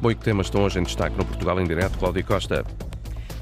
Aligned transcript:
Boi, 0.00 0.14
que 0.14 0.22
temas 0.22 0.46
estão 0.46 0.62
hoje 0.62 0.78
em 0.78 0.84
destaque 0.84 1.16
no 1.16 1.24
Portugal 1.24 1.60
em 1.60 1.64
Direto? 1.64 1.98
Cláudia 1.98 2.22
Costa. 2.22 2.64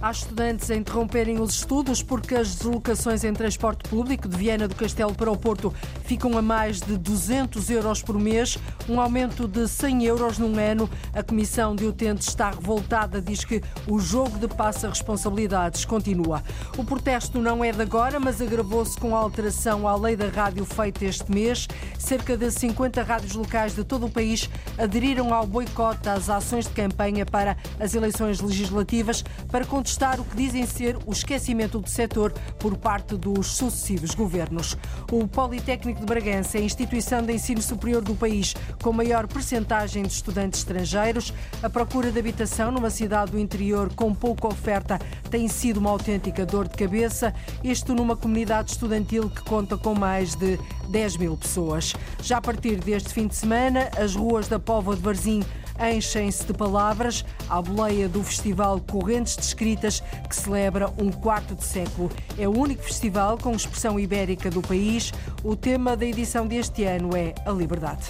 Há 0.00 0.10
estudantes 0.10 0.70
a 0.70 0.76
interromperem 0.76 1.40
os 1.40 1.54
estudos 1.54 2.02
porque 2.02 2.34
as 2.34 2.54
deslocações 2.54 3.24
em 3.24 3.32
transporte 3.32 3.88
público 3.88 4.28
de 4.28 4.36
Viana 4.36 4.68
do 4.68 4.74
Castelo 4.74 5.14
para 5.14 5.30
o 5.30 5.38
Porto 5.38 5.72
ficam 6.04 6.36
a 6.36 6.42
mais 6.42 6.80
de 6.80 6.98
200 6.98 7.70
euros 7.70 8.02
por 8.02 8.18
mês, 8.18 8.58
um 8.88 9.00
aumento 9.00 9.48
de 9.48 9.66
100 9.66 10.04
euros 10.04 10.38
num 10.38 10.58
ano. 10.58 10.88
A 11.14 11.22
Comissão 11.22 11.74
de 11.74 11.86
Utentes 11.86 12.28
está 12.28 12.50
revoltada, 12.50 13.22
diz 13.22 13.42
que 13.42 13.62
o 13.88 13.98
jogo 13.98 14.38
de 14.38 14.46
passa-responsabilidades 14.48 15.86
continua. 15.86 16.42
O 16.76 16.84
protesto 16.84 17.40
não 17.40 17.64
é 17.64 17.72
de 17.72 17.80
agora, 17.80 18.20
mas 18.20 18.42
agravou-se 18.42 18.98
com 18.98 19.16
a 19.16 19.18
alteração 19.18 19.88
à 19.88 19.96
lei 19.96 20.14
da 20.14 20.28
rádio 20.28 20.66
feita 20.66 21.06
este 21.06 21.32
mês. 21.32 21.66
Cerca 21.98 22.36
de 22.36 22.50
50 22.50 23.02
rádios 23.02 23.34
locais 23.34 23.74
de 23.74 23.82
todo 23.82 24.06
o 24.06 24.10
país 24.10 24.48
aderiram 24.76 25.32
ao 25.32 25.46
boicote 25.46 26.08
às 26.08 26.28
ações 26.28 26.66
de 26.66 26.72
campanha 26.72 27.24
para 27.24 27.56
as 27.80 27.94
eleições 27.94 28.40
legislativas 28.40 29.24
para 29.50 29.64
contestar 29.86 30.20
o 30.20 30.24
que 30.24 30.36
dizem 30.36 30.66
ser 30.66 30.98
o 31.06 31.12
esquecimento 31.12 31.78
do 31.78 31.88
setor 31.88 32.32
por 32.58 32.76
parte 32.76 33.14
dos 33.14 33.46
sucessivos 33.46 34.16
governos. 34.16 34.76
O 35.12 35.28
Politécnico 35.28 36.00
de 36.00 36.06
Bragança 36.06 36.58
é 36.58 36.60
a 36.60 36.64
instituição 36.64 37.22
de 37.22 37.32
ensino 37.32 37.62
superior 37.62 38.02
do 38.02 38.16
país 38.16 38.52
com 38.82 38.92
maior 38.92 39.28
percentagem 39.28 40.02
de 40.02 40.12
estudantes 40.12 40.58
estrangeiros. 40.58 41.32
A 41.62 41.70
procura 41.70 42.10
de 42.10 42.18
habitação 42.18 42.72
numa 42.72 42.90
cidade 42.90 43.30
do 43.30 43.38
interior 43.38 43.94
com 43.94 44.12
pouca 44.12 44.48
oferta 44.48 44.98
tem 45.30 45.46
sido 45.46 45.76
uma 45.76 45.90
autêntica 45.90 46.44
dor 46.44 46.66
de 46.66 46.76
cabeça, 46.76 47.32
isto 47.62 47.94
numa 47.94 48.16
comunidade 48.16 48.72
estudantil 48.72 49.30
que 49.30 49.42
conta 49.42 49.78
com 49.78 49.94
mais 49.94 50.34
de 50.34 50.58
10 50.88 51.16
mil 51.16 51.36
pessoas. 51.36 51.94
Já 52.20 52.38
a 52.38 52.40
partir 52.40 52.80
deste 52.80 53.10
fim 53.10 53.28
de 53.28 53.36
semana, 53.36 53.88
as 53.96 54.16
ruas 54.16 54.48
da 54.48 54.58
Póvoa 54.58 54.96
de 54.96 55.02
Varzim 55.02 55.44
enchem-se 55.80 56.44
de 56.44 56.52
palavras 56.52 57.24
à 57.48 57.60
boleia 57.60 58.08
do 58.08 58.22
Festival 58.22 58.80
Correntes 58.80 59.36
de 59.36 59.42
Escritas, 59.42 60.02
que 60.28 60.34
celebra 60.34 60.90
um 60.98 61.10
quarto 61.10 61.54
de 61.54 61.64
século. 61.64 62.10
É 62.38 62.48
o 62.48 62.58
único 62.58 62.82
festival 62.82 63.38
com 63.38 63.52
expressão 63.52 63.98
ibérica 63.98 64.50
do 64.50 64.62
país. 64.62 65.12
O 65.42 65.54
tema 65.56 65.96
da 65.96 66.06
edição 66.06 66.46
deste 66.46 66.84
ano 66.84 67.16
é 67.16 67.34
a 67.44 67.50
liberdade. 67.50 68.06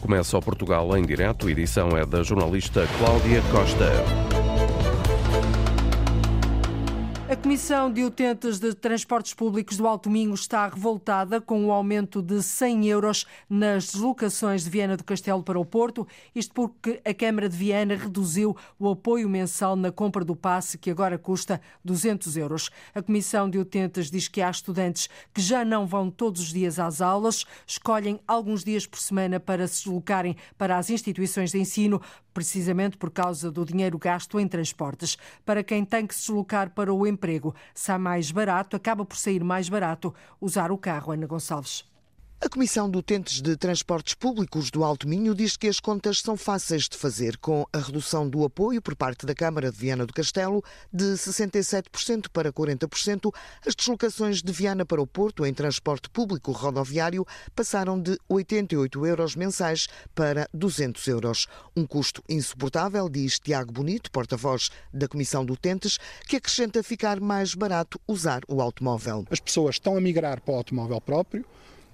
Começa 0.00 0.38
o 0.38 0.42
Portugal 0.42 0.96
em 0.96 1.04
direto. 1.04 1.48
A 1.48 1.50
edição 1.50 1.90
é 1.96 2.06
da 2.06 2.22
jornalista 2.22 2.86
Cláudia 2.98 3.42
Costa. 3.50 4.37
Comissão 7.40 7.90
de 7.90 8.02
Utentes 8.02 8.58
de 8.58 8.74
Transportes 8.74 9.32
Públicos 9.32 9.76
do 9.76 9.86
Alto 9.86 10.10
Minho 10.10 10.34
está 10.34 10.66
revoltada 10.66 11.40
com 11.40 11.64
o 11.64 11.70
aumento 11.70 12.20
de 12.20 12.42
100 12.42 12.88
euros 12.88 13.26
nas 13.48 13.92
deslocações 13.92 14.64
de 14.64 14.70
Viana 14.70 14.96
do 14.96 15.04
Castelo 15.04 15.42
para 15.42 15.58
o 15.58 15.64
Porto, 15.64 16.06
isto 16.34 16.52
porque 16.52 17.00
a 17.04 17.14
Câmara 17.14 17.48
de 17.48 17.56
Viana 17.56 17.94
reduziu 17.94 18.56
o 18.76 18.90
apoio 18.90 19.28
mensal 19.28 19.76
na 19.76 19.92
compra 19.92 20.24
do 20.24 20.34
passe, 20.34 20.76
que 20.76 20.90
agora 20.90 21.16
custa 21.16 21.60
200 21.84 22.36
euros. 22.36 22.70
A 22.92 23.00
Comissão 23.00 23.48
de 23.48 23.56
Utentes 23.56 24.10
diz 24.10 24.26
que 24.26 24.42
há 24.42 24.50
estudantes 24.50 25.08
que 25.32 25.40
já 25.40 25.64
não 25.64 25.86
vão 25.86 26.10
todos 26.10 26.40
os 26.40 26.52
dias 26.52 26.80
às 26.80 27.00
aulas, 27.00 27.44
escolhem 27.64 28.18
alguns 28.26 28.64
dias 28.64 28.84
por 28.84 28.98
semana 28.98 29.38
para 29.38 29.68
se 29.68 29.84
deslocarem 29.84 30.36
para 30.58 30.76
as 30.76 30.90
instituições 30.90 31.52
de 31.52 31.60
ensino, 31.60 32.02
precisamente 32.38 32.96
por 32.96 33.10
causa 33.10 33.50
do 33.50 33.64
dinheiro 33.64 33.98
gasto 33.98 34.38
em 34.38 34.46
transportes. 34.46 35.18
Para 35.44 35.64
quem 35.64 35.84
tem 35.84 36.06
que 36.06 36.14
se 36.14 36.20
deslocar 36.20 36.70
para 36.70 36.94
o 36.94 37.04
emprego. 37.04 37.52
Sai 37.74 37.98
mais 37.98 38.30
barato, 38.30 38.76
acaba 38.76 39.04
por 39.04 39.16
sair 39.16 39.42
mais 39.42 39.68
barato 39.68 40.14
usar 40.40 40.70
o 40.70 40.78
carro, 40.78 41.10
Ana 41.10 41.26
Gonçalves. 41.26 41.84
A 42.40 42.48
Comissão 42.48 42.88
de 42.88 42.96
Utentes 42.96 43.42
de 43.42 43.56
Transportes 43.56 44.14
Públicos 44.14 44.70
do 44.70 44.84
Alto 44.84 45.08
Minho 45.08 45.34
diz 45.34 45.56
que 45.56 45.66
as 45.66 45.80
contas 45.80 46.20
são 46.20 46.36
fáceis 46.36 46.88
de 46.88 46.96
fazer, 46.96 47.36
com 47.38 47.66
a 47.72 47.78
redução 47.78 48.30
do 48.30 48.44
apoio 48.44 48.80
por 48.80 48.94
parte 48.94 49.26
da 49.26 49.34
Câmara 49.34 49.72
de 49.72 49.76
Viana 49.76 50.06
do 50.06 50.12
Castelo 50.12 50.62
de 50.92 51.14
67% 51.14 52.28
para 52.32 52.52
40%, 52.52 53.34
as 53.66 53.74
deslocações 53.74 54.40
de 54.40 54.52
Viana 54.52 54.86
para 54.86 55.02
o 55.02 55.06
Porto 55.06 55.44
em 55.44 55.52
transporte 55.52 56.08
público 56.08 56.52
rodoviário 56.52 57.26
passaram 57.56 58.00
de 58.00 58.16
88 58.28 59.04
euros 59.04 59.34
mensais 59.34 59.88
para 60.14 60.48
200 60.54 61.08
euros. 61.08 61.48
Um 61.76 61.84
custo 61.84 62.22
insuportável, 62.28 63.08
diz 63.08 63.40
Tiago 63.40 63.72
Bonito, 63.72 64.12
porta-voz 64.12 64.70
da 64.94 65.08
Comissão 65.08 65.44
de 65.44 65.50
Utentes, 65.50 65.98
que 66.28 66.36
acrescenta 66.36 66.84
ficar 66.84 67.18
mais 67.18 67.52
barato 67.56 68.00
usar 68.06 68.42
o 68.46 68.62
automóvel. 68.62 69.26
As 69.28 69.40
pessoas 69.40 69.74
estão 69.74 69.96
a 69.96 70.00
migrar 70.00 70.40
para 70.40 70.54
o 70.54 70.56
automóvel 70.56 71.00
próprio, 71.00 71.44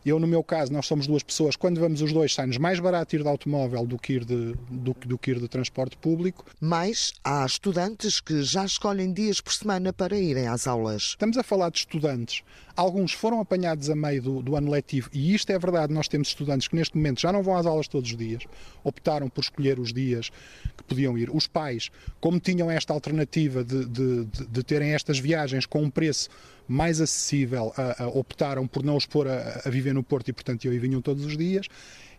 eu, 0.04 0.18
no 0.18 0.26
meu 0.26 0.42
caso, 0.44 0.72
nós 0.72 0.86
somos 0.86 1.06
duas 1.06 1.22
pessoas. 1.22 1.56
Quando 1.56 1.80
vamos 1.80 2.02
os 2.02 2.12
dois, 2.12 2.34
sai-nos 2.34 2.58
mais 2.58 2.78
barato 2.78 3.16
ir 3.16 3.22
de 3.22 3.28
automóvel 3.28 3.86
do 3.86 3.98
que 3.98 4.14
ir 4.14 4.24
de, 4.24 4.54
do, 4.70 4.94
do 5.06 5.18
que 5.18 5.30
ir 5.30 5.40
de 5.40 5.48
transporte 5.48 5.96
público. 5.96 6.44
Mas 6.60 7.12
há 7.24 7.44
estudantes 7.46 8.20
que 8.20 8.42
já 8.42 8.64
escolhem 8.64 9.12
dias 9.12 9.40
por 9.40 9.52
semana 9.52 9.92
para 9.92 10.18
irem 10.18 10.46
às 10.46 10.66
aulas. 10.66 11.02
Estamos 11.02 11.38
a 11.38 11.42
falar 11.42 11.70
de 11.70 11.78
estudantes. 11.78 12.42
Alguns 12.76 13.12
foram 13.12 13.40
apanhados 13.40 13.88
a 13.88 13.94
meio 13.94 14.20
do, 14.20 14.42
do 14.42 14.56
ano 14.56 14.68
letivo, 14.68 15.08
e 15.12 15.32
isto 15.32 15.50
é 15.50 15.58
verdade. 15.58 15.92
Nós 15.92 16.08
temos 16.08 16.28
estudantes 16.28 16.66
que 16.66 16.74
neste 16.74 16.96
momento 16.96 17.20
já 17.20 17.32
não 17.32 17.42
vão 17.42 17.56
às 17.56 17.66
aulas 17.66 17.86
todos 17.86 18.10
os 18.10 18.16
dias, 18.16 18.42
optaram 18.82 19.28
por 19.28 19.42
escolher 19.42 19.78
os 19.78 19.92
dias 19.92 20.30
que 20.76 20.82
podiam 20.82 21.16
ir. 21.16 21.30
Os 21.30 21.46
pais, 21.46 21.90
como 22.20 22.40
tinham 22.40 22.68
esta 22.68 22.92
alternativa 22.92 23.62
de, 23.62 23.84
de, 23.86 24.24
de, 24.24 24.46
de 24.46 24.62
terem 24.64 24.92
estas 24.92 25.20
viagens 25.20 25.66
com 25.66 25.82
um 25.82 25.90
preço 25.90 26.28
mais 26.66 27.00
acessível, 27.00 27.72
a, 27.76 28.04
a, 28.04 28.08
optaram 28.08 28.66
por 28.66 28.82
não 28.82 28.96
os 28.96 29.06
pôr 29.06 29.28
a, 29.28 29.62
a, 29.64 29.70
viver 29.70 29.92
no 29.92 30.02
Porto 30.02 30.28
e, 30.28 30.32
portanto, 30.32 30.64
eu 30.64 30.72
e 30.72 30.78
vinham 30.78 31.00
todos 31.00 31.24
os 31.24 31.36
dias. 31.36 31.68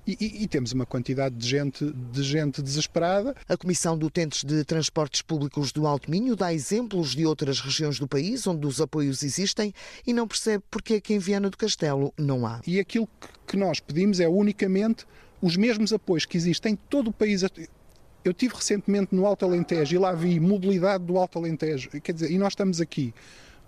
E, 0.07 0.15
e, 0.21 0.43
e, 0.43 0.47
temos 0.47 0.71
uma 0.71 0.85
quantidade 0.85 1.35
de 1.35 1.47
gente, 1.47 1.83
de 2.11 2.21
gente 2.21 2.61
desesperada. 2.61 3.35
A 3.49 3.57
Comissão 3.57 3.97
de 3.97 4.05
Utentes 4.05 4.43
de 4.43 4.63
Transportes 4.63 5.23
Públicos 5.23 5.71
do 5.71 5.87
Alto 5.87 6.11
Minho 6.11 6.35
dá 6.35 6.53
exemplos 6.53 7.15
de 7.15 7.25
outras 7.25 7.59
regiões 7.59 7.97
do 7.97 8.07
país 8.07 8.45
onde 8.45 8.67
os 8.67 8.79
apoios 8.79 9.23
existem 9.23 9.73
e 10.05 10.13
não 10.13 10.27
percebe 10.27 10.63
porque 10.69 10.95
é 10.95 11.01
que 11.01 11.15
em 11.15 11.17
Viana 11.17 11.49
do 11.49 11.57
Castelo 11.57 12.13
não 12.19 12.45
há. 12.45 12.61
E 12.67 12.79
aquilo 12.79 13.09
que 13.47 13.57
nós 13.57 13.79
pedimos 13.79 14.19
é 14.19 14.27
unicamente 14.27 15.05
os 15.41 15.57
mesmos 15.57 15.91
apoios 15.91 16.25
que 16.25 16.37
existem 16.37 16.73
em 16.73 16.75
todo 16.75 17.07
o 17.07 17.13
país. 17.13 17.43
Eu 18.23 18.33
tive 18.33 18.53
recentemente 18.53 19.15
no 19.15 19.25
Alto 19.25 19.43
Alentejo 19.43 19.95
e 19.95 19.97
lá 19.97 20.13
vi 20.13 20.39
mobilidade 20.39 21.03
do 21.03 21.17
Alto 21.17 21.39
Alentejo. 21.39 21.89
Quer 21.89 22.13
dizer, 22.13 22.29
e 22.29 22.37
nós 22.37 22.53
estamos 22.53 22.79
aqui 22.79 23.11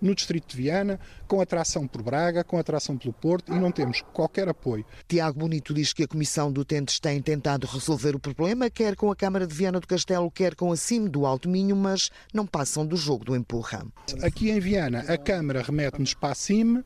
no 0.00 0.14
Distrito 0.14 0.48
de 0.48 0.56
Viana, 0.56 0.98
com 1.26 1.40
atração 1.40 1.86
por 1.86 2.02
Braga, 2.02 2.44
com 2.44 2.58
atração 2.58 2.96
pelo 2.96 3.12
Porto 3.12 3.52
e 3.52 3.58
não 3.58 3.72
temos 3.72 4.02
qualquer 4.12 4.48
apoio. 4.48 4.84
Tiago 5.06 5.38
Bonito 5.38 5.74
diz 5.74 5.92
que 5.92 6.04
a 6.04 6.08
Comissão 6.08 6.52
de 6.52 6.60
Utentes 6.60 6.98
tem 7.00 7.20
tentado 7.20 7.66
resolver 7.66 8.14
o 8.14 8.20
problema, 8.20 8.70
quer 8.70 8.96
com 8.96 9.10
a 9.10 9.16
Câmara 9.16 9.46
de 9.46 9.54
Viana 9.54 9.80
do 9.80 9.86
Castelo, 9.86 10.30
quer 10.30 10.54
com 10.54 10.72
a 10.72 10.76
CIM 10.76 11.06
do 11.06 11.26
Alto 11.26 11.48
Minho, 11.48 11.76
mas 11.76 12.10
não 12.32 12.46
passam 12.46 12.86
do 12.86 12.96
jogo 12.96 13.24
do 13.24 13.36
empurra. 13.36 13.86
Aqui 14.22 14.50
em 14.50 14.60
Viana, 14.60 15.00
a 15.08 15.16
Câmara 15.16 15.62
remete-nos 15.62 16.14
para 16.14 16.32
a 16.32 16.34
CIM, 16.34 16.82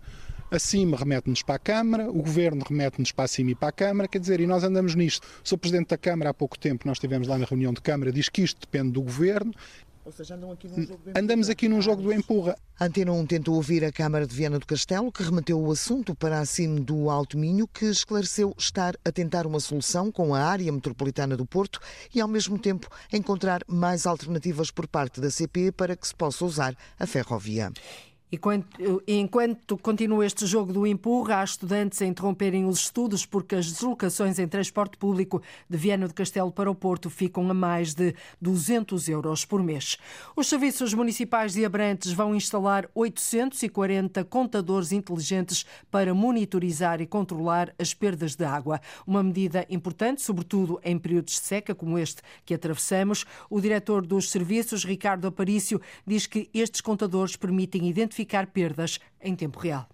a 0.50 0.59
CIM 0.59 0.94
remete-nos 0.94 1.43
para 1.43 1.55
a 1.55 1.59
Câmara, 1.59 2.11
o 2.11 2.23
Governo 2.23 2.62
remete-nos 2.69 3.11
para 3.11 3.25
a 3.25 3.29
CIM 3.29 3.49
e 3.49 3.55
para 3.55 3.71
a 3.71 3.73
Câmara, 3.73 4.06
quer 4.06 4.19
dizer, 4.19 4.39
e 4.39 4.47
nós 4.47 4.62
andamos 4.62 4.94
nisto. 4.94 5.27
Sou 5.43 5.56
Presidente 5.56 5.89
da 5.89 5.97
Câmara 5.97 6.29
há 6.31 6.34
pouco 6.34 6.59
tempo, 6.59 6.87
nós 6.87 6.97
estivemos 6.97 7.27
lá 7.27 7.39
na 7.39 7.47
reunião 7.47 7.73
de 7.73 7.81
Câmara, 7.81 8.12
diz 8.12 8.29
que 8.29 8.43
isto 8.43 8.61
depende 8.61 8.93
do 8.93 9.00
Governo 9.00 9.53
ou 10.05 10.11
seja, 10.11 10.35
andam 10.35 10.51
aqui 10.51 10.69
num 10.69 10.83
jogo 10.83 11.03
do 11.05 11.19
Andamos 11.19 11.49
aqui 11.49 11.69
num 11.69 11.81
jogo 11.81 12.03
do 12.03 12.13
empurra. 12.13 12.57
Antena 12.81 13.13
1 13.13 13.27
tentou 13.27 13.55
ouvir 13.55 13.85
a 13.85 13.93
Câmara 13.93 14.27
de 14.27 14.35
Viana 14.35 14.59
do 14.59 14.67
Castelo, 14.67 15.13
que 15.13 15.23
remeteu 15.23 15.61
o 15.61 15.71
assunto 15.71 16.15
para 16.15 16.41
a 16.41 16.45
CIM 16.45 16.77
do 16.77 17.09
Alto 17.09 17.39
Minho, 17.39 17.69
que 17.69 17.85
esclareceu 17.85 18.53
estar 18.59 18.97
a 19.05 19.12
tentar 19.12 19.47
uma 19.47 19.61
solução 19.61 20.11
com 20.11 20.35
a 20.35 20.41
área 20.41 20.73
metropolitana 20.73 21.37
do 21.37 21.47
Porto 21.47 21.79
e, 22.12 22.21
ao 22.21 22.27
mesmo 22.27 22.59
tempo, 22.59 22.89
encontrar 23.12 23.62
mais 23.69 24.05
alternativas 24.05 24.71
por 24.71 24.89
parte 24.89 25.21
da 25.21 25.31
CP 25.31 25.71
para 25.71 25.95
que 25.95 26.07
se 26.07 26.15
possa 26.15 26.45
usar 26.45 26.75
a 26.99 27.07
ferrovia. 27.07 27.71
E 28.32 29.19
enquanto 29.19 29.76
continua 29.76 30.25
este 30.25 30.46
jogo 30.46 30.73
do 30.73 30.87
empurra, 30.87 31.40
há 31.40 31.44
estudantes 31.44 32.00
a 32.00 32.06
interromperem 32.06 32.64
os 32.64 32.79
estudos 32.79 33.26
porque 33.26 33.56
as 33.56 33.70
deslocações 33.70 34.38
em 34.38 34.49
transporte 34.49 34.96
público 34.96 35.43
de 35.69 35.76
Viana 35.76 36.08
do 36.08 36.14
Castelo 36.14 36.50
para 36.50 36.70
o 36.70 36.75
Porto 36.75 37.11
ficam 37.11 37.50
a 37.50 37.52
mais 37.52 37.93
de 37.93 38.14
200 38.40 39.06
euros 39.11 39.44
por 39.44 39.62
mês. 39.62 39.99
Os 40.34 40.46
serviços 40.46 40.94
municipais 40.94 41.52
de 41.52 41.62
Abrantes 41.62 42.12
vão 42.12 42.34
instalar 42.34 42.88
840 42.94 44.25
contadores 44.25 44.93
inteligentes 44.93 45.67
para 45.90 46.14
monitorizar 46.14 47.02
e 47.02 47.06
controlar 47.06 47.75
as 47.78 47.93
perdas 47.93 48.35
de 48.35 48.46
água. 48.46 48.81
Uma 49.06 49.23
medida 49.23 49.67
importante, 49.69 50.23
sobretudo 50.23 50.81
em 50.82 50.99
períodos 50.99 51.35
de 51.35 51.40
seca 51.40 51.75
como 51.75 51.99
este 51.99 52.23
que 52.46 52.55
atravessamos. 52.55 53.26
O 53.50 53.61
diretor 53.61 54.06
dos 54.06 54.31
serviços, 54.31 54.87
Ricardo 54.87 55.26
Aparício, 55.26 55.82
diz 56.06 56.26
que 56.26 56.49
estes 56.55 56.81
contadores 56.81 57.37
permitem 57.37 57.90
identificar 57.90 58.22
identificar 58.23 58.47
perdas 58.47 58.99
em 59.21 59.35
tempo 59.37 59.59
real. 59.59 59.87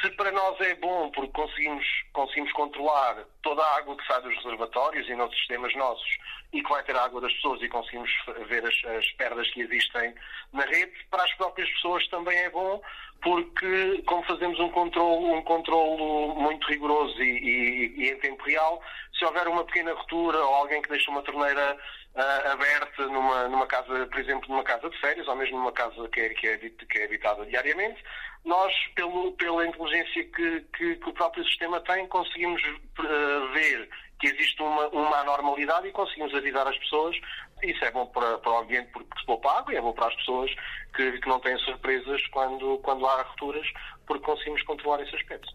Se 0.00 0.10
para 0.10 0.32
nós 0.32 0.60
é 0.60 0.74
bom 0.76 1.10
porque 1.10 1.32
conseguimos, 1.32 1.84
conseguimos 2.12 2.52
controlar 2.52 3.24
toda 3.42 3.62
a 3.62 3.76
água 3.76 3.96
que 3.96 4.06
sai 4.06 4.20
dos 4.22 4.34
reservatórios 4.36 5.08
e 5.08 5.14
nos 5.14 5.30
sistemas 5.36 5.74
nossos 5.76 6.18
e 6.52 6.62
que 6.62 6.68
vai 6.68 6.82
ter 6.82 6.96
a 6.96 7.04
água 7.04 7.20
das 7.20 7.32
pessoas 7.34 7.62
e 7.62 7.68
conseguimos 7.68 8.10
ver 8.48 8.66
as, 8.66 8.74
as 8.96 9.10
perdas 9.12 9.48
que 9.50 9.60
existem 9.60 10.14
na 10.52 10.64
rede, 10.64 10.92
para 11.10 11.22
as 11.22 11.32
próprias 11.34 11.70
pessoas 11.70 12.06
também 12.08 12.36
é 12.36 12.50
bom 12.50 12.82
porque 13.22 14.02
como 14.06 14.24
fazemos 14.24 14.58
um 14.58 14.68
controle, 14.70 15.24
um 15.24 16.34
muito 16.34 16.66
rigoroso 16.66 17.22
e, 17.22 17.38
e, 17.38 17.94
e, 17.96 18.10
em 18.10 18.18
tempo 18.18 18.42
real, 18.44 18.82
se 19.16 19.24
houver 19.24 19.46
uma 19.46 19.64
pequena 19.64 19.92
ruptura 19.92 20.38
ou 20.38 20.54
alguém 20.54 20.82
que 20.82 20.88
deixa 20.88 21.10
uma 21.10 21.22
torneira 21.22 21.78
uh, 22.14 22.50
aberta 22.52 23.06
numa, 23.06 23.48
numa 23.48 23.66
casa, 23.66 24.06
por 24.06 24.18
exemplo, 24.18 24.48
numa 24.48 24.64
casa 24.64 24.88
de 24.88 25.00
férias 25.00 25.26
ou 25.28 25.36
mesmo 25.36 25.58
numa 25.58 25.72
casa 25.72 26.08
que 26.08 26.20
é, 26.20 26.28
que 26.30 26.46
é, 26.46 26.58
que 26.58 26.98
é 26.98 27.04
habitada 27.04 27.44
diariamente, 27.46 28.02
nós, 28.44 28.72
pelo, 28.94 29.32
pela 29.32 29.66
inteligência 29.66 30.24
que, 30.24 30.60
que, 30.76 30.96
que, 30.96 31.08
o 31.08 31.12
próprio 31.12 31.44
sistema 31.44 31.80
tem, 31.80 32.06
conseguimos 32.08 32.62
uh, 32.62 33.52
ver 33.52 33.88
que 34.18 34.28
existe 34.28 34.62
uma, 34.62 34.88
uma 34.88 35.16
anormalidade 35.18 35.88
e 35.88 35.92
conseguimos 35.92 36.34
avisar 36.34 36.66
as 36.66 36.78
pessoas. 36.78 37.16
Isso 37.62 37.84
é 37.84 37.90
bom 37.90 38.06
para, 38.06 38.38
para 38.38 38.52
o 38.52 38.58
ambiente 38.58 38.90
porque 38.92 39.18
se 39.18 39.26
poupa 39.26 39.58
água 39.58 39.72
e 39.72 39.76
é 39.76 39.80
bom 39.80 39.92
para 39.92 40.08
as 40.08 40.14
pessoas 40.16 40.52
que, 40.94 41.18
que 41.18 41.28
não 41.28 41.40
têm 41.40 41.56
surpresas 41.58 42.24
quando, 42.28 42.78
quando 42.78 43.06
há 43.06 43.22
rupturas, 43.22 43.66
porque 44.06 44.24
conseguimos 44.24 44.62
controlar 44.62 45.02
esse 45.02 45.14
aspecto. 45.14 45.48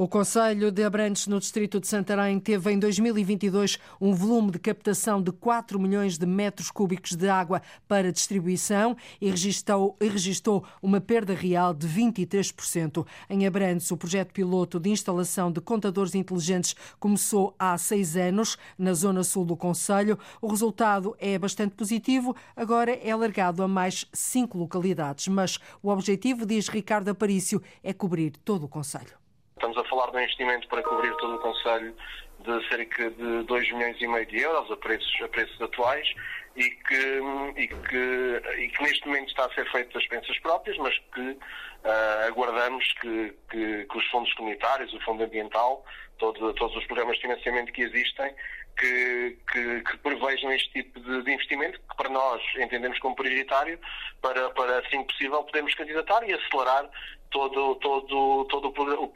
O 0.00 0.06
Conselho 0.06 0.70
de 0.70 0.84
Abrantes, 0.84 1.26
no 1.26 1.40
distrito 1.40 1.80
de 1.80 1.88
Santarém, 1.88 2.38
teve 2.38 2.70
em 2.70 2.78
2022 2.78 3.80
um 4.00 4.14
volume 4.14 4.52
de 4.52 4.58
captação 4.60 5.20
de 5.20 5.32
4 5.32 5.76
milhões 5.76 6.16
de 6.16 6.24
metros 6.24 6.70
cúbicos 6.70 7.16
de 7.16 7.28
água 7.28 7.60
para 7.88 8.12
distribuição 8.12 8.96
e 9.20 9.28
registrou, 9.28 9.96
e 10.00 10.06
registrou 10.06 10.64
uma 10.80 11.00
perda 11.00 11.34
real 11.34 11.74
de 11.74 11.88
23%. 11.88 13.04
Em 13.28 13.44
Abrantes, 13.44 13.90
o 13.90 13.96
projeto 13.96 14.32
piloto 14.32 14.78
de 14.78 14.88
instalação 14.88 15.50
de 15.50 15.60
contadores 15.60 16.14
inteligentes 16.14 16.76
começou 17.00 17.56
há 17.58 17.76
seis 17.76 18.16
anos 18.16 18.56
na 18.78 18.94
zona 18.94 19.24
sul 19.24 19.44
do 19.44 19.56
Conselho. 19.56 20.16
O 20.40 20.46
resultado 20.46 21.16
é 21.18 21.36
bastante 21.36 21.74
positivo, 21.74 22.36
agora 22.54 22.92
é 22.92 23.10
alargado 23.10 23.64
a 23.64 23.66
mais 23.66 24.06
cinco 24.12 24.58
localidades, 24.58 25.26
mas 25.26 25.58
o 25.82 25.88
objetivo, 25.88 26.46
diz 26.46 26.68
Ricardo 26.68 27.08
Aparício, 27.08 27.60
é 27.82 27.92
cobrir 27.92 28.36
todo 28.44 28.62
o 28.62 28.68
Conselho. 28.68 29.27
Estamos 29.58 29.76
a 29.76 29.84
falar 29.86 30.12
de 30.12 30.18
um 30.18 30.20
investimento 30.20 30.68
para 30.68 30.84
cobrir 30.84 31.12
todo 31.16 31.34
o 31.34 31.38
Conselho 31.40 31.92
de 32.38 32.68
cerca 32.68 33.10
de 33.10 33.42
2 33.42 33.72
milhões 33.72 34.00
e 34.00 34.06
meio 34.06 34.24
de 34.26 34.38
euros 34.40 34.70
a 34.70 34.76
preços, 34.76 35.12
a 35.20 35.26
preços 35.26 35.60
atuais 35.60 36.08
e 36.54 36.70
que, 36.70 37.20
e, 37.56 37.66
que, 37.66 38.42
e 38.56 38.68
que 38.68 38.82
neste 38.84 39.04
momento 39.08 39.30
está 39.30 39.46
a 39.46 39.54
ser 39.54 39.68
feito 39.72 39.92
das 39.92 40.06
pensas 40.06 40.38
próprias, 40.38 40.78
mas 40.78 40.96
que 41.12 41.20
uh, 41.30 42.28
aguardamos 42.28 42.84
que, 43.00 43.34
que, 43.50 43.84
que, 43.86 43.98
os 43.98 44.06
fundos 44.10 44.32
comunitários, 44.34 44.94
o 44.94 45.00
Fundo 45.00 45.24
Ambiental, 45.24 45.84
todo, 46.18 46.54
todos 46.54 46.76
os 46.76 46.84
programas 46.86 47.16
de 47.16 47.22
financiamento 47.22 47.72
que 47.72 47.82
existem, 47.82 48.32
que, 48.78 49.38
que, 49.52 49.80
que 49.80 49.96
prevejam 49.98 50.52
este 50.52 50.70
tipo 50.70 51.00
de, 51.00 51.22
de, 51.24 51.32
investimento, 51.32 51.80
que 51.80 51.96
para 51.96 52.08
nós 52.10 52.40
entendemos 52.58 52.98
como 53.00 53.16
prioritário, 53.16 53.78
para, 54.22 54.50
para 54.50 54.78
assim 54.78 55.02
possível 55.02 55.42
podermos 55.42 55.74
candidatar 55.74 56.22
e 56.28 56.32
acelerar 56.32 56.88
todo, 57.30 57.76
todo, 57.76 58.44
toda 58.46 58.68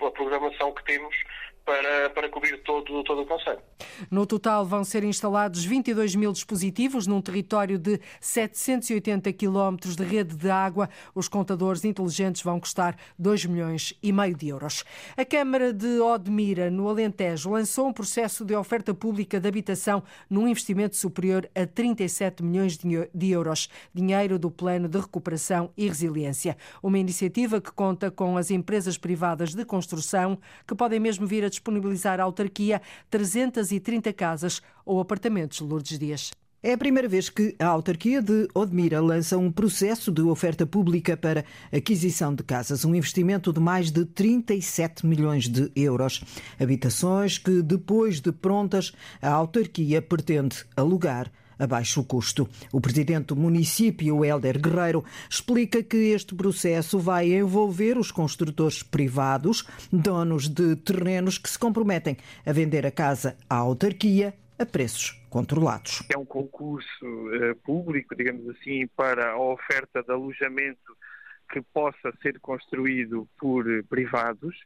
a 0.09 0.11
programação 0.11 0.73
que 0.73 0.85
temos 0.85 1.15
para, 1.65 2.11
para 2.11 2.29
cobrir 2.29 2.63
todo, 2.63 3.03
todo 3.05 3.23
o 3.23 3.27
Conselho. 3.27 3.61
No 4.11 4.27
total 4.27 4.65
vão 4.65 4.85
ser 4.85 5.05
instalados 5.05 5.65
22 5.65 6.15
mil 6.15 6.33
dispositivos 6.33 7.07
num 7.07 7.21
território 7.21 7.79
de 7.79 8.01
780 8.21 9.33
quilómetros 9.33 9.97
de 9.97 10.05
rede 10.05 10.35
de 10.35 10.51
água. 10.51 10.89
Os 11.15 11.29
contadores 11.29 11.85
inteligentes 11.85 12.43
vão 12.43 12.59
custar 12.59 12.97
2 13.19 13.47
milhões 13.47 13.95
e 14.03 14.13
meio 14.13 14.37
de 14.37 14.49
euros. 14.49 14.85
A 15.17 15.25
Câmara 15.25 15.73
de 15.73 16.01
Odmira, 16.01 16.71
no 16.71 16.89
Alentejo, 16.89 17.51
lançou 17.51 17.87
um 17.87 17.93
processo 17.93 18.45
de 18.45 18.55
oferta 18.55 18.93
pública 18.95 19.39
de 19.39 19.49
habitação 19.49 20.03
num 20.29 20.49
investimento 20.49 20.97
superior 20.97 21.49
a 21.55 21.67
37 21.67 22.43
milhões 22.43 22.79
de 22.79 23.31
euros, 23.31 23.69
dinheiro 23.95 24.39
do 24.39 24.51
Plano 24.51 24.89
de 24.89 24.99
Recuperação 24.99 25.71
e 25.77 25.87
Resiliência. 25.89 26.57
Uma 26.83 26.99
iniciativa 26.99 27.61
que 27.61 27.73
conta 27.73 28.11
com 28.11 28.37
as 28.37 28.51
empresas 28.51 28.99
privadas 28.99 29.55
de 29.55 29.65
construção, 29.65 30.39
que 30.67 30.75
podem 30.75 30.99
mesmo 30.99 31.27
vir 31.27 31.45
a 31.45 31.52
disponibilizar 31.53 32.19
à 32.21 32.25
autarquia 32.25 32.83
330 33.11 34.13
casas 34.13 34.61
ou 34.85 35.01
apartamentos 35.01 35.61
Lourdes 35.61 35.99
Dias. 35.99 36.31
É 36.65 36.75
a 36.75 36.79
primeira 36.79 37.09
vez 37.09 37.29
que 37.29 37.57
a 37.59 37.67
autarquia 37.67 38.23
de 38.23 38.47
Odmira 38.55 39.01
lança 39.01 39.37
um 39.37 39.51
processo 39.51 40.13
de 40.13 40.23
oferta 40.23 40.65
pública 40.65 41.17
para 41.17 41.45
aquisição 41.73 42.33
de 42.33 42.45
casas, 42.45 42.85
um 42.85 42.95
investimento 42.95 43.53
de 43.53 43.59
mais 43.59 43.91
de 43.91 44.05
37 44.05 45.05
milhões 45.05 45.49
de 45.49 45.73
euros. 45.75 46.23
Habitações 46.61 47.37
que, 47.37 47.63
depois 47.63 48.21
de 48.21 48.31
prontas, 48.31 48.93
a 49.21 49.31
autarquia 49.31 50.01
pretende 50.01 50.65
alugar 50.77 51.33
a 51.63 51.67
baixo 51.67 52.03
custo. 52.05 52.49
O 52.73 52.81
presidente 52.81 53.27
do 53.27 53.37
município, 53.37 54.25
Helder 54.25 54.61
Guerreiro, 54.61 55.05
explica 55.31 55.83
que 55.83 55.97
este 56.13 56.35
processo 56.35 56.99
vai 56.99 57.33
envolver 57.33 57.97
os 57.97 58.11
construtores 58.11 58.83
privados, 58.83 59.65
donos 59.93 60.49
de 60.49 60.75
terrenos 60.77 61.39
que 61.39 61.49
se 61.49 61.59
comprometem 61.59 62.17
a 62.45 62.53
vender 62.53 62.85
a 62.85 62.91
casa 62.91 63.37
à 63.49 63.57
autarquia 63.57 64.35
a 64.59 64.67
preços 64.67 65.21
controlados. 65.31 66.03
É 66.13 66.19
um 66.19 66.25
concurso 66.25 67.05
uh, 67.05 67.55
público, 67.65 68.15
digamos 68.15 68.49
assim, 68.51 68.87
para 68.97 69.31
a 69.31 69.39
oferta 69.39 70.03
de 70.03 70.13
alojamento 70.13 70.97
que 71.53 71.61
possa 71.61 72.13
ser 72.23 72.41
construído 72.41 73.29
por 73.39 73.65
privados 73.85 74.57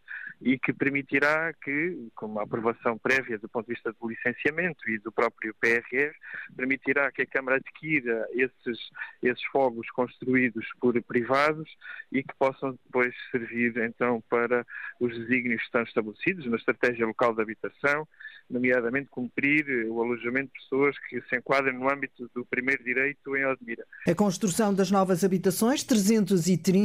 e 0.41 0.59
que 0.59 0.73
permitirá 0.73 1.53
que, 1.53 2.09
com 2.15 2.27
uma 2.27 2.43
aprovação 2.43 2.97
prévia 2.97 3.39
do 3.39 3.49
ponto 3.49 3.67
de 3.67 3.75
vista 3.75 3.93
do 3.93 4.09
licenciamento 4.09 4.89
e 4.89 4.99
do 4.99 5.11
próprio 5.11 5.55
PRR, 5.61 6.15
permitirá 6.55 7.11
que 7.11 7.23
a 7.23 7.27
Câmara 7.27 7.57
adquira 7.57 8.29
esses, 8.33 8.79
esses 9.23 9.45
fogos 9.51 9.91
construídos 9.91 10.67
por 10.81 11.01
privados 11.03 11.69
e 12.13 12.23
que 12.23 12.35
possam 12.39 12.79
depois 12.85 13.15
servir 13.31 13.77
então 13.79 14.23
para 14.29 14.65
os 15.01 15.17
desígnios 15.17 15.61
que 15.61 15.67
estão 15.67 15.83
estabelecidos 15.83 16.47
na 16.47 16.57
estratégia 16.57 17.07
local 17.07 17.35
de 17.35 17.43
habitação, 17.43 18.07
nomeadamente 18.49 19.09
cumprir 19.11 19.67
o 19.89 20.01
alojamento 20.03 20.53
de 20.53 20.61
pessoas 20.61 20.97
que 21.09 21.21
se 21.23 21.37
enquadram 21.37 21.73
no 21.73 21.91
âmbito 21.91 22.31
do 22.35 22.45
primeiro 22.45 22.83
direito 22.85 23.37
em 23.37 23.45
Odmira. 23.45 23.85
A 24.07 24.15
construção 24.15 24.73
das 24.73 24.91
novas 24.91 25.25
habitações, 25.25 25.83
330, 25.83 26.76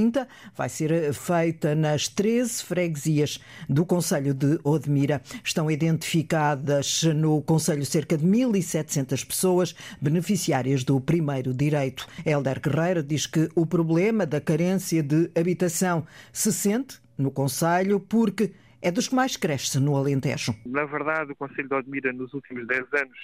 vai 0.56 0.70
ser 0.70 1.14
feita 1.14 1.76
nas 1.76 2.08
13 2.08 2.64
freguesias 2.64 3.40
do 3.68 3.86
Conselho 3.86 4.34
de 4.34 4.60
Odmira. 4.64 5.22
Estão 5.44 5.70
identificadas 5.70 7.04
no 7.04 7.42
Conselho 7.42 7.86
cerca 7.86 8.18
de 8.18 8.26
1.700 8.26 9.26
pessoas 9.26 9.76
beneficiárias 10.02 10.84
do 10.84 11.00
primeiro 11.00 11.54
direito. 11.54 12.08
Helder 12.26 12.60
Guerreiro 12.62 13.04
diz 13.04 13.26
que 13.26 13.50
o 13.56 13.66
problema 13.66 14.26
da 14.26 14.40
carência 14.40 15.04
de 15.04 15.30
habitação 15.36 16.06
se 16.32 16.52
sente 16.52 17.00
no 17.18 17.32
Conselho 17.32 18.00
porque 18.00 18.54
é 18.82 18.90
dos 18.92 19.08
que 19.08 19.16
mais 19.16 19.38
cresce 19.38 19.80
no 19.80 19.96
Alentejo. 19.96 20.56
Na 20.66 20.86
verdade, 20.86 21.32
o 21.32 21.36
Conselho 21.36 21.70
de 21.70 21.76
Odmira, 21.76 22.12
nos 22.12 22.34
últimos 22.34 22.66
10 22.66 22.82
anos, 22.94 23.18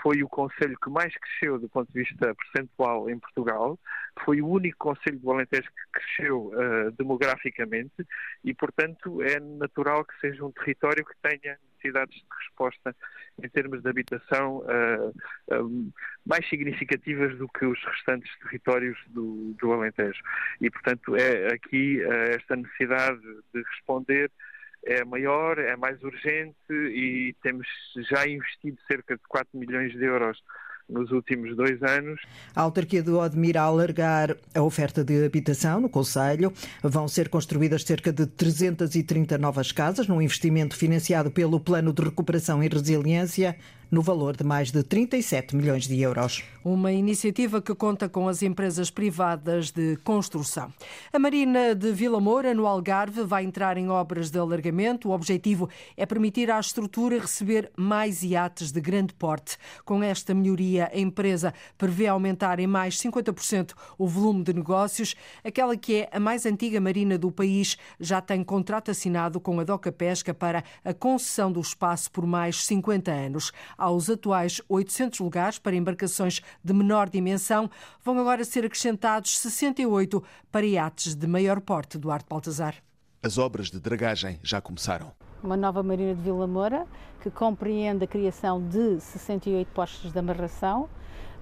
foi 0.00 0.22
o 0.22 0.28
conselho 0.28 0.76
que 0.82 0.90
mais 0.90 1.14
cresceu 1.14 1.58
do 1.58 1.68
ponto 1.68 1.92
de 1.92 2.00
vista 2.00 2.34
percentual 2.34 3.10
em 3.10 3.18
Portugal, 3.18 3.78
foi 4.24 4.40
o 4.40 4.48
único 4.48 4.78
conselho 4.78 5.18
do 5.18 5.30
Alentejo 5.30 5.68
que 5.68 6.00
cresceu 6.00 6.46
uh, 6.46 6.90
demograficamente 6.92 8.06
e, 8.44 8.54
portanto, 8.54 9.22
é 9.22 9.38
natural 9.40 10.04
que 10.04 10.18
seja 10.20 10.44
um 10.44 10.52
território 10.52 11.04
que 11.04 11.14
tenha 11.22 11.58
necessidades 11.74 12.14
de 12.14 12.26
resposta 12.38 12.96
em 13.42 13.48
termos 13.48 13.82
de 13.82 13.88
habitação 13.88 14.58
uh, 14.58 15.08
uh, 15.56 15.92
mais 16.24 16.48
significativas 16.48 17.36
do 17.38 17.48
que 17.48 17.66
os 17.66 17.82
restantes 17.84 18.30
territórios 18.38 18.98
do, 19.08 19.54
do 19.58 19.72
Alentejo. 19.72 20.22
E, 20.60 20.70
portanto, 20.70 21.16
é 21.16 21.52
aqui 21.52 22.00
esta 22.30 22.56
necessidade 22.56 23.20
de 23.52 23.62
responder 23.62 24.30
é 24.84 25.04
maior, 25.04 25.58
é 25.58 25.76
mais 25.76 26.02
urgente 26.02 26.56
e 26.70 27.34
temos 27.42 27.66
já 28.10 28.26
investido 28.26 28.76
cerca 28.86 29.16
de 29.16 29.22
4 29.28 29.58
milhões 29.58 29.92
de 29.92 30.04
euros 30.04 30.38
nos 30.88 31.10
últimos 31.10 31.56
dois 31.56 31.82
anos. 31.82 32.20
A 32.54 32.60
autarquia 32.60 33.02
de 33.02 33.10
Odmira 33.10 33.62
a 33.62 33.64
alargar 33.64 34.36
a 34.54 34.62
oferta 34.62 35.02
de 35.04 35.24
habitação 35.24 35.80
no 35.80 35.88
Conselho. 35.88 36.52
Vão 36.82 37.08
ser 37.08 37.28
construídas 37.28 37.84
cerca 37.84 38.12
de 38.12 38.26
330 38.26 39.38
novas 39.38 39.72
casas, 39.72 40.06
num 40.06 40.20
investimento 40.20 40.76
financiado 40.76 41.30
pelo 41.30 41.60
Plano 41.60 41.92
de 41.92 42.02
Recuperação 42.02 42.62
e 42.62 42.68
Resiliência 42.68 43.56
no 43.92 44.00
valor 44.00 44.34
de 44.34 44.42
mais 44.42 44.72
de 44.72 44.82
37 44.82 45.54
milhões 45.54 45.86
de 45.86 46.00
euros. 46.00 46.42
Uma 46.64 46.92
iniciativa 46.92 47.60
que 47.60 47.74
conta 47.74 48.08
com 48.08 48.26
as 48.26 48.40
empresas 48.40 48.90
privadas 48.90 49.70
de 49.70 49.96
construção. 49.96 50.72
A 51.12 51.18
Marina 51.18 51.74
de 51.74 51.92
Vila 51.92 52.18
Moura, 52.18 52.54
no 52.54 52.66
Algarve, 52.66 53.22
vai 53.22 53.44
entrar 53.44 53.76
em 53.76 53.90
obras 53.90 54.30
de 54.30 54.38
alargamento. 54.38 55.10
O 55.10 55.12
objetivo 55.12 55.68
é 55.94 56.06
permitir 56.06 56.50
à 56.50 56.58
estrutura 56.58 57.18
receber 57.18 57.70
mais 57.76 58.22
iates 58.22 58.72
de 58.72 58.80
grande 58.80 59.12
porte. 59.12 59.58
Com 59.84 60.02
esta 60.02 60.32
melhoria, 60.32 60.90
a 60.90 60.98
empresa 60.98 61.52
prevê 61.76 62.06
aumentar 62.06 62.60
em 62.60 62.66
mais 62.66 62.96
50% 62.96 63.72
o 63.98 64.08
volume 64.08 64.42
de 64.42 64.54
negócios. 64.54 65.14
Aquela 65.44 65.76
que 65.76 65.96
é 65.96 66.08
a 66.10 66.18
mais 66.18 66.46
antiga 66.46 66.80
marina 66.80 67.18
do 67.18 67.30
país 67.30 67.76
já 68.00 68.22
tem 68.22 68.42
contrato 68.42 68.90
assinado 68.90 69.38
com 69.38 69.60
a 69.60 69.64
Doca 69.64 69.92
Pesca 69.92 70.32
para 70.32 70.64
a 70.82 70.94
concessão 70.94 71.52
do 71.52 71.60
espaço 71.60 72.10
por 72.10 72.24
mais 72.24 72.64
50 72.64 73.10
anos. 73.10 73.52
Aos 73.82 74.08
atuais 74.08 74.62
800 74.68 75.18
lugares 75.18 75.58
para 75.58 75.74
embarcações 75.74 76.40
de 76.62 76.72
menor 76.72 77.10
dimensão, 77.10 77.68
vão 78.04 78.16
agora 78.16 78.44
ser 78.44 78.64
acrescentados 78.64 79.36
68 79.38 80.22
para 80.52 80.64
iates 80.64 81.16
de 81.16 81.26
maior 81.26 81.60
porte 81.60 81.98
do 81.98 82.08
Arte 82.08 82.26
Baltazar. 82.28 82.76
As 83.20 83.38
obras 83.38 83.70
de 83.72 83.80
dragagem 83.80 84.38
já 84.40 84.60
começaram. 84.60 85.10
Uma 85.42 85.56
nova 85.56 85.82
marina 85.82 86.14
de 86.14 86.22
Vila 86.22 86.46
Moura, 86.46 86.86
que 87.20 87.28
compreende 87.28 88.04
a 88.04 88.06
criação 88.06 88.62
de 88.68 89.00
68 89.00 89.68
postos 89.72 90.12
de 90.12 90.18
amarração 90.18 90.88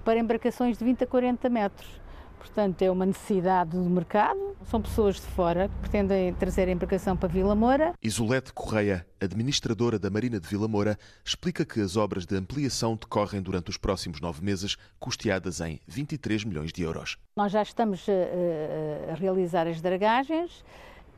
para 0.03 0.19
embarcações 0.19 0.79
de 0.79 0.83
20 0.83 1.03
a 1.03 1.07
40 1.07 1.47
metros 1.47 2.00
Portanto, 2.41 2.81
é 2.81 2.89
uma 2.89 3.05
necessidade 3.05 3.77
do 3.77 3.83
mercado. 3.83 4.57
São 4.65 4.81
pessoas 4.81 5.17
de 5.17 5.21
fora 5.21 5.69
que 5.69 5.75
pretendem 5.75 6.33
trazer 6.33 6.67
a 6.67 6.71
embarcação 6.71 7.15
para 7.15 7.29
Vila 7.29 7.53
Moura. 7.53 7.93
Isolete 8.01 8.51
Correia, 8.51 9.05
administradora 9.21 9.99
da 9.99 10.09
Marina 10.09 10.39
de 10.39 10.47
Vila 10.47 10.67
Moura, 10.67 10.97
explica 11.23 11.63
que 11.63 11.79
as 11.79 11.95
obras 11.95 12.25
de 12.25 12.35
ampliação 12.35 12.95
decorrem 12.95 13.43
durante 13.43 13.69
os 13.69 13.77
próximos 13.77 14.19
nove 14.19 14.43
meses, 14.43 14.75
custeadas 14.99 15.61
em 15.61 15.79
23 15.85 16.43
milhões 16.43 16.73
de 16.73 16.81
euros. 16.81 17.15
Nós 17.35 17.51
já 17.51 17.61
estamos 17.61 18.07
a, 18.09 19.11
a 19.11 19.15
realizar 19.15 19.67
as 19.67 19.79
dragagens, 19.79 20.65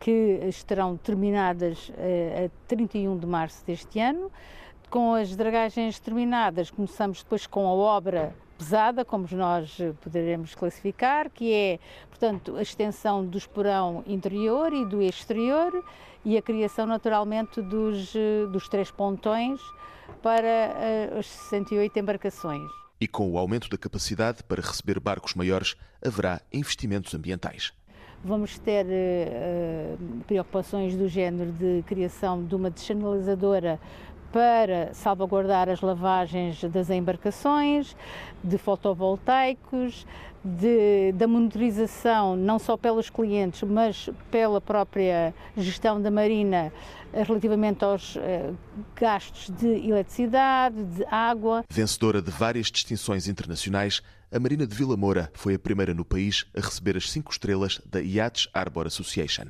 que 0.02 0.42
estarão 0.50 0.98
terminadas 0.98 1.90
a 2.46 2.50
31 2.68 3.18
de 3.18 3.26
março 3.26 3.66
deste 3.66 3.98
ano. 3.98 4.30
Com 4.90 5.16
as 5.16 5.34
dragagens 5.38 6.00
terminadas, 6.00 6.70
começamos 6.70 7.24
depois 7.24 7.48
com 7.48 7.66
a 7.66 7.72
obra 7.72 8.36
pesada, 8.58 9.04
como 9.04 9.28
nós 9.32 9.78
poderemos 10.02 10.56
classificar, 10.56 11.30
que 11.30 11.54
é, 11.54 11.80
portanto, 12.10 12.56
a 12.56 12.62
extensão 12.62 13.26
do 13.26 13.38
esporão 13.38 14.04
interior 14.08 14.74
e 14.74 14.86
do 14.86 15.02
exterior 15.02 15.72
e 16.26 16.38
a 16.38 16.42
criação, 16.42 16.86
naturalmente, 16.86 17.62
dos, 17.62 18.14
dos 18.52 18.70
três 18.70 18.90
pontões 18.90 19.60
para 20.22 21.14
uh, 21.16 21.20
as 21.20 21.28
68 21.28 22.00
embarcações. 22.00 22.72
E 23.00 23.08
com 23.08 23.30
o 23.30 23.38
aumento 23.38 23.70
da 23.70 23.78
capacidade 23.78 24.44
para 24.44 24.62
receber 24.62 25.00
barcos 25.00 25.34
maiores, 25.34 25.76
haverá 26.04 26.42
investimentos 26.52 27.14
ambientais. 27.14 27.74
Vamos 28.24 28.58
ter 28.58 28.86
uh, 28.86 30.24
preocupações 30.26 30.96
do 30.96 31.10
género 31.10 31.52
de 31.52 31.84
criação 31.86 32.46
de 32.46 32.56
uma 32.56 32.70
desanalizadora 32.70 33.80
para 34.34 34.92
salvaguardar 34.96 35.70
as 35.70 35.80
lavagens 35.80 36.64
das 36.64 36.90
embarcações, 36.90 37.96
de 38.44 38.58
fotovoltaicos, 38.58 40.08
de, 40.44 41.14
da 41.14 41.28
monitorização 41.28 42.36
não 42.36 42.58
só 42.58 42.76
pelos 42.76 43.12
clientes, 43.12 43.62
mas 43.62 44.10
pela 44.32 44.60
própria 44.60 45.34
gestão 45.56 46.02
da 46.02 46.10
Marina 46.10 46.74
eh, 47.14 47.24
relativamente 47.24 47.86
aos 47.86 48.18
eh, 48.18 48.52
gastos 48.96 49.52
de 49.56 49.68
eletricidade, 49.68 50.84
de 50.84 51.06
água. 51.06 51.64
Vencedora 51.70 52.20
de 52.20 52.32
várias 52.32 52.72
distinções 52.72 53.28
internacionais, 53.28 54.02
a 54.32 54.40
Marina 54.40 54.66
de 54.66 54.76
Vila 54.76 54.98
Moura 54.98 55.32
foi 55.36 55.54
a 55.54 55.60
primeira 55.60 55.94
no 55.94 56.04
país 56.04 56.44
a 56.58 56.60
receber 56.60 56.98
as 56.98 57.10
cinco 57.12 57.32
estrelas 57.32 57.80
da 57.86 58.00
Yachts 58.00 58.50
Arbor 58.52 58.88
Association. 58.88 59.46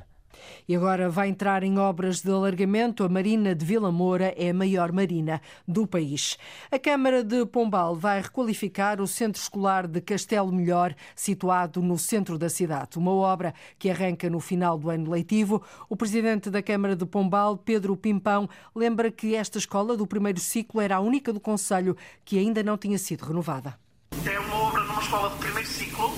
E 0.68 0.74
agora 0.74 1.08
vai 1.08 1.28
entrar 1.28 1.62
em 1.62 1.78
obras 1.78 2.20
de 2.22 2.30
alargamento. 2.30 3.04
A 3.04 3.08
Marina 3.08 3.54
de 3.54 3.64
Vila 3.64 3.90
Moura 3.90 4.34
é 4.36 4.50
a 4.50 4.54
maior 4.54 4.92
marina 4.92 5.40
do 5.66 5.86
país. 5.86 6.36
A 6.70 6.78
Câmara 6.78 7.22
de 7.22 7.44
Pombal 7.46 7.94
vai 7.94 8.20
requalificar 8.20 9.00
o 9.00 9.06
Centro 9.06 9.40
Escolar 9.40 9.86
de 9.86 10.00
Castelo 10.00 10.52
Melhor, 10.52 10.94
situado 11.14 11.82
no 11.82 11.98
centro 11.98 12.38
da 12.38 12.48
cidade. 12.48 12.98
Uma 12.98 13.12
obra 13.12 13.54
que 13.78 13.90
arranca 13.90 14.30
no 14.30 14.40
final 14.40 14.78
do 14.78 14.90
ano 14.90 15.10
letivo. 15.10 15.62
O 15.88 15.96
presidente 15.96 16.50
da 16.50 16.62
Câmara 16.62 16.96
de 16.96 17.06
Pombal, 17.06 17.56
Pedro 17.56 17.96
Pimpão, 17.96 18.48
lembra 18.74 19.10
que 19.10 19.34
esta 19.34 19.58
escola 19.58 19.96
do 19.96 20.06
primeiro 20.06 20.40
ciclo 20.40 20.80
era 20.80 20.96
a 20.96 21.00
única 21.00 21.32
do 21.32 21.40
Conselho 21.40 21.96
que 22.24 22.38
ainda 22.38 22.62
não 22.62 22.76
tinha 22.76 22.98
sido 22.98 23.24
renovada. 23.24 23.78
É 24.26 24.38
uma 24.38 24.56
obra 24.56 24.82
numa 24.84 25.02
escola 25.02 25.30
de 25.30 25.36
primeiro 25.36 25.68
ciclo 25.68 26.12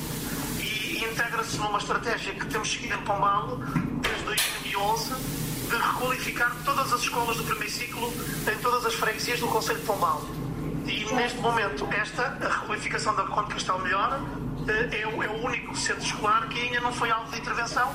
e 0.60 1.04
integra-se 1.04 1.58
numa 1.58 1.78
estratégia 1.78 2.34
que 2.34 2.46
temos 2.46 2.70
seguido 2.70 2.94
em 2.94 3.04
Pombal 3.04 3.58
2011 4.76 5.14
de 5.70 5.76
requalificar 5.76 6.54
todas 6.64 6.92
as 6.92 7.00
escolas 7.00 7.36
do 7.38 7.44
primeiro 7.44 7.70
ciclo 7.70 8.12
em 8.52 8.62
todas 8.62 8.84
as 8.84 8.94
freguesias 8.94 9.40
do 9.40 9.48
Conselho 9.48 9.80
de 9.80 9.86
Pombal. 9.86 10.22
E 10.86 11.14
neste 11.14 11.38
momento, 11.38 11.88
esta, 11.90 12.22
a 12.22 12.60
requalificação 12.60 13.16
da 13.16 13.24
Conde 13.24 13.54
Castelo 13.54 13.80
Melhor, 13.80 14.20
eh, 14.68 15.00
é 15.00 15.06
o, 15.06 15.22
é 15.22 15.28
o 15.28 15.44
único 15.44 15.74
centro 15.74 16.04
escolar 16.04 16.48
que 16.48 16.60
ainda 16.60 16.80
não 16.80 16.92
foi 16.92 17.10
alvo 17.10 17.32
de 17.32 17.40
intervenção 17.40 17.92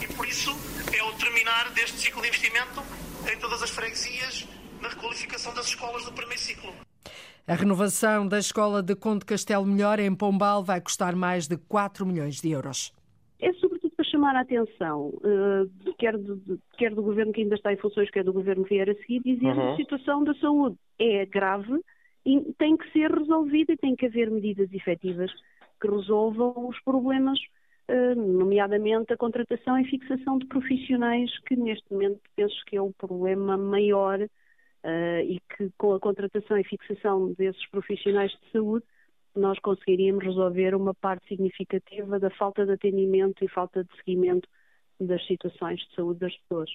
e 0.00 0.06
por 0.06 0.26
isso 0.26 0.56
é 0.92 1.02
o 1.04 1.12
terminar 1.12 1.70
deste 1.70 1.98
ciclo 2.00 2.22
de 2.22 2.28
investimento 2.28 2.82
em 3.30 3.38
todas 3.38 3.62
as 3.62 3.70
freguesias 3.70 4.48
na 4.80 4.88
requalificação 4.88 5.54
das 5.54 5.66
escolas 5.66 6.04
do 6.04 6.12
primeiro 6.12 6.40
ciclo. 6.40 6.72
A 7.46 7.54
renovação 7.54 8.26
da 8.26 8.38
escola 8.38 8.82
de 8.82 8.96
Conde 8.96 9.24
Castelo 9.24 9.66
Melhor 9.66 10.00
em 10.00 10.14
Pombal 10.14 10.64
vai 10.64 10.80
custar 10.80 11.14
mais 11.14 11.46
de 11.46 11.56
4 11.56 12.06
milhões 12.06 12.40
de 12.40 12.50
euros 12.50 12.92
chamar 14.22 14.36
a 14.36 14.40
atenção, 14.40 15.08
uh, 15.08 15.94
quer, 15.98 16.16
do, 16.16 16.40
quer 16.78 16.94
do 16.94 17.02
governo 17.02 17.32
que 17.32 17.42
ainda 17.42 17.56
está 17.56 17.72
em 17.72 17.76
funções, 17.76 18.10
quer 18.10 18.22
do 18.22 18.32
governo 18.32 18.62
que 18.64 18.74
vier 18.74 18.88
a 18.88 18.94
seguir, 18.94 19.20
dizer 19.20 19.46
uhum. 19.46 19.54
que 19.54 19.60
a 19.60 19.76
situação 19.76 20.22
da 20.22 20.34
saúde 20.34 20.76
é 20.98 21.26
grave 21.26 21.80
e 22.24 22.40
tem 22.56 22.76
que 22.76 22.90
ser 22.92 23.10
resolvida 23.10 23.72
e 23.72 23.76
tem 23.76 23.96
que 23.96 24.06
haver 24.06 24.30
medidas 24.30 24.72
efetivas 24.72 25.32
que 25.80 25.88
resolvam 25.88 26.68
os 26.68 26.80
problemas, 26.82 27.38
uh, 27.90 28.14
nomeadamente 28.14 29.12
a 29.12 29.16
contratação 29.16 29.76
e 29.78 29.84
fixação 29.84 30.38
de 30.38 30.46
profissionais, 30.46 31.30
que 31.40 31.56
neste 31.56 31.92
momento 31.92 32.20
penso 32.36 32.54
que 32.66 32.76
é 32.76 32.80
o 32.80 32.92
problema 32.92 33.56
maior 33.56 34.20
uh, 34.20 35.20
e 35.24 35.40
que 35.56 35.68
com 35.76 35.94
a 35.94 36.00
contratação 36.00 36.56
e 36.56 36.64
fixação 36.64 37.32
desses 37.36 37.68
profissionais 37.70 38.30
de 38.30 38.52
saúde 38.52 38.84
nós 39.34 39.58
conseguiríamos 39.60 40.24
resolver 40.24 40.74
uma 40.74 40.94
parte 40.94 41.26
significativa 41.28 42.18
da 42.18 42.30
falta 42.30 42.66
de 42.66 42.72
atendimento 42.72 43.44
e 43.44 43.48
falta 43.48 43.82
de 43.84 43.96
seguimento 43.96 44.48
das 45.00 45.24
situações 45.26 45.80
de 45.80 45.94
saúde 45.94 46.20
das 46.20 46.36
pessoas. 46.36 46.70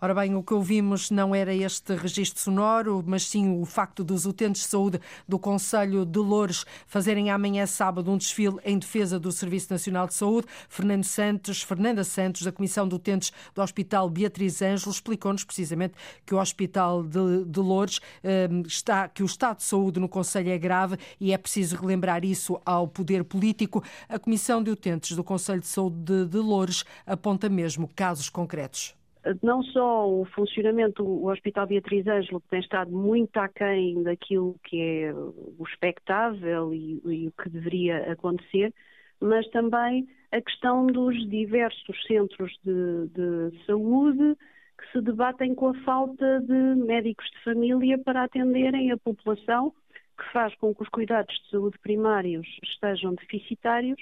Ora 0.00 0.14
bem, 0.14 0.34
o 0.34 0.42
que 0.42 0.54
ouvimos 0.54 1.10
não 1.10 1.34
era 1.34 1.54
este 1.54 1.94
registro 1.94 2.40
sonoro, 2.40 3.02
mas 3.06 3.24
sim 3.24 3.60
o 3.60 3.64
facto 3.64 4.02
dos 4.02 4.26
utentes 4.26 4.62
de 4.62 4.68
saúde 4.68 5.00
do 5.26 5.38
Conselho 5.38 6.04
de 6.04 6.18
Loures 6.18 6.64
fazerem 6.86 7.30
amanhã 7.30 7.66
sábado 7.66 8.10
um 8.10 8.16
desfile 8.16 8.56
em 8.64 8.78
defesa 8.78 9.18
do 9.18 9.30
Serviço 9.32 9.72
Nacional 9.72 10.06
de 10.06 10.14
Saúde. 10.14 10.46
Fernando 10.68 11.04
Santos, 11.04 11.62
Fernanda 11.62 12.04
Santos, 12.04 12.42
da 12.42 12.52
Comissão 12.52 12.88
de 12.88 12.94
Utentes 12.94 13.32
do 13.54 13.62
Hospital 13.62 14.08
Beatriz 14.08 14.62
Ângelo, 14.62 14.92
explicou-nos 14.92 15.44
precisamente 15.44 15.94
que 16.24 16.34
o 16.34 16.38
Hospital 16.38 17.02
de, 17.02 17.44
de 17.44 17.60
eh, 18.22 18.48
está, 18.66 19.08
que 19.08 19.22
o 19.22 19.26
estado 19.26 19.58
de 19.58 19.64
saúde 19.64 20.00
no 20.00 20.08
Conselho 20.08 20.50
é 20.50 20.58
grave 20.58 20.96
e 21.20 21.32
é 21.32 21.38
preciso 21.38 21.76
relembrar 21.76 22.24
isso 22.24 22.60
ao 22.64 22.88
poder 22.88 23.24
político. 23.24 23.82
A 24.08 24.18
Comissão 24.18 24.62
de 24.62 24.70
Utentes 24.70 25.16
do 25.16 25.24
Conselho 25.24 25.60
de 25.60 25.66
Saúde 25.66 25.96
de, 25.96 26.26
de 26.26 26.38
aponta 27.06 27.48
mesmo 27.48 27.67
mesmo 27.68 27.86
casos 27.94 28.30
concretos? 28.30 28.96
Não 29.42 29.62
só 29.62 30.08
o 30.08 30.24
funcionamento 30.24 31.02
do 31.02 31.26
Hospital 31.26 31.66
Beatriz 31.66 32.06
Ângelo, 32.06 32.40
que 32.40 32.48
tem 32.48 32.60
estado 32.60 32.90
muito 32.90 33.36
aquém 33.36 34.02
daquilo 34.02 34.56
que 34.64 34.80
é 34.80 35.12
o 35.12 35.62
expectável 35.68 36.72
e, 36.72 37.02
e 37.04 37.28
o 37.28 37.32
que 37.42 37.50
deveria 37.50 38.10
acontecer, 38.10 38.72
mas 39.20 39.46
também 39.50 40.08
a 40.32 40.40
questão 40.40 40.86
dos 40.86 41.14
diversos 41.28 42.06
centros 42.06 42.52
de, 42.64 43.08
de, 43.08 43.66
saúde 43.66 44.36
que 44.78 44.92
se 44.92 45.02
debatem 45.02 45.54
com 45.54 45.68
a 45.68 45.74
falta 45.82 46.40
de 46.40 46.74
médicos 46.86 47.28
de 47.30 47.44
família 47.44 47.98
para 47.98 48.24
atenderem 48.24 48.92
a 48.92 48.96
população, 48.96 49.74
que 50.16 50.32
faz 50.32 50.54
com 50.56 50.74
que 50.74 50.82
os 50.82 50.88
cuidados 50.88 51.34
de 51.34 51.50
saúde 51.50 51.78
primários 51.80 52.46
estejam 52.62 53.14
deficitários 53.14 54.00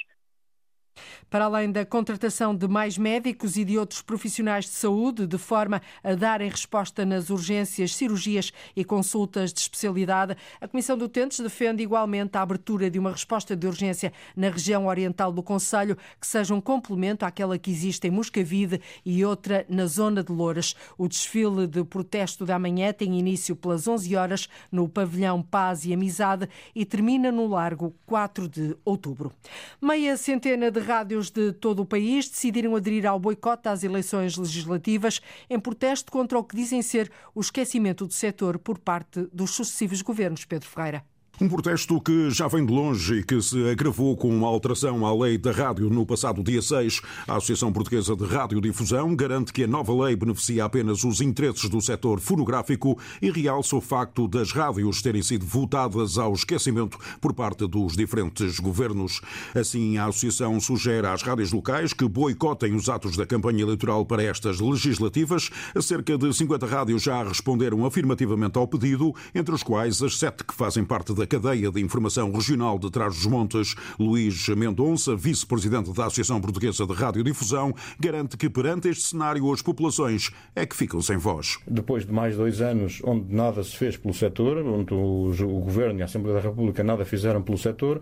para 1.29 1.45
além 1.45 1.71
da 1.71 1.85
contratação 1.85 2.55
de 2.55 2.69
mais 2.69 2.97
médicos 2.97 3.57
e 3.57 3.65
de 3.65 3.79
outros 3.79 4.03
profissionais 4.03 4.65
de 4.67 4.73
saúde, 4.73 5.27
de 5.27 5.39
forma 5.39 5.83
a 6.03 6.15
darem 6.15 6.49
resposta 6.49 7.05
nas 7.05 7.31
urgências, 7.31 7.95
cirurgias 7.95 8.53
e 8.75 8.85
consultas 8.85 9.53
de 9.53 9.61
especialidade, 9.61 10.37
a 10.61 10.69
Comissão 10.69 10.97
de 10.97 11.05
Utentes 11.05 11.41
defende 11.41 11.83
igualmente 11.83 12.37
a 12.37 12.43
abertura 12.43 12.91
de 12.91 12.99
uma 12.99 13.13
resposta 13.13 13.57
de 13.57 13.67
urgência 13.67 14.13
na 14.35 14.49
região 14.49 14.87
oriental 14.87 15.33
do 15.33 15.43
Conselho, 15.43 15.97
que 16.21 16.27
seja 16.27 16.55
um 16.55 16.61
complemento 16.61 17.25
àquela 17.25 17.59
que 17.59 17.71
existe 17.71 18.07
em 18.07 18.11
Moscavide 18.11 18.81
e 19.05 19.25
outra 19.25 19.67
na 19.69 19.87
zona 19.87 20.23
de 20.23 20.33
Louras. 20.33 20.75
O 20.97 21.09
desfile 21.09 21.67
de 21.67 21.85
protesto 21.85 22.45
da 22.45 22.59
manhã 22.59 22.93
tem 22.93 23.19
início 23.19 23.55
pelas 23.57 23.87
11 23.87 24.17
horas 24.17 24.49
no 24.71 24.89
pavilhão 24.89 25.43
Paz 25.43 25.85
e 25.85 25.93
Amizade 25.93 26.49
e 26.75 26.85
termina 26.85 27.31
no 27.31 27.47
Largo 27.47 27.95
4 28.07 28.49
de 28.49 28.77
outubro. 28.85 29.33
Meia 29.81 30.17
centena 30.17 30.71
de 30.71 30.81
rádios 30.87 31.31
de 31.31 31.53
todo 31.53 31.81
o 31.81 31.87
país 31.87 32.29
decidiram 32.29 32.77
aderir 32.77 33.05
ao 33.07 33.19
boicote 33.19 33.69
às 33.69 33.83
eleições 33.83 34.37
legislativas 34.37 35.21
em 35.51 35.59
protesto 35.59 36.13
contra 36.13 36.39
o 36.39 36.45
que 36.45 36.55
dizem 36.55 36.81
ser 36.81 37.11
o 37.35 37.41
esquecimento 37.41 38.07
do 38.07 38.13
setor 38.13 38.59
por 38.59 38.79
parte 38.79 39.29
dos 39.33 39.51
sucessivos 39.51 40.01
governos. 40.01 40.45
Pedro 40.45 40.69
Ferreira. 40.69 41.16
Um 41.39 41.51
protesto 41.51 42.01
que 42.01 42.31
já 42.31 42.49
vem 42.49 42.65
de 42.65 42.73
longe 42.73 43.17
e 43.17 43.23
que 43.23 43.43
se 43.43 43.69
agravou 43.69 44.17
com 44.17 44.35
uma 44.35 44.49
alteração 44.49 45.05
à 45.05 45.15
lei 45.15 45.37
da 45.37 45.53
rádio 45.53 45.91
no 45.91 46.07
passado 46.07 46.43
dia 46.43 46.63
6. 46.63 47.03
A 47.29 47.37
Associação 47.37 47.71
Portuguesa 47.71 48.17
de 48.17 48.25
Radiodifusão 48.25 49.15
garante 49.15 49.53
que 49.53 49.65
a 49.65 49.67
nova 49.67 49.93
lei 50.07 50.17
beneficia 50.17 50.65
apenas 50.65 51.05
os 51.05 51.21
interesses 51.21 51.69
do 51.69 51.79
setor 51.83 52.21
fonográfico 52.21 52.99
e 53.21 53.31
realça 53.31 53.77
o 53.77 53.83
facto 53.83 54.27
das 54.27 54.51
rádios 54.51 55.03
terem 55.03 55.21
sido 55.23 55.45
votadas 55.45 56.17
ao 56.17 56.33
esquecimento 56.33 56.99
por 57.21 57.35
parte 57.35 57.67
dos 57.67 57.95
diferentes 57.95 58.59
governos. 58.59 59.21
Assim, 59.55 59.99
a 59.99 60.07
Associação 60.07 60.59
sugere 60.59 61.07
às 61.07 61.21
rádios 61.21 61.53
locais 61.53 61.93
que 61.93 62.09
boicotem 62.09 62.75
os 62.75 62.89
atos 62.89 63.15
da 63.15 63.27
campanha 63.27 63.61
eleitoral 63.61 64.07
para 64.07 64.23
estas 64.23 64.59
legislativas. 64.59 65.51
Cerca 65.83 66.17
de 66.17 66.33
50 66.33 66.65
rádios 66.65 67.03
já 67.03 67.23
responderam 67.23 67.85
afirmativamente 67.85 68.57
ao 68.57 68.67
pedido, 68.67 69.15
entre 69.35 69.55
os 69.55 69.63
quais 69.63 70.03
as 70.03 70.19
sete 70.19 70.43
que 70.43 70.55
fazem 70.55 70.83
parte 70.83 71.13
da 71.13 71.26
cadeia 71.27 71.71
de 71.71 71.81
informação 71.81 72.31
regional 72.33 72.79
de 72.79 72.91
Trás-os-Montes, 72.91 73.75
Luís 73.99 74.49
Mendonça, 74.49 75.17
vice-presidente 75.17 75.93
da 75.93 76.07
Associação 76.07 76.41
Portuguesa 76.41 76.87
de 76.87 76.93
Radiodifusão, 76.93 77.75
garante 77.99 78.37
que 78.37 78.49
perante 78.49 78.89
este 78.89 79.05
cenário 79.05 79.53
as 79.53 79.61
populações 79.61 80.31
é 80.55 80.65
que 80.65 80.77
ficam 80.77 81.03
sem 81.03 81.17
voz. 81.17 81.59
Depois 81.67 82.07
de 82.07 82.13
mais 82.13 82.37
dois 82.37 82.61
anos 82.61 83.01
onde 83.05 83.35
nada 83.35 83.63
se 83.63 83.77
fez 83.77 83.97
pelo 83.97 84.15
setor, 84.15 84.59
onde 84.59 84.95
o, 84.95 85.31
o 85.31 85.61
Governo 85.61 85.99
e 85.99 86.03
a 86.03 86.05
Assembleia 86.05 86.41
da 86.41 86.49
República 86.49 86.83
nada 86.83 87.05
fizeram 87.05 87.43
pelo 87.43 87.59
setor, 87.59 88.01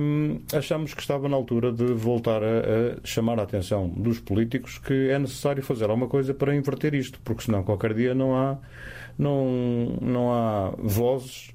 hum, 0.00 0.40
achamos 0.52 0.94
que 0.94 1.00
estava 1.00 1.28
na 1.28 1.36
altura 1.36 1.72
de 1.72 1.86
voltar 1.94 2.42
a, 2.42 2.46
a 2.46 3.06
chamar 3.06 3.38
a 3.38 3.42
atenção 3.42 3.88
dos 3.88 4.18
políticos 4.20 4.78
que 4.78 5.08
é 5.08 5.18
necessário 5.18 5.62
fazer 5.62 5.84
alguma 5.84 6.08
coisa 6.08 6.34
para 6.34 6.54
inverter 6.54 6.94
isto, 6.94 7.20
porque 7.24 7.44
senão 7.44 7.62
qualquer 7.62 7.94
dia 7.94 8.14
não 8.14 8.34
há, 8.34 8.58
não, 9.18 9.96
não 10.00 10.32
há 10.32 10.74
vozes 10.78 11.52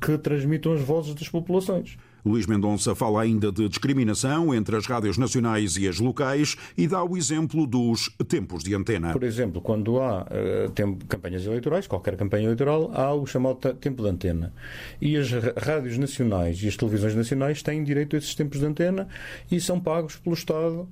que 0.00 0.18
transmitam 0.18 0.72
as 0.72 0.80
vozes 0.80 1.14
das 1.14 1.28
populações. 1.28 1.96
Luís 2.26 2.44
Mendonça 2.44 2.92
fala 2.92 3.22
ainda 3.22 3.52
de 3.52 3.68
discriminação 3.68 4.52
entre 4.52 4.74
as 4.74 4.84
rádios 4.84 5.16
nacionais 5.16 5.76
e 5.76 5.86
as 5.86 6.00
locais 6.00 6.56
e 6.76 6.88
dá 6.88 7.04
o 7.04 7.16
exemplo 7.16 7.68
dos 7.68 8.10
tempos 8.26 8.64
de 8.64 8.74
antena. 8.74 9.12
Por 9.12 9.22
exemplo, 9.22 9.60
quando 9.60 10.00
há 10.00 10.26
tempo, 10.74 11.04
campanhas 11.06 11.46
eleitorais, 11.46 11.86
qualquer 11.86 12.16
campanha 12.16 12.44
eleitoral, 12.44 12.90
há 12.92 13.14
o 13.14 13.24
chamado 13.26 13.72
tempo 13.74 14.02
de 14.02 14.08
antena. 14.08 14.52
E 15.00 15.16
as 15.16 15.30
rádios 15.56 15.98
nacionais 15.98 16.60
e 16.64 16.66
as 16.66 16.76
televisões 16.76 17.14
nacionais 17.14 17.62
têm 17.62 17.84
direito 17.84 18.16
a 18.16 18.18
esses 18.18 18.34
tempos 18.34 18.58
de 18.58 18.66
antena 18.66 19.06
e 19.48 19.60
são 19.60 19.78
pagos 19.78 20.16
pelo 20.16 20.34
Estado 20.34 20.88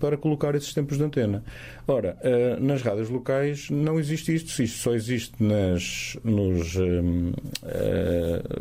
para 0.00 0.16
colocar 0.16 0.54
esses 0.54 0.72
tempos 0.72 0.96
de 0.96 1.04
antena. 1.04 1.44
Ora, 1.86 2.16
uh, 2.22 2.64
nas 2.64 2.80
rádios 2.80 3.10
locais 3.10 3.68
não 3.68 4.00
existe 4.00 4.34
isto. 4.34 4.48
Isto 4.62 4.78
só 4.78 4.94
existe 4.94 5.34
nas, 5.42 6.16
nos, 6.24 6.74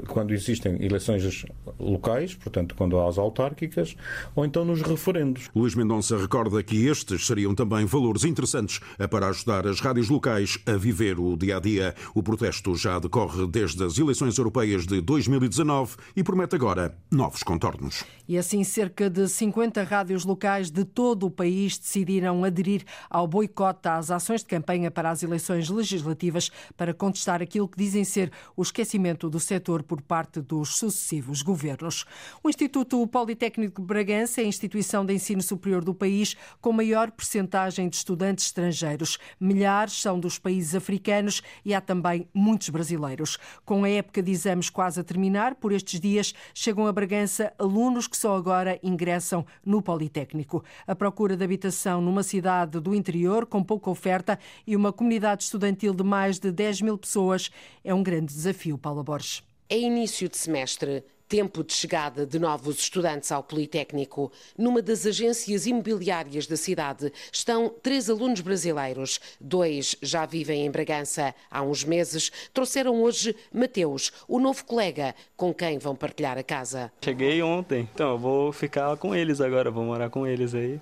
quando 0.07 0.33
existem 0.33 0.83
eleições 0.83 1.45
locais 1.79 2.16
locais, 2.17 2.35
portanto, 2.35 2.75
quando 2.75 2.99
há 2.99 3.07
as 3.07 3.17
autárquicas, 3.17 3.95
ou 4.35 4.45
então 4.45 4.65
nos 4.65 4.81
referendos. 4.81 5.49
Luís 5.55 5.75
Mendonça 5.75 6.17
recorda 6.17 6.61
que 6.63 6.87
estes 6.87 7.27
seriam 7.27 7.53
também 7.53 7.85
valores 7.85 8.23
interessantes 8.23 8.79
para 9.09 9.27
ajudar 9.27 9.67
as 9.67 9.79
rádios 9.79 10.09
locais 10.09 10.57
a 10.65 10.73
viver 10.73 11.19
o 11.19 11.37
dia 11.37 11.57
a 11.57 11.59
dia. 11.59 11.95
O 12.13 12.23
protesto 12.23 12.75
já 12.75 12.99
decorre 12.99 13.45
desde 13.47 13.83
as 13.83 13.97
eleições 13.97 14.37
europeias 14.37 14.85
de 14.85 14.99
2019 15.01 15.95
e 16.15 16.23
promete 16.23 16.55
agora 16.55 16.97
novos 17.11 17.43
contornos. 17.43 18.03
E 18.27 18.37
assim, 18.37 18.63
cerca 18.63 19.09
de 19.09 19.27
50 19.27 19.83
rádios 19.83 20.25
locais 20.25 20.69
de 20.69 20.83
todo 20.83 21.27
o 21.27 21.31
país 21.31 21.77
decidiram 21.77 22.43
aderir 22.43 22.83
ao 23.09 23.27
boicote 23.27 23.87
às 23.87 24.11
ações 24.11 24.41
de 24.41 24.47
campanha 24.47 24.91
para 24.91 25.09
as 25.09 25.23
eleições 25.23 25.69
legislativas 25.69 26.49
para 26.75 26.93
contestar 26.93 27.41
aquilo 27.41 27.67
que 27.67 27.77
dizem 27.77 28.03
ser 28.03 28.31
o 28.55 28.61
esquecimento 28.61 29.29
do 29.29 29.39
setor 29.39 29.83
por 29.83 30.01
parte 30.01 30.41
dos 30.41 30.77
sucessivos 30.77 31.41
governos. 31.41 31.96
O 32.43 32.49
Instituto 32.49 33.05
Politécnico 33.07 33.81
de 33.81 33.87
Bragança 33.87 34.41
é 34.41 34.43
a 34.43 34.47
instituição 34.47 35.05
de 35.05 35.13
ensino 35.13 35.41
superior 35.41 35.83
do 35.83 35.93
país 35.93 36.35
com 36.59 36.71
maior 36.71 37.11
percentagem 37.11 37.89
de 37.89 37.95
estudantes 37.95 38.45
estrangeiros. 38.45 39.17
Milhares 39.39 40.01
são 40.01 40.19
dos 40.19 40.37
países 40.37 40.75
africanos 40.75 41.41
e 41.63 41.73
há 41.73 41.81
também 41.81 42.27
muitos 42.33 42.69
brasileiros. 42.69 43.37
Com 43.65 43.83
a 43.83 43.89
época 43.89 44.21
de 44.21 44.31
exames 44.31 44.69
quase 44.69 44.99
a 44.99 45.03
terminar, 45.03 45.55
por 45.55 45.71
estes 45.71 45.99
dias 45.99 46.33
chegam 46.53 46.87
a 46.87 46.91
Bragança 46.91 47.53
alunos 47.57 48.07
que 48.07 48.17
só 48.17 48.35
agora 48.35 48.79
ingressam 48.83 49.45
no 49.65 49.81
Politécnico. 49.81 50.63
A 50.85 50.95
procura 50.95 51.35
de 51.35 51.43
habitação 51.43 52.01
numa 52.01 52.23
cidade 52.23 52.79
do 52.79 52.93
interior 52.93 53.45
com 53.45 53.63
pouca 53.63 53.89
oferta 53.89 54.39
e 54.65 54.75
uma 54.75 54.91
comunidade 54.91 55.43
estudantil 55.43 55.93
de 55.93 56.03
mais 56.03 56.39
de 56.39 56.51
10 56.51 56.81
mil 56.81 56.97
pessoas 56.97 57.49
é 57.83 57.93
um 57.93 58.03
grande 58.03 58.33
desafio, 58.33 58.77
Paula 58.77 59.03
Borges. 59.03 59.43
É 59.69 59.77
início 59.77 60.29
de 60.29 60.37
semestre 60.37 61.03
tempo 61.27 61.63
de 61.63 61.73
chegada 61.73 62.25
de 62.25 62.39
novos 62.39 62.79
estudantes 62.79 63.31
ao 63.31 63.43
Politécnico. 63.43 64.31
Numa 64.57 64.81
das 64.81 65.05
agências 65.05 65.65
imobiliárias 65.65 66.47
da 66.47 66.55
cidade 66.55 67.11
estão 67.31 67.69
três 67.81 68.09
alunos 68.09 68.41
brasileiros. 68.41 69.19
Dois 69.39 69.95
já 70.01 70.25
vivem 70.25 70.65
em 70.65 70.71
Bragança 70.71 71.35
há 71.51 71.61
uns 71.61 71.83
meses. 71.83 72.31
Trouxeram 72.53 73.01
hoje 73.01 73.35
Mateus, 73.51 74.11
o 74.27 74.39
novo 74.39 74.63
colega 74.65 75.13
com 75.35 75.53
quem 75.53 75.77
vão 75.77 75.95
partilhar 75.95 76.37
a 76.37 76.43
casa. 76.43 76.91
Cheguei 77.03 77.41
ontem, 77.41 77.89
então 77.93 78.11
eu 78.11 78.17
vou 78.17 78.51
ficar 78.51 78.95
com 78.97 79.13
eles 79.13 79.41
agora, 79.41 79.69
vou 79.69 79.83
morar 79.83 80.09
com 80.09 80.25
eles 80.25 80.55
aí. 80.55 80.79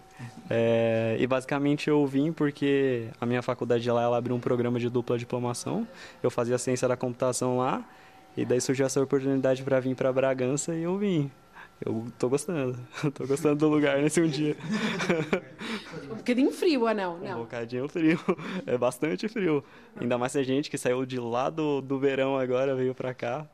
É, 0.50 1.18
e 1.20 1.28
basicamente 1.28 1.90
eu 1.90 2.06
vim 2.06 2.32
porque 2.32 3.08
a 3.20 3.26
minha 3.26 3.42
faculdade 3.42 3.90
lá 3.90 4.04
ela 4.04 4.18
abriu 4.18 4.36
um 4.36 4.40
programa 4.40 4.80
de 4.80 4.90
dupla 4.90 5.18
diplomação. 5.18 5.88
Eu 6.22 6.30
fazia 6.30 6.58
ciência 6.58 6.88
da 6.88 6.96
computação 6.96 7.58
lá 7.58 7.84
e 8.38 8.46
daí 8.46 8.60
surgiu 8.60 8.86
essa 8.86 9.02
oportunidade 9.02 9.64
para 9.64 9.80
vir 9.80 9.96
para 9.96 10.12
Bragança 10.12 10.76
e 10.76 10.84
eu 10.84 10.98
vim. 10.98 11.32
Eu 11.84 12.08
tô 12.18 12.30
gostando, 12.30 12.78
tô 13.14 13.28
gostando 13.28 13.56
do 13.56 13.68
lugar 13.68 14.02
nesse 14.02 14.22
um 14.22 14.28
dia. 14.28 14.56
Um 16.12 16.16
bocadinho 16.16 16.52
frio 16.52 16.82
ou 16.82 16.94
não? 16.94 17.18
não? 17.18 17.38
Um 17.38 17.42
bocadinho 17.42 17.88
frio, 17.88 18.20
é 18.66 18.78
bastante 18.78 19.28
frio. 19.28 19.64
Ainda 20.00 20.18
mais 20.18 20.36
a 20.36 20.44
gente 20.44 20.70
que 20.70 20.78
saiu 20.78 21.06
de 21.06 21.20
lá 21.20 21.50
do, 21.50 21.82
do 21.82 22.00
verão 22.00 22.38
agora, 22.38 22.76
veio 22.76 22.94
para 22.94 23.14
cá. 23.14 23.48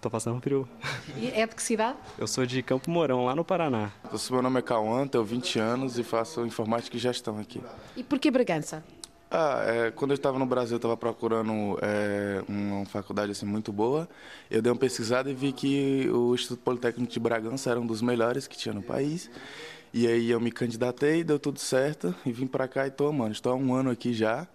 Tô 0.00 0.08
passando 0.08 0.40
frio. 0.40 0.68
E 1.16 1.28
é 1.28 1.46
de 1.46 1.54
que 1.54 1.62
cidade? 1.62 1.98
Eu 2.18 2.26
sou 2.26 2.46
de 2.46 2.62
Campo 2.62 2.90
Mourão, 2.90 3.24
lá 3.24 3.34
no 3.34 3.44
Paraná. 3.44 3.90
Meu 4.30 4.42
nome 4.42 4.60
é 4.60 4.62
Cauã, 4.62 5.06
tenho 5.06 5.24
20 5.24 5.58
anos 5.58 5.98
e 5.98 6.04
faço 6.04 6.44
informática 6.46 6.96
e 6.96 7.00
gestão 7.00 7.38
aqui. 7.38 7.60
E 7.96 8.04
por 8.04 8.18
que 8.18 8.30
Bragança? 8.30 8.84
Ah, 9.30 9.62
é, 9.66 9.90
quando 9.90 10.12
eu 10.12 10.14
estava 10.14 10.38
no 10.38 10.46
Brasil, 10.46 10.74
eu 10.74 10.78
estava 10.78 10.96
procurando 10.96 11.78
é, 11.82 12.42
uma 12.48 12.86
faculdade 12.86 13.32
assim, 13.32 13.44
muito 13.44 13.72
boa. 13.72 14.08
Eu 14.50 14.62
dei 14.62 14.72
uma 14.72 14.78
pesquisada 14.78 15.30
e 15.30 15.34
vi 15.34 15.52
que 15.52 16.08
o 16.10 16.34
Instituto 16.34 16.60
Politécnico 16.60 17.12
de 17.12 17.20
Bragança 17.20 17.70
era 17.70 17.78
um 17.78 17.86
dos 17.86 18.00
melhores 18.00 18.46
que 18.46 18.56
tinha 18.56 18.74
no 18.74 18.82
país. 18.82 19.30
E 19.92 20.06
aí 20.06 20.30
eu 20.30 20.40
me 20.40 20.50
candidatei, 20.50 21.22
deu 21.24 21.38
tudo 21.38 21.58
certo 21.58 22.14
e 22.24 22.32
vim 22.32 22.46
para 22.46 22.66
cá 22.66 22.86
e 22.86 22.90
tô, 22.90 23.10
mano, 23.12 23.32
estou 23.32 23.52
há 23.52 23.56
um 23.56 23.74
ano 23.74 23.90
aqui 23.90 24.12
já 24.12 24.46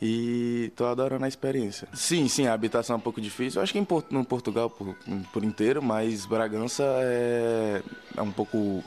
e 0.00 0.72
tô 0.74 0.86
adorando 0.86 1.24
a 1.24 1.28
experiência. 1.28 1.86
Sim, 1.92 2.28
sim, 2.28 2.46
a 2.46 2.54
habitação 2.54 2.94
é 2.94 2.98
um 2.98 3.02
pouco 3.02 3.20
difícil. 3.20 3.58
Eu 3.58 3.62
acho 3.62 3.72
que 3.72 3.78
em, 3.78 3.86
no 4.10 4.24
Portugal 4.24 4.70
por, 4.70 4.96
por 5.32 5.44
inteiro, 5.44 5.82
mas 5.82 6.24
Bragança 6.24 6.82
é, 6.84 7.82
é 8.16 8.22
um 8.22 8.32
pouco 8.32 8.82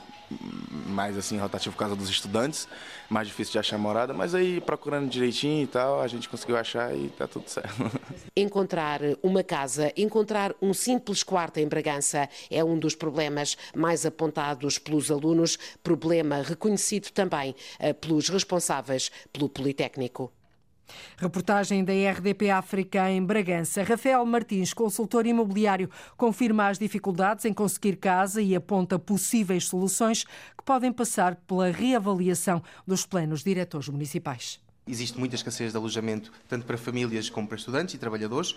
mais 0.86 1.16
assim 1.16 1.38
rotativo 1.38 1.74
por 1.74 1.78
causa 1.80 1.96
dos 1.96 2.08
estudantes, 2.08 2.68
mais 3.08 3.28
difícil 3.28 3.52
de 3.52 3.58
achar 3.58 3.78
morada, 3.78 4.12
mas 4.12 4.34
aí 4.34 4.60
procurando 4.60 5.08
direitinho 5.08 5.62
e 5.62 5.66
tal, 5.66 6.00
a 6.00 6.06
gente 6.06 6.28
conseguiu 6.28 6.56
achar 6.56 6.94
e 6.94 7.08
tá 7.10 7.26
tudo 7.26 7.48
certo. 7.48 7.90
Encontrar 8.36 9.00
uma 9.22 9.42
casa, 9.42 9.92
encontrar 9.96 10.54
um 10.60 10.72
simples 10.72 11.22
quarto 11.22 11.58
em 11.58 11.68
Bragança 11.68 12.28
é 12.50 12.62
um 12.64 12.78
dos 12.78 12.94
problemas 12.94 13.56
mais 13.74 14.04
apontados 14.06 14.78
pelos 14.78 15.10
alunos, 15.10 15.58
problema 15.82 16.42
reconhecido 16.42 17.10
também 17.10 17.54
eh, 17.78 17.92
pelos 17.92 18.28
responsáveis 18.28 19.10
pelo 19.32 19.48
Politécnico. 19.48 20.32
Reportagem 21.16 21.84
da 21.84 21.92
RDP 21.92 22.50
África 22.50 23.10
em 23.10 23.24
Bragança. 23.24 23.82
Rafael 23.82 24.24
Martins, 24.26 24.72
consultor 24.72 25.26
imobiliário, 25.26 25.90
confirma 26.16 26.68
as 26.68 26.78
dificuldades 26.78 27.44
em 27.44 27.52
conseguir 27.52 27.96
casa 27.96 28.40
e 28.40 28.54
aponta 28.54 28.98
possíveis 28.98 29.66
soluções 29.66 30.24
que 30.24 30.64
podem 30.64 30.92
passar 30.92 31.36
pela 31.36 31.70
reavaliação 31.70 32.62
dos 32.86 33.06
planos 33.06 33.42
diretores 33.42 33.88
municipais. 33.88 34.63
Existe 34.86 35.18
muita 35.18 35.34
escassez 35.34 35.72
de 35.72 35.78
alojamento, 35.78 36.30
tanto 36.46 36.66
para 36.66 36.76
famílias 36.76 37.30
como 37.30 37.48
para 37.48 37.56
estudantes 37.56 37.94
e 37.94 37.98
trabalhadores, 37.98 38.54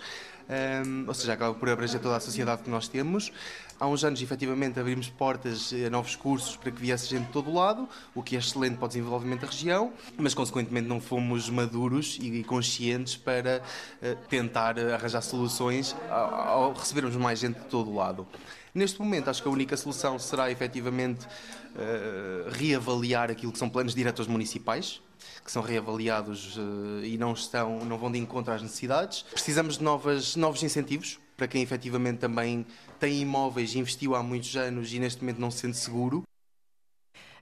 um, 0.85 1.05
ou 1.07 1.13
seja, 1.13 1.31
acaba 1.31 1.53
por 1.53 1.69
abranger 1.69 2.01
toda 2.01 2.17
a 2.17 2.19
sociedade 2.19 2.63
que 2.63 2.69
nós 2.69 2.89
temos. 2.89 3.31
Há 3.79 3.87
uns 3.87 4.03
anos, 4.03 4.21
efetivamente, 4.21 4.77
abrimos 4.77 5.07
portas 5.07 5.71
a 5.85 5.89
novos 5.89 6.17
cursos 6.17 6.57
para 6.57 6.69
que 6.69 6.81
viesse 6.81 7.07
gente 7.07 7.27
de 7.27 7.31
todo 7.31 7.49
o 7.49 7.53
lado, 7.53 7.87
o 8.13 8.21
que 8.21 8.35
é 8.35 8.39
excelente 8.39 8.75
para 8.75 8.85
o 8.85 8.87
desenvolvimento 8.89 9.41
da 9.41 9.47
região, 9.47 9.93
mas, 10.17 10.33
consequentemente, 10.33 10.89
não 10.89 10.99
fomos 10.99 11.49
maduros 11.49 12.17
e 12.21 12.43
conscientes 12.43 13.15
para 13.15 13.61
uh, 14.01 14.15
tentar 14.27 14.77
arranjar 14.77 15.21
soluções 15.21 15.95
ao, 16.09 16.33
ao 16.35 16.73
recebermos 16.73 17.15
mais 17.15 17.39
gente 17.39 17.57
de 17.57 17.65
todo 17.67 17.89
o 17.89 17.95
lado. 17.95 18.27
Neste 18.75 18.99
momento, 18.99 19.29
acho 19.29 19.41
que 19.41 19.47
a 19.47 19.51
única 19.51 19.77
solução 19.77 20.19
será 20.19 20.51
efetivamente 20.51 21.25
uh, 21.25 22.49
reavaliar 22.51 23.31
aquilo 23.31 23.53
que 23.53 23.57
são 23.57 23.69
planos 23.69 23.95
diretores 23.95 24.29
municipais, 24.29 25.01
que 25.43 25.51
são 25.51 25.61
reavaliados 25.61 26.57
uh, 26.57 27.03
e 27.03 27.17
não, 27.17 27.33
estão, 27.33 27.83
não 27.85 27.97
vão 27.97 28.11
de 28.11 28.19
encontro 28.19 28.53
às 28.53 28.61
necessidades. 28.61 29.23
Precisamos 29.31 29.77
de 29.77 29.83
novas, 29.83 30.35
novos 30.35 30.63
incentivos 30.63 31.19
para 31.37 31.47
quem 31.47 31.61
efetivamente 31.61 32.17
também 32.17 32.65
tem 32.99 33.21
imóveis, 33.21 33.75
investiu 33.75 34.15
há 34.15 34.23
muitos 34.23 34.55
anos 34.57 34.91
e 34.91 34.99
neste 34.99 35.21
momento 35.21 35.39
não 35.39 35.51
se 35.51 35.59
sente 35.59 35.77
seguro. 35.77 36.23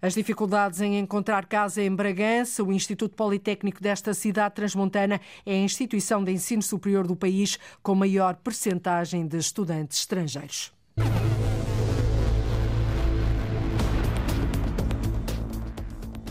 As 0.01 0.13
dificuldades 0.13 0.81
em 0.81 0.99
encontrar 0.99 1.45
casa 1.45 1.81
em 1.81 1.89
Bragança, 1.89 2.61
o 2.61 2.71
Instituto 2.71 3.15
Politécnico 3.15 3.81
desta 3.81 4.13
cidade 4.13 4.53
transmontana 4.53 5.21
é 5.45 5.53
a 5.53 5.57
instituição 5.57 6.23
de 6.23 6.31
ensino 6.31 6.61
superior 6.61 7.07
do 7.07 7.15
país 7.15 7.57
com 7.81 7.95
maior 7.95 8.35
percentagem 8.35 9.25
de 9.25 9.37
estudantes 9.37 9.99
estrangeiros. 9.99 10.73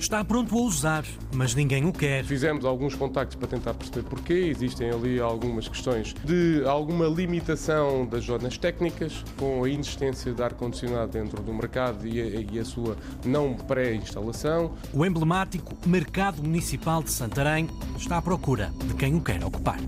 Está 0.04 0.22
pronto 0.22 0.54
a 0.54 0.60
usar, 0.60 1.02
mas 1.32 1.54
ninguém 1.54 1.86
o 1.86 1.90
quer. 1.92 2.24
Fizemos 2.24 2.66
alguns 2.66 2.94
contactos 2.94 3.36
para 3.36 3.48
tentar 3.48 3.72
perceber 3.72 4.06
porquê. 4.06 4.34
Existem 4.34 4.90
ali 4.90 5.18
algumas 5.18 5.66
questões 5.66 6.14
de 6.22 6.62
alguma 6.66 7.06
limitação 7.06 8.04
das 8.04 8.26
zonas 8.26 8.58
técnicas, 8.58 9.24
com 9.38 9.64
a 9.64 9.68
inexistência 9.68 10.30
de 10.30 10.42
ar-condicionado 10.42 11.10
dentro 11.10 11.42
do 11.42 11.54
mercado 11.54 12.06
e 12.06 12.20
a, 12.20 12.52
e 12.52 12.58
a 12.58 12.64
sua 12.66 12.98
não 13.24 13.54
pré-instalação. 13.54 14.72
O 14.92 15.06
emblemático 15.06 15.74
Mercado 15.88 16.42
Municipal 16.42 17.02
de 17.02 17.10
Santarém 17.10 17.66
está 17.96 18.18
à 18.18 18.22
procura 18.22 18.74
de 18.84 18.92
quem 18.92 19.14
o 19.14 19.22
quer 19.22 19.42
ocupar. 19.42 19.78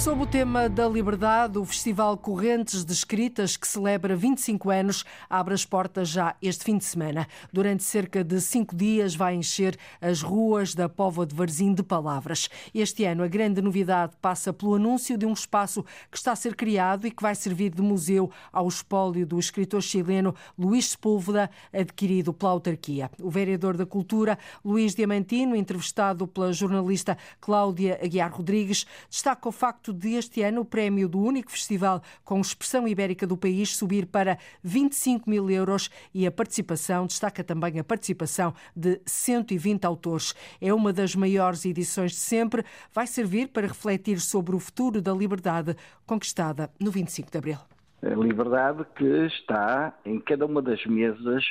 Sob 0.00 0.22
o 0.22 0.26
tema 0.26 0.66
da 0.66 0.88
liberdade, 0.88 1.58
o 1.58 1.64
Festival 1.66 2.16
Correntes 2.16 2.86
de 2.86 2.92
Escritas, 2.94 3.54
que 3.54 3.68
celebra 3.68 4.16
25 4.16 4.70
anos, 4.70 5.04
abre 5.28 5.52
as 5.52 5.66
portas 5.66 6.08
já 6.08 6.34
este 6.40 6.64
fim 6.64 6.78
de 6.78 6.84
semana. 6.84 7.28
Durante 7.52 7.82
cerca 7.82 8.24
de 8.24 8.40
cinco 8.40 8.74
dias 8.74 9.14
vai 9.14 9.34
encher 9.34 9.76
as 10.00 10.22
ruas 10.22 10.74
da 10.74 10.88
Póvoa 10.88 11.26
de 11.26 11.34
Varzim 11.34 11.74
de 11.74 11.82
palavras. 11.82 12.48
Este 12.74 13.04
ano 13.04 13.22
a 13.22 13.28
grande 13.28 13.60
novidade 13.60 14.14
passa 14.22 14.54
pelo 14.54 14.76
anúncio 14.76 15.18
de 15.18 15.26
um 15.26 15.34
espaço 15.34 15.84
que 16.10 16.16
está 16.16 16.32
a 16.32 16.36
ser 16.36 16.56
criado 16.56 17.06
e 17.06 17.10
que 17.10 17.22
vai 17.22 17.34
servir 17.34 17.68
de 17.68 17.82
museu 17.82 18.30
ao 18.50 18.66
espólio 18.68 19.26
do 19.26 19.38
escritor 19.38 19.82
chileno 19.82 20.34
Luís 20.58 20.92
Sepúlveda, 20.92 21.50
adquirido 21.70 22.32
pela 22.32 22.52
autarquia. 22.52 23.10
O 23.20 23.28
vereador 23.28 23.76
da 23.76 23.84
Cultura, 23.84 24.38
Luís 24.64 24.94
Diamantino, 24.94 25.54
entrevistado 25.54 26.26
pela 26.26 26.54
jornalista 26.54 27.18
Cláudia 27.38 28.00
Aguiar 28.02 28.32
Rodrigues, 28.32 28.86
destaca 29.10 29.46
o 29.46 29.52
facto 29.52 29.89
de 29.92 30.14
este 30.14 30.42
ano 30.42 30.62
o 30.62 30.64
prémio 30.64 31.08
do 31.08 31.20
único 31.20 31.50
festival 31.50 32.02
com 32.24 32.40
expressão 32.40 32.86
ibérica 32.86 33.26
do 33.26 33.36
país 33.36 33.76
subir 33.76 34.06
para 34.06 34.38
25 34.62 35.28
mil 35.28 35.50
euros 35.50 35.90
e 36.14 36.26
a 36.26 36.30
participação, 36.30 37.06
destaca 37.06 37.42
também 37.42 37.78
a 37.78 37.84
participação 37.84 38.54
de 38.74 39.00
120 39.04 39.84
autores. 39.84 40.34
É 40.60 40.72
uma 40.72 40.92
das 40.92 41.14
maiores 41.14 41.64
edições 41.64 42.12
de 42.12 42.18
sempre, 42.18 42.64
vai 42.92 43.06
servir 43.06 43.48
para 43.48 43.66
refletir 43.66 44.20
sobre 44.20 44.54
o 44.54 44.58
futuro 44.58 45.00
da 45.00 45.12
liberdade 45.12 45.76
conquistada 46.06 46.70
no 46.80 46.90
25 46.90 47.30
de 47.30 47.38
Abril. 47.38 47.58
A 48.02 48.14
liberdade 48.14 48.84
que 48.96 49.26
está 49.26 49.94
em 50.04 50.18
cada 50.20 50.46
uma 50.46 50.62
das 50.62 50.84
mesas 50.86 51.44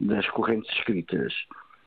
das 0.00 0.28
correntes 0.30 0.70
escritas. 0.76 1.32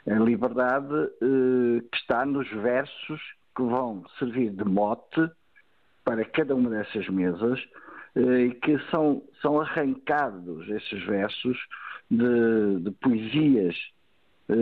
A 0.06 0.16
liberdade 0.16 0.94
eh, 1.22 1.82
que 1.92 1.98
está 1.98 2.26
nos 2.26 2.50
versos 2.50 3.22
que 3.56 3.64
vão 3.64 4.04
servir 4.18 4.52
de 4.52 4.66
mote 4.66 5.30
para 6.12 6.26
cada 6.26 6.54
uma 6.54 6.70
dessas 6.70 7.08
mesas 7.08 7.58
eh, 8.16 8.42
e 8.48 8.56
que 8.56 8.78
são, 8.90 9.24
são 9.42 9.62
arrancados 9.62 10.68
esses 10.68 11.02
versos 11.06 11.58
de, 12.10 12.82
de 12.82 12.92
poesias 13.00 13.78
eh, 14.50 14.54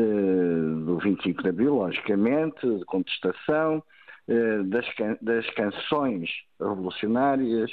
do 0.86 1.00
25 1.00 1.42
de 1.42 1.50
Abril, 1.50 1.74
logicamente, 1.74 2.62
de 2.62 2.86
contestação, 2.86 3.84
eh, 4.28 4.62
das, 4.66 4.86
das 5.24 5.50
canções 5.56 6.30
revolucionárias 6.60 7.72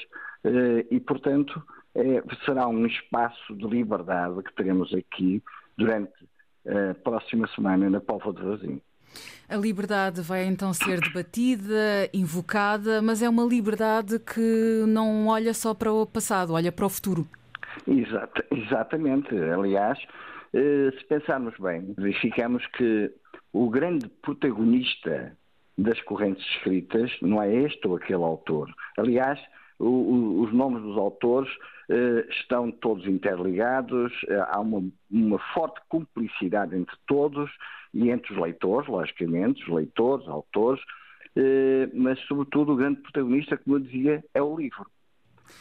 e, 0.91 1.01
portanto, 1.01 1.61
é, 1.93 2.23
será 2.45 2.69
um 2.69 2.87
espaço 2.87 3.55
de 3.57 3.67
liberdade 3.67 4.41
que 4.45 4.55
teremos 4.55 4.95
aqui 4.95 5.43
durante 5.77 6.15
a 6.65 6.95
próxima 6.95 7.49
semana 7.49 7.91
na 7.91 8.01
Póvoa 8.01 8.33
de 8.33 8.43
Varzim. 8.43 8.81
A 9.49 9.57
liberdade 9.57 10.21
vai 10.23 10.45
então 10.45 10.73
ser 10.73 11.01
debatida, 11.01 12.09
invocada, 12.13 13.01
mas 13.01 13.23
é 13.23 13.29
uma 13.29 13.45
liberdade 13.45 14.19
que 14.19 14.85
não 14.89 15.29
olha 15.29 15.55
só 15.55 15.73
para 15.73 15.93
o 15.93 16.05
passado, 16.05 16.53
olha 16.53 16.73
para 16.73 16.87
o 16.87 16.89
futuro. 16.89 17.27
Exato, 17.87 18.43
exatamente. 18.51 19.37
Aliás, 19.37 19.99
eh, 20.53 20.91
se 20.99 21.05
pensarmos 21.07 21.55
bem, 21.59 21.95
verificamos 21.97 22.67
que 22.69 23.13
o 23.53 23.71
grande 23.71 24.09
protagonista 24.23 25.37
das 25.79 26.01
correntes 26.03 26.45
escritas 26.57 27.11
não 27.21 27.43
é 27.43 27.55
este 27.55 27.87
ou 27.87 27.97
aquele 27.97 28.23
autor. 28.23 28.73
Aliás, 28.99 29.39
o, 29.79 29.85
o, 29.85 30.43
os 30.43 30.53
nomes 30.53 30.83
dos 30.83 30.97
autores 30.97 31.53
uh, 31.91 32.31
estão 32.31 32.71
todos 32.71 33.07
interligados, 33.07 34.13
uh, 34.25 34.45
há 34.49 34.61
uma, 34.61 34.83
uma, 35.11 35.39
forte 35.53 35.81
cumplicidade 35.89 36.75
entre 36.75 36.97
todos 37.07 37.51
e 37.97 38.11
entre 38.11 38.35
os 38.35 38.39
leitores, 38.39 38.87
logicamente, 38.89 39.63
os 39.63 39.69
leitores, 39.75 40.29
autores, 40.29 40.83
uh, 41.35 41.91
mas 41.95 42.19
sobretudo 42.27 42.75
o 42.75 42.77
grande 42.77 43.01
protagonista, 43.01 43.57
como 43.57 43.77
eu 43.77 43.81
dizia, 43.81 44.23
é 44.35 44.43
o 44.43 44.55
livro. 44.55 44.87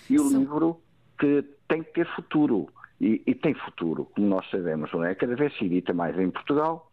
E 0.09 0.19
o 0.19 0.25
Sim. 0.25 0.39
livro 0.39 0.81
que 1.17 1.45
tem 1.69 1.81
que 1.81 1.93
ter 1.93 2.07
futuro. 2.13 2.67
E, 2.99 3.21
e, 3.25 3.33
tem 3.33 3.53
futuro, 3.53 4.05
como 4.13 4.27
nós 4.27 4.49
sabemos, 4.49 4.91
não 4.91 5.03
é? 5.03 5.15
Cada 5.15 5.35
vez 5.35 5.55
se 5.57 5.65
edita 5.65 5.93
mais 5.93 6.17
em 6.19 6.29
Portugal, 6.29 6.91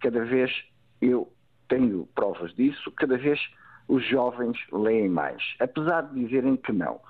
cada 0.00 0.24
vez 0.24 0.52
eu 1.00 1.32
tenho 1.68 2.08
provas 2.14 2.54
disso, 2.54 2.90
cada 2.92 3.16
vez 3.16 3.40
os 3.88 4.04
jovens 4.08 4.56
leem 4.72 5.08
mais, 5.08 5.42
apesar 5.60 6.02
de 6.02 6.24
dizerem 6.24 6.56
que 6.56 6.72
não. 6.72 7.00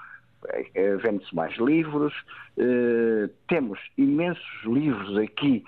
É, 0.49 0.67
é, 0.75 0.97
vende-se 0.97 1.35
mais 1.35 1.57
livros, 1.57 2.13
eh, 2.59 3.31
temos 3.49 3.81
imensos 3.97 4.63
livros 4.65 5.17
aqui 5.17 5.65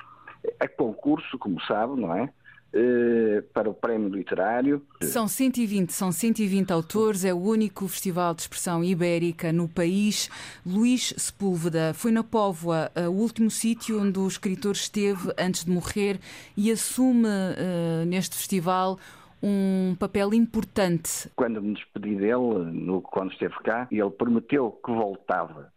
a 0.61 0.69
concurso, 0.69 1.39
como 1.39 1.61
sabe, 1.63 2.01
não 2.01 2.15
é? 2.15 2.31
Eh, 2.71 3.43
para 3.55 3.71
o 3.71 3.73
prémio 3.73 4.11
literário. 4.11 4.83
São 5.01 5.27
120, 5.27 5.91
são 5.91 6.13
120 6.13 6.71
autores, 6.71 7.25
é 7.25 7.33
o 7.33 7.39
único 7.39 7.89
festival 7.89 8.35
de 8.35 8.43
expressão 8.43 8.85
ibérica 8.85 9.51
no 9.51 9.67
país. 9.67 10.31
Luís 10.67 11.15
Sepúlveda 11.17 11.95
foi 11.95 12.13
na 12.13 12.23
Póvoa, 12.23 12.91
eh, 12.95 13.09
o 13.09 13.13
último 13.13 13.51
sítio 13.51 14.03
onde 14.03 14.19
o 14.19 14.29
escritor 14.29 14.73
esteve 14.73 15.33
antes 15.39 15.65
de 15.65 15.71
morrer 15.71 16.21
e 16.55 16.71
assume 16.71 17.27
uh, 17.27 18.05
neste 18.07 18.37
festival 18.37 18.99
um 19.43 19.97
papel 19.99 20.35
importante. 20.35 21.31
Quando 21.37 21.63
me 21.63 21.73
despedi 21.73 22.17
dele, 22.17 22.71
no, 22.71 23.01
quando 23.01 23.33
esteve 23.33 23.55
cá, 23.65 23.89
ele 23.91 24.11
prometeu 24.11 24.79
que 24.85 24.93
voltava 24.93 25.73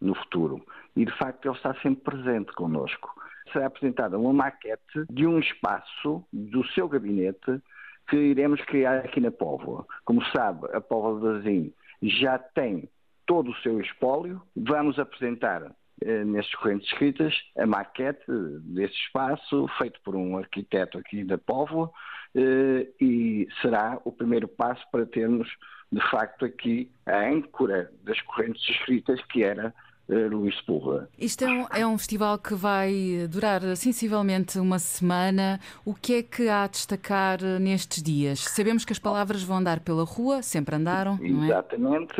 no 0.00 0.16
futuro. 0.16 0.60
E 0.96 1.04
de 1.04 1.16
facto 1.16 1.46
ele 1.46 1.56
está 1.56 1.74
sempre 1.80 2.02
presente 2.02 2.52
connosco. 2.54 3.14
Será 3.52 3.66
apresentada 3.66 4.18
uma 4.18 4.32
maquete 4.32 5.04
de 5.10 5.26
um 5.26 5.38
espaço 5.38 6.24
do 6.32 6.66
seu 6.68 6.88
gabinete 6.88 7.60
que 8.08 8.16
iremos 8.16 8.60
criar 8.62 8.98
aqui 8.98 9.20
na 9.20 9.30
Póvoa. 9.30 9.86
Como 10.04 10.24
sabe, 10.26 10.66
a 10.72 10.80
Póvoa 10.80 11.14
de 11.14 11.26
Varzim 11.26 11.72
já 12.02 12.38
tem 12.38 12.88
todo 13.26 13.50
o 13.50 13.56
seu 13.56 13.80
espólio. 13.80 14.42
Vamos 14.54 14.98
apresentar 14.98 15.74
eh, 16.02 16.24
nestas 16.24 16.54
correntes 16.56 16.90
escritas 16.92 17.34
a 17.56 17.66
maquete 17.66 18.24
desse 18.62 18.94
espaço, 18.94 19.68
feito 19.78 20.00
por 20.02 20.14
um 20.14 20.36
arquiteto 20.36 20.98
aqui 20.98 21.24
da 21.24 21.38
Póvoa, 21.38 21.90
eh, 22.34 22.88
e 23.00 23.48
será 23.62 24.00
o 24.04 24.12
primeiro 24.12 24.48
passo 24.48 24.84
para 24.90 25.06
termos, 25.06 25.48
de 25.90 26.00
facto, 26.10 26.44
aqui 26.44 26.90
a 27.06 27.28
âncora 27.28 27.90
das 28.02 28.20
correntes 28.22 28.68
escritas, 28.68 29.22
que 29.26 29.44
era 29.44 29.68
eh, 29.68 29.83
Luís 30.08 30.56
Sepúlveda. 30.56 31.08
Isto 31.18 31.44
é 31.44 31.50
um, 31.50 31.66
é 31.72 31.86
um, 31.86 31.96
festival 31.96 32.38
que 32.38 32.54
vai 32.54 33.26
durar 33.30 33.62
sensivelmente 33.76 34.58
uma 34.58 34.78
semana. 34.78 35.58
O 35.84 35.94
que 35.94 36.16
é 36.16 36.22
que 36.22 36.48
há 36.48 36.64
a 36.64 36.66
destacar 36.66 37.42
nestes 37.60 38.02
dias? 38.02 38.40
Sabemos 38.40 38.84
que 38.84 38.92
as 38.92 38.98
palavras 38.98 39.42
vão 39.42 39.56
andar 39.58 39.80
pela 39.80 40.04
rua, 40.04 40.42
sempre 40.42 40.76
andaram, 40.76 41.18
não 41.18 41.44
é? 41.44 41.46
Exatamente, 41.46 42.14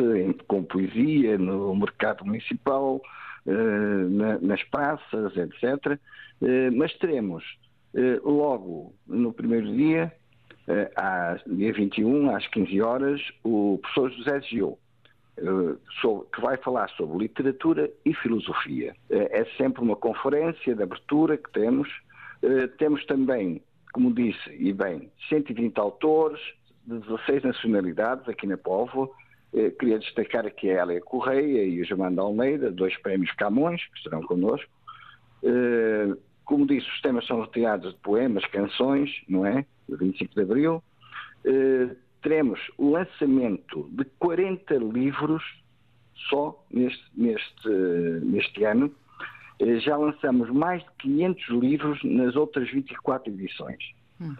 com 0.47 0.63
poesia, 0.63 1.37
no 1.37 1.75
mercado 1.75 2.25
municipal, 2.25 2.99
eh, 3.45 4.39
nas 4.41 4.63
praças, 4.63 5.37
etc. 5.37 5.99
Mas 6.73 6.93
teremos 6.95 7.43
eh, 7.95 8.19
logo 8.25 8.93
no 9.07 9.31
primeiro 9.31 9.73
dia, 9.73 10.11
eh, 10.67 10.91
dia 11.47 11.71
21, 11.71 12.35
às 12.35 12.45
15 12.47 12.81
horas, 12.81 13.21
o 13.41 13.79
professor 13.81 14.11
José 14.11 14.41
Gil, 14.41 14.77
eh, 14.77 14.84
que 15.35 16.41
vai 16.41 16.57
falar 16.57 16.89
sobre 16.91 17.17
literatura 17.19 17.91
e 18.05 18.13
filosofia. 18.13 18.95
É 19.09 19.45
sempre 19.57 19.81
uma 19.81 19.95
conferência 19.95 20.73
de 20.73 20.81
abertura 20.81 21.37
que 21.37 21.51
temos. 21.51 21.89
Temos 22.77 23.05
também, 23.05 23.61
como 23.93 24.13
disse, 24.13 24.49
e 24.51 24.71
bem, 24.71 25.11
120 25.29 25.77
autores 25.79 26.39
de 26.85 26.99
16 26.99 27.43
nacionalidades 27.43 28.27
aqui 28.29 28.47
na 28.47 28.57
Povo. 28.57 29.13
Queria 29.79 29.99
destacar 29.99 30.45
aqui 30.45 30.69
a 30.69 30.81
Hélia 30.81 31.01
Correia 31.01 31.63
e 31.63 31.81
o 31.81 31.85
Jamando 31.85 32.21
Almeida, 32.21 32.71
dois 32.71 32.95
prémios 32.97 33.31
Camões, 33.31 33.83
que 33.87 33.97
estarão 33.97 34.21
connosco. 34.23 34.69
Como 36.43 36.67
disse, 36.67 36.87
os 36.87 37.01
temas 37.01 37.25
são 37.25 37.41
retirados 37.41 37.93
de 37.93 37.99
poemas, 37.99 38.45
canções, 38.47 39.09
não 39.27 39.45
é? 39.45 39.65
Do 39.89 39.97
25 39.97 40.35
de 40.35 40.41
Abril. 40.41 40.83
Teremos 42.25 42.59
o 42.75 42.89
lançamento 42.89 43.87
de 43.91 44.03
40 44.17 44.73
livros 44.77 45.43
só 46.27 46.59
neste, 46.71 47.03
neste, 47.15 47.69
neste 48.23 48.63
ano. 48.63 48.91
Eh, 49.59 49.79
já 49.79 49.95
lançamos 49.95 50.49
mais 50.49 50.81
de 50.81 50.89
500 50.97 51.49
livros 51.49 52.03
nas 52.03 52.35
outras 52.35 52.67
24 52.71 53.31
edições. 53.31 53.77
Hum. 54.19 54.35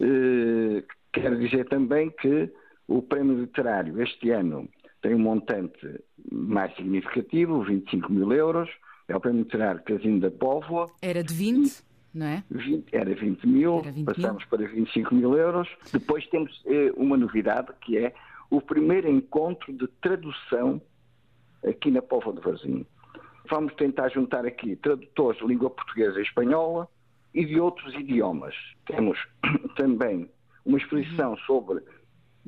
Eh, 0.00 0.82
quero 1.12 1.38
dizer 1.38 1.68
também 1.68 2.10
que 2.10 2.52
o 2.88 3.02
prémio 3.02 3.38
literário 3.38 4.02
este 4.02 4.30
ano 4.30 4.68
tem 5.00 5.14
um 5.14 5.20
montante 5.20 6.00
mais 6.32 6.74
significativo, 6.74 7.62
25 7.62 8.12
mil 8.12 8.32
euros. 8.32 8.68
É 9.06 9.14
o 9.14 9.20
prémio 9.20 9.42
literário 9.42 9.80
Casino 9.84 10.18
da 10.18 10.30
Póvoa. 10.32 10.88
Era 11.00 11.22
de 11.22 11.32
20? 11.32 11.84
Não 12.18 12.26
é? 12.26 12.44
20, 12.50 12.94
era 12.94 13.14
20 13.14 13.46
mil, 13.46 13.78
era 13.78 13.92
20 13.92 14.04
passamos 14.04 14.42
mil. 14.42 14.48
para 14.50 14.68
25 14.68 15.14
mil 15.14 15.36
euros. 15.36 15.68
Depois 15.92 16.26
temos 16.26 16.62
eh, 16.66 16.92
uma 16.96 17.16
novidade 17.16 17.68
que 17.80 17.96
é 17.96 18.12
o 18.50 18.60
primeiro 18.60 19.08
encontro 19.08 19.72
de 19.72 19.86
tradução 20.00 20.80
aqui 21.66 21.90
na 21.90 22.02
Póvoa 22.02 22.34
de 22.34 22.40
Varzim. 22.40 22.86
Vamos 23.48 23.74
tentar 23.74 24.08
juntar 24.10 24.44
aqui 24.44 24.76
tradutores 24.76 25.40
de 25.40 25.46
língua 25.46 25.70
portuguesa 25.70 26.18
e 26.18 26.22
espanhola 26.22 26.88
e 27.32 27.44
de 27.44 27.60
outros 27.60 27.94
idiomas. 27.94 28.54
Temos 28.86 29.18
também 29.76 30.28
uma 30.64 30.76
exposição 30.76 31.30
uhum. 31.30 31.38
sobre 31.38 31.82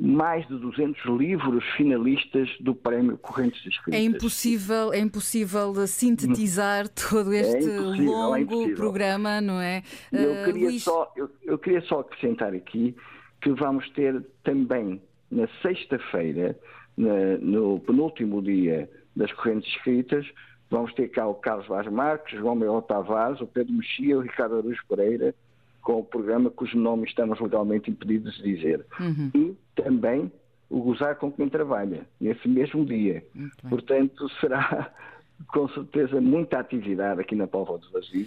mais 0.03 0.49
de 0.49 0.57
200 0.57 1.05
livros 1.19 1.63
finalistas 1.77 2.49
do 2.59 2.75
Prémio 2.75 3.19
Correntes 3.19 3.63
de 3.63 3.69
Escritas. 3.69 4.01
É 4.01 4.03
impossível, 4.03 4.93
é 4.95 4.99
impossível 4.99 5.87
sintetizar 5.87 6.89
todo 7.11 7.35
é 7.35 7.41
este 7.41 7.71
é 7.71 7.79
longo 7.79 8.75
programa, 8.75 9.43
não 9.43 9.61
é? 9.61 9.83
Eu 10.11 10.33
uh, 10.33 10.45
queria, 10.47 10.69
Luís... 10.69 10.83
só, 10.83 11.13
eu, 11.15 11.29
eu 11.43 11.59
queria 11.59 11.83
só 11.83 12.01
acrescentar 12.01 12.55
aqui 12.55 12.97
que 13.43 13.51
vamos 13.51 13.91
ter 13.91 14.25
também 14.43 15.03
na 15.31 15.47
sexta-feira, 15.61 16.59
no 16.97 17.79
penúltimo 17.81 18.43
dia 18.43 18.91
das 19.15 19.31
correntes 19.33 19.71
escritas, 19.75 20.27
vamos 20.71 20.95
ter 20.95 21.09
cá 21.09 21.27
o 21.27 21.35
Carlos 21.35 21.67
Vaz 21.67 21.87
Marques, 21.89 22.39
João 22.39 22.55
Miguel 22.55 22.83
Tavares, 22.83 23.41
o 23.41 23.47
Pedro 23.47 23.75
Mexia, 23.75 24.17
o 24.17 24.23
Ricardo 24.23 24.57
Aruz 24.57 24.79
Pereira, 24.89 25.35
com 25.83 26.01
o 26.01 26.05
programa 26.05 26.51
cujo 26.51 26.79
nome 26.79 27.07
estamos 27.07 27.41
legalmente 27.41 27.91
impedidos 27.91 28.35
de 28.37 28.55
dizer. 28.55 28.87
Uhum. 28.99 29.31
E 29.35 29.57
também 29.83 30.31
o 30.69 30.81
gozar 30.81 31.17
com 31.17 31.33
quem 31.33 31.49
trabalha, 31.49 32.07
nesse 32.21 32.49
mesmo 32.49 32.85
dia. 32.85 33.25
Portanto, 33.69 34.29
será 34.41 34.93
com 35.49 35.69
certeza 35.69 36.21
muita 36.21 36.59
atividade 36.59 37.21
aqui 37.21 37.35
na 37.35 37.47
Póvoa 37.47 37.79
do 37.79 37.91
Vazio. 37.91 38.27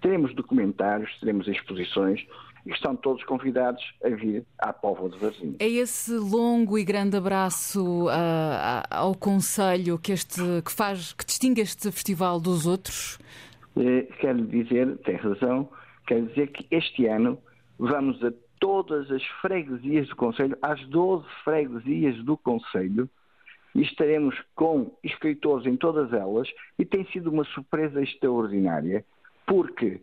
Teremos 0.00 0.34
documentários, 0.34 1.10
teremos 1.20 1.46
exposições 1.46 2.24
e 2.66 2.70
estão 2.70 2.96
todos 2.96 3.22
convidados 3.24 3.82
a 4.02 4.08
vir 4.08 4.44
à 4.58 4.72
Póvoa 4.72 5.10
do 5.10 5.18
Vazio. 5.18 5.56
É 5.58 5.68
esse 5.68 6.12
longo 6.12 6.78
e 6.78 6.84
grande 6.84 7.16
abraço 7.16 8.06
uh, 8.06 8.82
ao 8.90 9.14
Conselho 9.14 9.98
que, 9.98 10.12
este, 10.12 10.40
que, 10.64 10.72
faz, 10.72 11.12
que 11.12 11.24
distingue 11.24 11.60
este 11.60 11.92
festival 11.92 12.40
dos 12.40 12.66
outros? 12.66 13.18
É, 13.76 14.02
quero 14.20 14.42
dizer, 14.46 14.96
tem 14.98 15.16
razão, 15.16 15.68
quero 16.06 16.26
dizer 16.28 16.48
que 16.48 16.66
este 16.70 17.06
ano 17.06 17.38
vamos 17.78 18.22
a 18.24 18.32
todas 18.60 19.10
as 19.10 19.22
freguesias 19.40 20.08
do 20.08 20.16
Conselho, 20.16 20.56
às 20.62 20.80
12 20.88 21.26
freguesias 21.44 22.16
do 22.24 22.36
Conselho, 22.36 23.08
estaremos 23.74 24.36
com 24.54 24.96
escritores 25.02 25.66
em 25.66 25.76
todas 25.76 26.12
elas, 26.12 26.48
e 26.78 26.84
tem 26.84 27.04
sido 27.06 27.30
uma 27.30 27.44
surpresa 27.44 28.02
extraordinária, 28.02 29.04
porque 29.46 30.00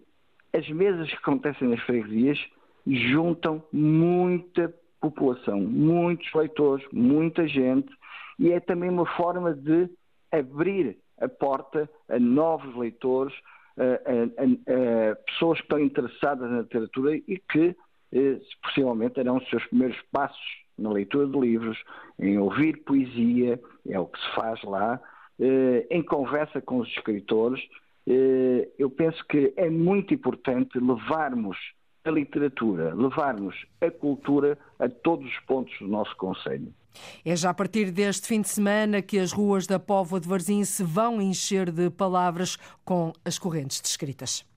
as 0.53 0.67
mesas 0.69 1.09
que 1.09 1.15
acontecem 1.15 1.69
nas 1.69 1.79
freguesias 1.81 2.39
juntam 2.85 3.63
muita 3.71 4.73
população, 4.99 5.59
muitos 5.59 6.31
leitores, 6.33 6.85
muita 6.91 7.47
gente, 7.47 7.89
e 8.37 8.51
é 8.51 8.59
também 8.59 8.89
uma 8.89 9.05
forma 9.05 9.53
de 9.53 9.89
abrir 10.31 10.97
a 11.19 11.27
porta 11.27 11.89
a 12.09 12.19
novos 12.19 12.75
leitores, 12.75 13.33
a, 13.77 13.83
a, 13.83 14.23
a, 14.43 15.11
a 15.11 15.15
pessoas 15.15 15.59
que 15.59 15.63
estão 15.65 15.79
interessadas 15.79 16.49
na 16.49 16.61
literatura 16.61 17.15
e 17.15 17.41
que 17.49 17.75
possivelmente 18.61 19.15
terão 19.15 19.37
os 19.37 19.49
seus 19.49 19.65
primeiros 19.67 19.99
passos 20.11 20.61
na 20.77 20.91
leitura 20.91 21.27
de 21.27 21.39
livros, 21.39 21.77
em 22.19 22.37
ouvir 22.37 22.83
poesia, 22.83 23.59
é 23.87 23.99
o 23.99 24.07
que 24.07 24.19
se 24.19 24.35
faz 24.35 24.61
lá, 24.63 24.99
eh, 25.39 25.87
em 25.89 26.03
conversa 26.03 26.61
com 26.61 26.79
os 26.79 26.89
escritores. 26.89 27.61
Eh, 28.07 28.69
eu 28.77 28.89
penso 28.89 29.23
que 29.27 29.53
é 29.55 29.69
muito 29.69 30.13
importante 30.13 30.79
levarmos 30.79 31.57
a 32.03 32.09
literatura, 32.09 32.95
levarmos 32.95 33.55
a 33.79 33.91
cultura 33.91 34.57
a 34.79 34.89
todos 34.89 35.27
os 35.27 35.39
pontos 35.41 35.77
do 35.79 35.87
nosso 35.87 36.15
Conselho. 36.17 36.73
É 37.23 37.35
já 37.35 37.51
a 37.51 37.53
partir 37.53 37.91
deste 37.91 38.27
fim 38.27 38.41
de 38.41 38.49
semana 38.49 39.01
que 39.01 39.19
as 39.19 39.31
ruas 39.31 39.65
da 39.65 39.79
Póvoa 39.79 40.19
de 40.19 40.27
Varzim 40.27 40.63
se 40.65 40.83
vão 40.83 41.21
encher 41.21 41.71
de 41.71 41.89
palavras 41.89 42.57
com 42.83 43.13
as 43.23 43.39
correntes 43.39 43.79
descritas. 43.79 44.50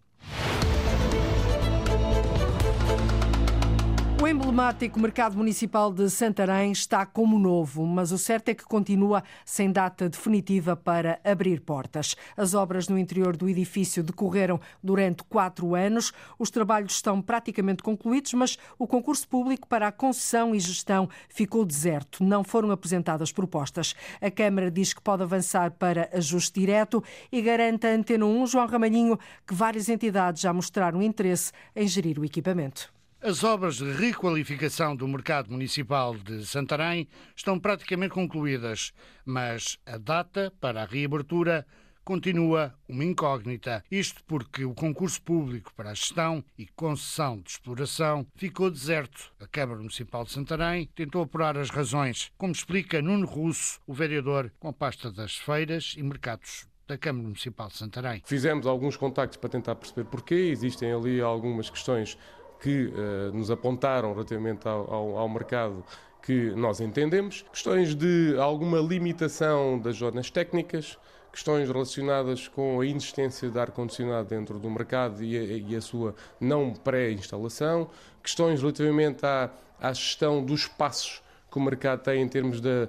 Emblemático 4.54 5.00
mercado 5.00 5.36
municipal 5.36 5.92
de 5.92 6.08
Santarém 6.08 6.70
está 6.70 7.04
como 7.04 7.40
novo, 7.40 7.84
mas 7.84 8.12
o 8.12 8.18
certo 8.18 8.50
é 8.50 8.54
que 8.54 8.62
continua 8.62 9.24
sem 9.44 9.72
data 9.72 10.08
definitiva 10.08 10.76
para 10.76 11.18
abrir 11.24 11.60
portas. 11.60 12.14
As 12.36 12.54
obras 12.54 12.86
no 12.86 12.96
interior 12.96 13.36
do 13.36 13.48
edifício 13.48 14.00
decorreram 14.00 14.60
durante 14.80 15.24
quatro 15.24 15.74
anos. 15.74 16.12
Os 16.38 16.52
trabalhos 16.52 16.92
estão 16.92 17.20
praticamente 17.20 17.82
concluídos, 17.82 18.32
mas 18.34 18.56
o 18.78 18.86
concurso 18.86 19.26
público 19.26 19.66
para 19.66 19.88
a 19.88 19.92
concessão 19.92 20.54
e 20.54 20.60
gestão 20.60 21.08
ficou 21.28 21.64
deserto. 21.64 22.22
Não 22.22 22.44
foram 22.44 22.70
apresentadas 22.70 23.32
propostas. 23.32 23.96
A 24.22 24.30
Câmara 24.30 24.70
diz 24.70 24.94
que 24.94 25.02
pode 25.02 25.24
avançar 25.24 25.72
para 25.72 26.08
ajuste 26.12 26.60
direto 26.60 27.02
e 27.32 27.42
garante 27.42 27.88
a 27.88 27.90
Antena 27.90 28.24
1, 28.24 28.46
João 28.46 28.68
Ramalhinho, 28.68 29.18
que 29.44 29.52
várias 29.52 29.88
entidades 29.88 30.40
já 30.40 30.52
mostraram 30.52 31.02
interesse 31.02 31.50
em 31.74 31.88
gerir 31.88 32.20
o 32.20 32.24
equipamento. 32.24 32.93
As 33.26 33.42
obras 33.42 33.76
de 33.76 33.90
requalificação 33.90 34.94
do 34.94 35.08
mercado 35.08 35.50
municipal 35.50 36.14
de 36.14 36.44
Santarém 36.44 37.08
estão 37.34 37.58
praticamente 37.58 38.12
concluídas, 38.12 38.92
mas 39.24 39.78
a 39.86 39.96
data 39.96 40.52
para 40.60 40.82
a 40.82 40.84
reabertura 40.84 41.66
continua 42.04 42.74
uma 42.86 43.02
incógnita. 43.02 43.82
Isto 43.90 44.22
porque 44.24 44.66
o 44.66 44.74
concurso 44.74 45.22
público 45.22 45.72
para 45.74 45.92
a 45.92 45.94
gestão 45.94 46.44
e 46.58 46.66
concessão 46.66 47.40
de 47.40 47.52
exploração 47.52 48.26
ficou 48.36 48.70
deserto. 48.70 49.32
A 49.40 49.46
Câmara 49.46 49.78
Municipal 49.78 50.24
de 50.24 50.32
Santarém 50.32 50.90
tentou 50.94 51.22
apurar 51.22 51.56
as 51.56 51.70
razões, 51.70 52.30
como 52.36 52.52
explica 52.52 53.00
Nuno 53.00 53.26
Russo, 53.26 53.80
o 53.86 53.94
vereador 53.94 54.52
com 54.60 54.68
a 54.68 54.72
pasta 54.74 55.10
das 55.10 55.34
feiras 55.34 55.94
e 55.96 56.02
mercados 56.02 56.68
da 56.86 56.98
Câmara 56.98 57.24
Municipal 57.24 57.68
de 57.68 57.78
Santarém. 57.78 58.22
Fizemos 58.26 58.66
alguns 58.66 58.98
contactos 58.98 59.38
para 59.38 59.48
tentar 59.48 59.76
perceber 59.76 60.04
porquê. 60.10 60.34
Existem 60.34 60.92
ali 60.92 61.22
algumas 61.22 61.70
questões 61.70 62.18
que 62.64 62.86
uh, 62.86 63.30
nos 63.36 63.50
apontaram 63.50 64.14
relativamente 64.14 64.66
ao, 64.66 64.90
ao, 64.90 65.18
ao 65.18 65.28
mercado 65.28 65.84
que 66.22 66.48
nós 66.52 66.80
entendemos, 66.80 67.44
questões 67.52 67.94
de 67.94 68.34
alguma 68.38 68.78
limitação 68.78 69.78
das 69.78 69.96
zonas 69.98 70.30
técnicas, 70.30 70.98
questões 71.30 71.68
relacionadas 71.68 72.48
com 72.48 72.80
a 72.80 72.86
inexistência 72.86 73.50
de 73.50 73.58
ar-condicionado 73.58 74.30
dentro 74.30 74.58
do 74.58 74.70
mercado 74.70 75.22
e 75.22 75.36
a, 75.36 75.42
e 75.42 75.76
a 75.76 75.80
sua 75.82 76.14
não 76.40 76.72
pré-instalação, 76.72 77.86
questões 78.22 78.62
relativamente 78.62 79.26
à, 79.26 79.50
à, 79.78 79.92
gestão 79.92 80.42
dos 80.42 80.62
espaços 80.62 81.22
que 81.52 81.58
o 81.58 81.60
mercado 81.60 82.02
tem 82.02 82.22
em 82.22 82.28
termos 82.28 82.62
da 82.62 82.88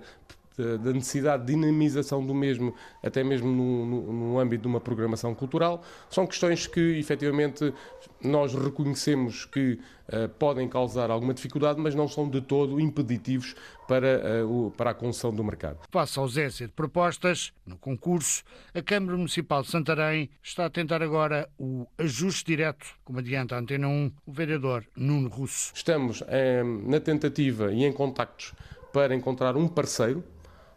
da 0.62 0.94
necessidade 0.94 1.46
de 1.46 1.54
dinamização 1.54 2.26
do 2.26 2.34
mesmo, 2.34 2.74
até 3.04 3.24
mesmo 3.24 3.50
no, 3.50 3.86
no, 3.86 4.14
no, 4.14 4.40
âmbito 4.40 4.64
de 4.64 4.68
uma 4.68 4.80
programação 4.80 5.34
cultural, 5.34 5.84
são 6.10 6.26
questões 6.26 6.68
que 6.68 6.98
efetivamente 6.98 7.74
nós 8.22 8.54
reconhecemos 8.54 9.46
que 9.46 9.80
uh, 10.08 10.30
podem 10.40 10.68
causar 10.68 11.12
alguma 11.12 11.34
dificuldade, 11.34 11.80
mas 11.80 11.94
não 11.94 12.08
são 12.08 12.30
de 12.30 12.42
todo 12.42 12.80
impeditivos 12.80 13.56
para, 13.88 14.44
uh, 14.44 14.68
o, 14.68 14.72
para 14.72 14.92
a 14.92 14.94
concessão 14.94 15.34
do 15.34 15.44
mercado. 15.44 15.80
Face 15.92 16.18
à 16.18 16.22
ausência 16.22 16.68
de 16.68 16.74
propostas 16.74 17.54
no 17.66 17.78
concurso, 17.78 18.44
a 18.74 18.82
Câmara 18.82 19.18
Municipal 19.18 19.62
de 19.62 19.70
Santarém 19.70 20.30
está 20.42 20.66
a 20.66 20.70
tentar 20.70 21.02
agora 21.02 21.50
o 21.58 21.86
ajuste 21.98 22.46
direto, 22.46 22.86
como 23.04 23.20
adianta 23.20 23.56
a 23.56 23.60
Antena 23.60 23.88
1, 23.88 24.12
o 24.26 24.32
vereador 24.32 24.86
Nuno 24.96 25.30
Russo. 25.30 25.72
Estamos 25.76 26.24
eh, 26.28 26.64
na 26.64 27.00
tentativa 27.00 27.72
e 27.72 27.84
em 27.84 27.92
contactos 27.92 28.54
para 28.92 29.14
encontrar 29.14 29.58
um 29.58 29.68
parceiro 29.68 30.24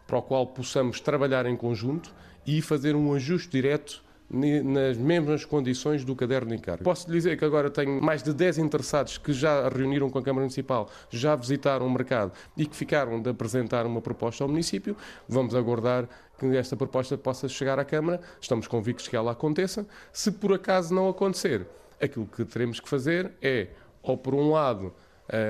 para 0.09 0.19
o 0.19 0.23
qual 0.23 0.47
possamos 0.47 1.01
trabalhar 1.01 1.45
em 1.45 1.55
conjunto 1.55 2.15
e 2.47 2.63
fazer 2.63 2.97
um 2.97 3.13
ajuste 3.13 3.51
direto 3.51 4.03
nas 4.31 4.97
mesmas 4.97 5.45
condições 5.45 6.05
do 6.05 6.17
caderno 6.17 6.49
de 6.49 6.57
encargo. 6.57 6.83
Posso 6.83 7.11
dizer 7.11 7.39
que 7.39 7.45
agora 7.45 7.71
tenho 7.71 8.03
mais 8.03 8.23
de 8.23 8.33
10 8.33 8.59
interessados 8.59 9.19
que 9.19 9.33
já 9.33 9.69
reuniram 9.69 10.11
com 10.11 10.19
a 10.19 10.23
Câmara 10.23 10.43
Municipal, 10.43 10.89
já 11.11 11.37
visitaram 11.37 11.87
o 11.87 11.91
mercado 11.91 12.33
e 12.57 12.67
que 12.67 12.75
ficaram 12.75 13.21
de 13.21 13.31
apresentar 13.31 13.87
uma 13.87 14.01
proposta 14.01 14.45
ao 14.45 14.49
município. 14.49 14.97
Vamos 15.29 15.55
aguardar 15.55 16.09
que 16.39 16.47
esta 16.57 16.77
proposta 16.77 17.17
possa 17.17 17.49
chegar 17.49 17.79
à 17.79 17.85
Câmara. 17.85 18.21
Estamos 18.41 18.67
convictos 18.67 19.09
que 19.09 19.17
ela 19.17 19.33
aconteça. 19.33 19.87
Se 20.13 20.31
por 20.31 20.55
acaso 20.55 20.95
não 20.95 21.09
acontecer, 21.09 21.67
aquilo 22.01 22.27
que 22.27 22.45
teremos 22.45 22.81
que 22.81 22.89
fazer 22.89 23.33
é, 23.43 23.69
ou 24.03 24.17
por 24.17 24.35
um 24.35 24.51
lado, 24.51 24.93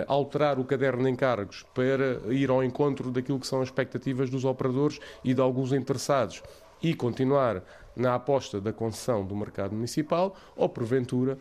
alterar 0.07 0.59
o 0.59 0.65
caderno 0.65 1.05
de 1.05 1.11
encargos 1.11 1.65
para 1.75 2.21
ir 2.33 2.51
ao 2.51 2.65
encontro 2.65 3.11
daquilo 3.11 3.39
que 3.39 3.47
são 3.47 3.61
as 3.61 3.69
expectativas 3.69 4.29
dos 4.29 4.45
operadores 4.45 4.99
e 5.23 5.33
de 5.33 5.41
alguns 5.41 5.73
interessados 5.73 6.43
e 6.83 6.95
continuar 6.95 7.63
na 7.97 8.15
aposta 8.15 8.61
da 8.61 8.73
concessão 8.73 9.25
do 9.25 9.35
mercado 9.37 9.75
municipal 9.75 10.37
ou, 10.57 10.69
porventura, 10.69 11.39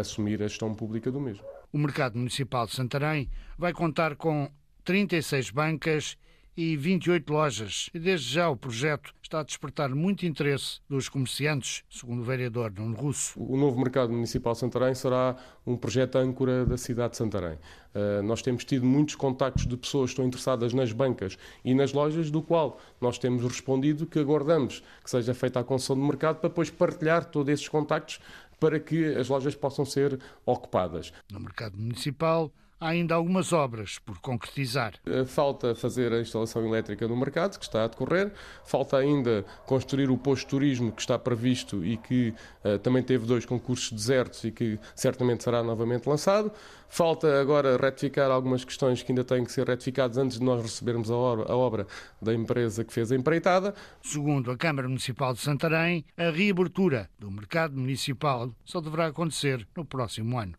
assumir 0.00 0.42
a 0.42 0.48
gestão 0.48 0.74
pública 0.74 1.10
do 1.10 1.20
mesmo. 1.20 1.44
O 1.72 1.78
mercado 1.78 2.18
municipal 2.18 2.66
de 2.66 2.72
Santarém 2.72 3.30
vai 3.56 3.72
contar 3.72 4.16
com 4.16 4.50
36 4.84 5.50
bancas 5.50 6.16
e 6.56 6.76
28 6.76 7.32
lojas. 7.32 7.90
E 7.94 7.98
desde 7.98 8.34
já 8.34 8.48
o 8.48 8.56
projeto 8.56 9.14
está 9.22 9.40
a 9.40 9.42
despertar 9.42 9.88
muito 9.90 10.26
interesse 10.26 10.80
dos 10.88 11.08
comerciantes, 11.08 11.82
segundo 11.90 12.20
o 12.20 12.24
vereador 12.24 12.70
Nuno 12.70 12.94
Russo. 12.94 13.40
O 13.40 13.56
novo 13.56 13.78
mercado 13.80 14.12
municipal 14.12 14.52
de 14.52 14.58
Santarém 14.58 14.94
será 14.94 15.36
um 15.66 15.76
projeto 15.76 16.16
âncora 16.16 16.66
da 16.66 16.76
cidade 16.76 17.12
de 17.12 17.16
Santarém. 17.16 17.58
Uh, 17.94 18.22
nós 18.22 18.42
temos 18.42 18.64
tido 18.64 18.84
muitos 18.84 19.14
contactos 19.14 19.66
de 19.66 19.76
pessoas 19.76 20.10
que 20.10 20.12
estão 20.12 20.26
interessadas 20.26 20.72
nas 20.72 20.92
bancas 20.92 21.38
e 21.64 21.74
nas 21.74 21.92
lojas, 21.92 22.30
do 22.30 22.42
qual 22.42 22.78
nós 23.00 23.18
temos 23.18 23.42
respondido 23.42 24.06
que 24.06 24.18
aguardamos 24.18 24.82
que 25.02 25.10
seja 25.10 25.34
feita 25.34 25.60
a 25.60 25.64
concessão 25.64 25.96
do 25.96 26.02
mercado 26.02 26.36
para 26.36 26.48
depois 26.48 26.70
partilhar 26.70 27.24
todos 27.24 27.52
esses 27.52 27.68
contactos 27.68 28.20
para 28.58 28.78
que 28.78 29.16
as 29.16 29.28
lojas 29.28 29.54
possam 29.54 29.84
ser 29.84 30.20
ocupadas. 30.46 31.12
No 31.30 31.40
mercado 31.40 31.76
municipal, 31.76 32.52
há 32.82 32.88
ainda 32.88 33.14
algumas 33.14 33.52
obras 33.52 33.98
por 34.00 34.18
concretizar. 34.20 34.94
Eh, 35.06 35.24
falta 35.24 35.74
fazer 35.74 36.12
a 36.12 36.20
instalação 36.20 36.66
elétrica 36.66 37.06
no 37.06 37.16
mercado, 37.16 37.58
que 37.58 37.64
está 37.64 37.84
a 37.84 37.86
decorrer. 37.86 38.32
Falta 38.64 38.96
ainda 38.96 39.44
construir 39.66 40.10
o 40.10 40.18
posto 40.18 40.42
de 40.42 40.50
turismo 40.50 40.90
que 40.90 41.00
está 41.00 41.16
previsto 41.18 41.84
e 41.84 41.96
que 41.96 42.34
uh, 42.64 42.78
também 42.80 43.02
teve 43.02 43.24
dois 43.24 43.46
concursos 43.46 43.92
desertos 43.92 44.42
e 44.44 44.50
que 44.50 44.78
certamente 44.96 45.44
será 45.44 45.62
novamente 45.62 46.08
lançado. 46.08 46.50
Falta 46.94 47.40
agora 47.40 47.78
retificar 47.78 48.30
algumas 48.30 48.66
questões 48.66 49.02
que 49.02 49.12
ainda 49.12 49.24
têm 49.24 49.46
que 49.46 49.50
ser 49.50 49.66
retificadas 49.66 50.18
antes 50.18 50.38
de 50.38 50.44
nós 50.44 50.60
recebermos 50.60 51.10
a 51.10 51.16
obra, 51.16 51.50
a 51.50 51.56
obra 51.56 51.86
da 52.20 52.34
empresa 52.34 52.84
que 52.84 52.92
fez 52.92 53.10
a 53.10 53.16
empreitada. 53.16 53.74
Segundo 54.02 54.50
a 54.50 54.58
Câmara 54.58 54.86
Municipal 54.86 55.32
de 55.32 55.40
Santarém, 55.40 56.04
a 56.18 56.28
reabertura 56.28 57.08
do 57.18 57.30
mercado 57.30 57.74
municipal 57.78 58.50
só 58.62 58.78
deverá 58.78 59.06
acontecer 59.06 59.66
no 59.74 59.86
próximo 59.86 60.38
ano. 60.38 60.52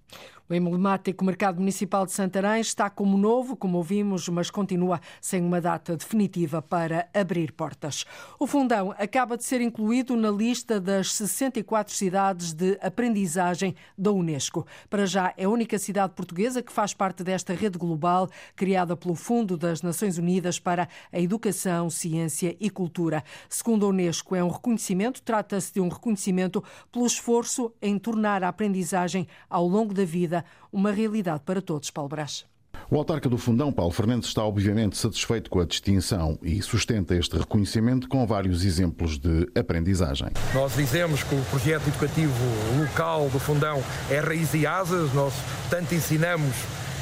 O 0.50 0.54
emblemático 0.54 1.24
Mercado 1.24 1.60
Municipal 1.60 2.06
de 2.06 2.12
Santarém 2.12 2.60
está 2.60 2.90
como 2.90 3.18
novo, 3.18 3.56
como 3.56 3.78
ouvimos, 3.78 4.28
mas 4.28 4.52
continua 4.52 5.00
sem 5.22 5.42
uma 5.42 5.62
data 5.62 5.96
definitiva 5.96 6.62
para 6.62 7.08
abrir 7.14 7.54
portas. 7.54 8.06
O 8.38 8.46
Fundão 8.46 8.94
acaba 8.98 9.38
de 9.38 9.46
ser 9.46 9.62
incluído 9.62 10.18
na 10.18 10.30
lista 10.30 10.82
das 10.82 11.14
64 11.14 11.94
cidades 11.94 12.52
de 12.52 12.78
aprendizagem 12.82 13.74
da 13.98 14.12
Unesco. 14.12 14.68
Para 14.90 15.06
já 15.06 15.34
é 15.38 15.46
a 15.46 15.50
única 15.50 15.80
cidade 15.80 16.12
portuguesa 16.14 16.23
que 16.62 16.72
faz 16.72 16.94
parte 16.94 17.24
desta 17.24 17.54
rede 17.54 17.78
global 17.78 18.30
criada 18.56 18.96
pelo 18.96 19.16
Fundo 19.16 19.58
das 19.58 19.82
Nações 19.82 20.18
Unidas 20.18 20.60
para 20.60 20.88
a 21.12 21.20
Educação, 21.20 21.90
Ciência 21.90 22.56
e 22.60 22.70
Cultura. 22.70 23.24
Segundo 23.50 23.86
a 23.86 23.90
Unesco, 23.90 24.36
é 24.36 24.44
um 24.44 24.50
reconhecimento, 24.50 25.22
trata-se 25.22 25.74
de 25.74 25.82
um 25.82 25.90
reconhecimento 25.90 26.64
pelo 26.92 27.06
esforço 27.06 27.74
em 27.82 27.98
tornar 27.98 28.44
a 28.44 28.50
aprendizagem 28.50 29.28
ao 29.50 29.68
longo 29.68 29.94
da 29.94 30.06
vida 30.06 30.46
uma 30.72 30.92
realidade 30.92 31.44
para 31.46 31.62
todos, 31.62 31.90
Paulo 31.90 32.10
Brás. 32.10 32.53
O 32.90 32.98
autarca 32.98 33.30
do 33.30 33.38
Fundão, 33.38 33.72
Paulo 33.72 33.92
Fernandes, 33.92 34.28
está 34.30 34.44
obviamente 34.44 34.98
satisfeito 34.98 35.50
com 35.50 35.60
a 35.60 35.66
distinção 35.66 36.38
e 36.42 36.62
sustenta 36.62 37.16
este 37.16 37.38
reconhecimento 37.38 38.08
com 38.08 38.26
vários 38.26 38.64
exemplos 38.64 39.18
de 39.18 39.50
aprendizagem. 39.56 40.28
Nós 40.54 40.76
dizemos 40.76 41.24
que 41.24 41.36
o 41.36 41.42
projeto 41.50 41.88
educativo 41.88 42.34
local 42.78 43.30
do 43.30 43.40
Fundão 43.40 43.82
é 44.10 44.20
raiz 44.20 44.54
e 44.54 44.68
asas, 44.68 45.14
nós 45.14 45.34
tanto 45.70 45.96
ensinamos 45.96 46.54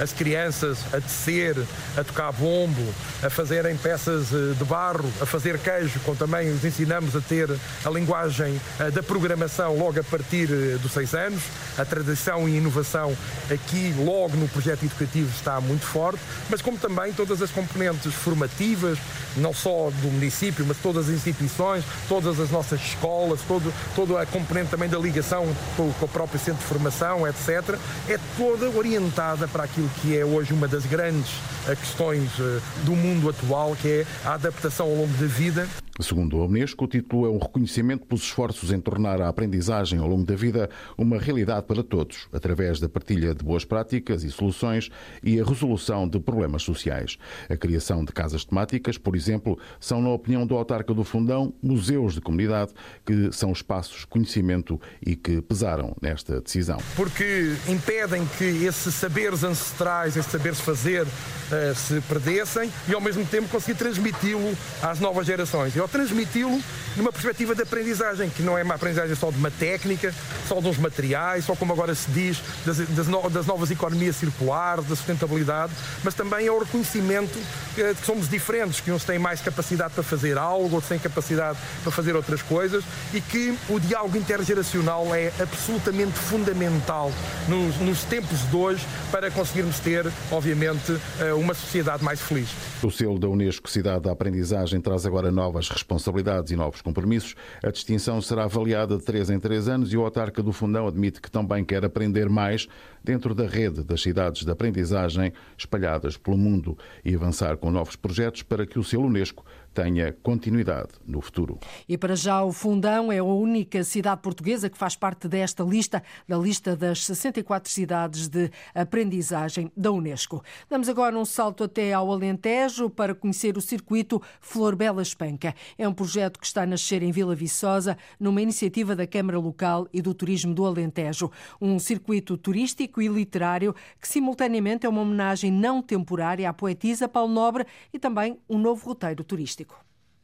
as 0.01 0.11
crianças 0.11 0.79
a 0.91 0.99
tecer, 0.99 1.55
a 1.95 2.03
tocar 2.03 2.31
bombo, 2.31 2.81
a 3.21 3.29
fazerem 3.29 3.77
peças 3.77 4.33
eh, 4.33 4.55
de 4.57 4.63
barro, 4.65 5.07
a 5.21 5.27
fazer 5.27 5.59
queijo, 5.59 5.99
como 6.03 6.17
também 6.17 6.51
os 6.51 6.65
ensinamos 6.65 7.15
a 7.15 7.21
ter 7.21 7.49
a 7.85 7.89
linguagem 7.89 8.59
eh, 8.79 8.89
da 8.89 9.03
programação 9.03 9.77
logo 9.77 9.99
a 9.99 10.03
partir 10.03 10.49
eh, 10.51 10.77
dos 10.81 10.91
seis 10.91 11.13
anos. 11.13 11.43
A 11.77 11.85
tradição 11.85 12.49
e 12.49 12.57
inovação 12.57 13.15
aqui, 13.51 13.93
logo 13.95 14.35
no 14.35 14.47
projeto 14.47 14.83
educativo, 14.83 15.29
está 15.35 15.61
muito 15.61 15.85
forte, 15.85 16.19
mas 16.49 16.63
como 16.63 16.77
também 16.79 17.13
todas 17.13 17.39
as 17.39 17.51
componentes 17.51 18.11
formativas, 18.11 18.97
não 19.37 19.53
só 19.53 19.91
do 20.01 20.11
município, 20.11 20.65
mas 20.65 20.77
todas 20.77 21.09
as 21.09 21.13
instituições, 21.13 21.83
todas 22.09 22.39
as 22.39 22.49
nossas 22.49 22.81
escolas, 22.81 23.39
todo, 23.47 23.71
toda 23.95 24.19
a 24.19 24.25
componente 24.25 24.71
também 24.71 24.89
da 24.89 24.97
ligação 24.97 25.47
com, 25.77 25.91
com 25.93 26.05
o 26.05 26.09
próprio 26.09 26.39
centro 26.39 26.61
de 26.61 26.67
formação, 26.67 27.27
etc., 27.27 27.77
é 28.09 28.19
toda 28.35 28.69
orientada 28.69 29.47
para 29.47 29.63
aquilo 29.63 29.90
que 30.01 30.17
é 30.17 30.25
hoje 30.25 30.54
uma 30.54 30.67
das 30.67 30.86
grandes 30.86 31.32
eh, 31.67 31.75
questões 31.75 32.30
eh, 32.39 32.60
do 32.84 32.95
mundo 32.95 33.30
atual, 33.30 33.75
que 33.80 33.88
é 33.88 34.06
a 34.25 34.34
adaptação 34.34 34.88
ao 34.88 34.95
longo 34.95 35.13
da 35.17 35.27
vida 35.27 35.67
Segundo 36.01 36.41
a 36.41 36.45
Unesco, 36.45 36.85
o 36.85 36.87
título 36.87 37.25
é 37.27 37.29
um 37.29 37.37
reconhecimento 37.37 38.07
pelos 38.07 38.23
esforços 38.23 38.71
em 38.71 38.79
tornar 38.79 39.21
a 39.21 39.27
aprendizagem 39.27 39.99
ao 39.99 40.07
longo 40.07 40.25
da 40.25 40.35
vida 40.35 40.69
uma 40.97 41.19
realidade 41.19 41.67
para 41.67 41.83
todos, 41.83 42.27
através 42.33 42.79
da 42.79 42.89
partilha 42.89 43.35
de 43.35 43.43
boas 43.43 43.63
práticas 43.63 44.23
e 44.23 44.31
soluções 44.31 44.89
e 45.21 45.39
a 45.39 45.45
resolução 45.45 46.07
de 46.07 46.19
problemas 46.19 46.63
sociais. 46.63 47.17
A 47.49 47.55
criação 47.55 48.03
de 48.03 48.11
casas 48.11 48.43
temáticas, 48.43 48.97
por 48.97 49.15
exemplo, 49.15 49.59
são, 49.79 50.01
na 50.01 50.09
opinião 50.09 50.45
do 50.45 50.55
autarca 50.55 50.93
do 50.93 51.03
Fundão, 51.03 51.53
museus 51.61 52.15
de 52.15 52.21
comunidade 52.21 52.71
que 53.05 53.31
são 53.31 53.51
espaços 53.51 54.01
de 54.01 54.07
conhecimento 54.07 54.81
e 55.05 55.15
que 55.15 55.41
pesaram 55.41 55.95
nesta 56.01 56.41
decisão. 56.41 56.79
Porque 56.95 57.55
impedem 57.67 58.25
que 58.37 58.65
esses 58.65 58.95
saberes 58.95 59.43
ancestrais, 59.43 60.17
esses 60.17 60.31
saberes 60.31 60.59
fazer, 60.59 61.03
uh, 61.03 61.75
se 61.75 62.01
perdessem 62.01 62.71
e, 62.87 62.93
ao 62.93 63.01
mesmo 63.01 63.25
tempo, 63.25 63.47
conseguir 63.49 63.77
transmiti-lo 63.77 64.57
às 64.81 64.99
novas 64.99 65.27
gerações 65.27 65.75
ou 65.75 65.90
transmiti-lo 65.91 66.62
numa 66.95 67.12
perspectiva 67.12 67.56
de 67.56 67.62
aprendizagem, 67.62 68.30
que 68.30 68.41
não 68.41 68.58
é 68.58 68.63
uma 68.63 68.75
aprendizagem 68.75 69.15
só 69.15 69.32
de 69.32 69.38
uma 69.38 69.51
técnica, 69.51 70.13
só 70.47 70.60
de 70.60 70.67
uns 70.67 70.77
materiais, 70.77 71.45
só 71.45 71.56
como 71.56 71.71
agora 71.71 71.95
se 71.95 72.10
diz, 72.12 72.41
das, 72.65 72.77
das, 72.77 73.08
no, 73.08 73.30
das 73.30 73.45
novas 73.45 73.71
economias 73.71 74.15
circulares, 74.15 74.86
da 74.86 74.95
sustentabilidade, 74.95 75.71
mas 76.04 76.13
também 76.13 76.47
é 76.47 76.51
o 76.51 76.60
reconhecimento 76.60 77.39
de 77.75 77.93
que 77.95 78.06
somos 78.06 78.27
diferentes, 78.27 78.82
que 78.82 78.91
uns 78.91 79.04
têm 79.04 79.17
mais 79.17 79.41
capacidade 79.41 79.93
para 79.93 80.04
fazer 80.04 80.38
algo, 80.38 80.75
outros 80.75 80.89
têm 80.89 80.99
capacidade 80.99 81.58
para 81.84 81.91
fazer 81.91 82.15
outras 82.15 82.41
coisas 82.41 82.84
e 83.13 83.21
que 83.21 83.58
o 83.69 83.80
diálogo 83.80 84.17
intergeracional 84.17 85.13
é 85.15 85.32
absolutamente 85.39 86.17
fundamental 86.17 87.12
nos, 87.47 87.77
nos 87.77 88.04
tempos 88.04 88.39
de 88.49 88.56
hoje 88.56 88.86
para 89.12 89.32
conseguirmos 89.32 89.80
ter, 89.80 90.06
obviamente, 90.32 90.97
eh, 91.19 91.34
uma 91.34 91.54
sociedade 91.54 92.04
mais 92.04 92.19
feliz. 92.21 92.49
O 92.84 92.91
selo 92.91 93.19
da 93.19 93.27
Unesco 93.27 93.69
Cidade 93.69 94.01
da 94.01 94.12
Aprendizagem 94.12 94.82
traz 94.82 95.06
agora 95.06 95.32
novas 95.32 95.67
responsabilidades 95.71 96.51
e 96.51 96.55
novos 96.55 96.81
compromissos. 96.81 97.36
A 97.63 97.71
distinção 97.71 98.21
será 98.21 98.43
avaliada 98.43 98.97
de 98.97 99.03
três 99.03 99.29
em 99.29 99.39
três 99.39 99.67
anos 99.67 99.91
e 99.91 99.97
o 99.97 100.03
autarca 100.03 100.43
do 100.43 100.51
Fundão 100.51 100.88
admite 100.88 101.21
que 101.21 101.31
também 101.31 101.63
quer 101.65 101.84
aprender 101.84 102.29
mais 102.29 102.67
dentro 103.03 103.34
da 103.34 103.47
rede 103.47 103.84
das 103.84 104.01
cidades 104.01 104.45
de 104.45 104.51
aprendizagem 104.51 105.34
espalhadas 105.57 106.17
pelo 106.17 106.38
mundo 106.38 106.77
e 107.03 107.15
avançar 107.15 107.57
com 107.57 107.71
novos 107.71 107.95
projetos 107.95 108.43
para 108.43 108.65
que 108.65 108.77
o 108.77 108.84
selo 108.84 109.07
Unesco 109.07 109.43
tenha 109.73 110.13
continuidade 110.21 110.89
no 111.05 111.21
futuro. 111.21 111.60
E 111.88 111.97
para 111.97 112.15
já 112.15 112.43
o 112.43 112.51
Fundão 112.51 113.12
é 113.12 113.19
a 113.19 113.23
única 113.23 113.84
cidade 113.84 114.21
portuguesa 114.21 114.69
que 114.69 114.77
faz 114.77 114.95
parte 114.95 115.27
desta 115.27 115.63
lista, 115.63 116.03
da 116.27 116.38
lista 116.38 116.75
das 116.75 117.05
64 117.05 117.71
cidades 117.71 118.27
de 118.27 118.51
aprendizagem 118.75 119.71
da 119.75 119.91
Unesco. 119.91 120.43
Damos 120.69 120.89
agora 120.89 121.17
um 121.17 121.25
salto 121.25 121.63
até 121.63 121.93
ao 121.93 122.12
Alentejo 122.12 122.89
para 122.89 123.15
conhecer 123.15 123.57
o 123.57 123.62
circuito 123.62 124.21
Flor 124.39 124.75
Bela 124.75 125.01
Espanca. 125.01 125.55
É 125.77 125.88
um 125.88 125.93
projeto 125.93 126.39
que 126.39 126.45
está 126.45 126.63
a 126.63 126.65
nascer 126.65 127.01
em 127.01 127.12
Vila 127.12 127.36
Viçosa, 127.36 127.97
numa 128.19 128.41
iniciativa 128.41 128.95
da 128.95 129.07
Câmara 129.07 129.39
Local 129.39 129.88
e 129.93 130.01
do 130.01 130.13
Turismo 130.13 130.53
do 130.53 130.65
Alentejo. 130.65 131.31
Um 131.62 131.79
circuito 131.79 132.38
turístico 132.38 133.01
e 133.01 133.07
literário 133.07 133.73
que 133.99 134.07
simultaneamente 134.07 134.86
é 134.86 134.89
uma 134.89 135.01
homenagem 135.01 135.51
não 135.51 135.81
temporária 135.81 136.49
à 136.49 136.53
poetisa 136.53 137.07
Paulo 137.07 137.34
Nobre 137.34 137.65
e 137.93 137.99
também 137.99 138.38
um 138.49 138.57
novo 138.57 138.86
roteiro 138.86 139.23
turístico. 139.23 139.61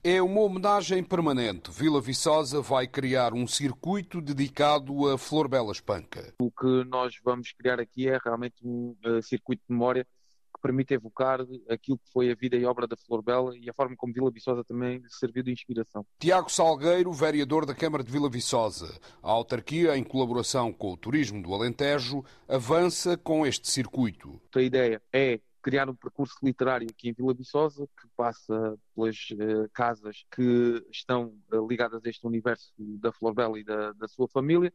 É 0.03 0.21
uma 0.21 0.41
homenagem 0.41 1.03
permanente. 1.03 1.71
Vila 1.71 1.99
Viçosa 1.99 2.62
vai 2.62 2.88
criar 2.88 3.33
um 3.33 3.47
circuito 3.47 4.21
dedicado 4.21 5.10
a 5.10 5.17
Flor 5.17 5.47
Bela 5.47 5.71
Espanca. 5.71 6.33
O 6.39 6.51
que 6.51 6.83
nós 6.86 7.15
vamos 7.23 7.51
criar 7.51 7.79
aqui 7.79 8.07
é 8.07 8.17
realmente 8.23 8.55
um 8.63 8.95
uh, 9.05 9.21
circuito 9.21 9.63
de 9.67 9.73
memória 9.73 10.05
que 10.53 10.62
permite 10.62 10.93
evocar 10.93 11.41
aquilo 11.69 11.97
que 11.97 12.12
foi 12.12 12.31
a 12.31 12.36
vida 12.36 12.55
e 12.55 12.65
obra 12.65 12.88
da 12.88 12.95
Flor 12.95 13.21
Bela 13.21 13.57
e 13.57 13.69
a 13.69 13.73
forma 13.73 13.95
como 13.97 14.13
Vila 14.13 14.31
Viçosa 14.31 14.63
também 14.63 15.01
serviu 15.07 15.43
de 15.43 15.52
inspiração. 15.52 16.06
Tiago 16.19 16.52
Salgueiro, 16.52 17.12
vereador 17.12 17.65
da 17.65 17.75
Câmara 17.75 18.04
de 18.04 18.12
Vila 18.12 18.29
Viçosa. 18.29 19.00
A 19.21 19.31
autarquia, 19.31 19.98
em 19.98 20.04
colaboração 20.04 20.71
com 20.71 20.93
o 20.93 20.98
Turismo 20.98 21.41
do 21.41 21.54
Alentejo, 21.54 22.23
avança 22.48 23.17
com 23.17 23.45
este 23.45 23.69
circuito. 23.69 24.39
A 24.56 24.62
ideia 24.62 25.02
é 25.12 25.39
criar 25.62 25.89
um 25.89 25.95
percurso 25.95 26.35
literário 26.43 26.87
aqui 26.89 27.10
em 27.10 27.13
Vila 27.13 27.33
Viçosa 27.33 27.87
que 27.99 28.08
passa 28.15 28.77
pelas 28.95 29.29
uh, 29.31 29.69
casas 29.73 30.25
que 30.31 30.85
estão 30.91 31.33
uh, 31.51 31.67
ligadas 31.67 32.03
a 32.05 32.10
este 32.10 32.25
universo 32.25 32.73
da 32.77 33.12
Flor 33.12 33.33
Bela 33.33 33.60
e 33.60 33.63
da, 33.63 33.91
da 33.93 34.08
sua 34.08 34.27
família. 34.27 34.73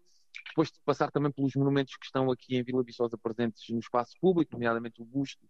Depois 0.49 0.71
de 0.71 0.81
passar 0.85 1.11
também 1.11 1.31
pelos 1.31 1.55
monumentos 1.55 1.97
que 1.97 2.07
estão 2.07 2.31
aqui 2.31 2.57
em 2.57 2.63
Vila 2.63 2.83
Viçosa 2.83 3.17
presentes 3.19 3.69
no 3.71 3.79
espaço 3.79 4.15
público, 4.21 4.53
nomeadamente 4.53 5.01
o 5.01 5.05
busto, 5.05 5.47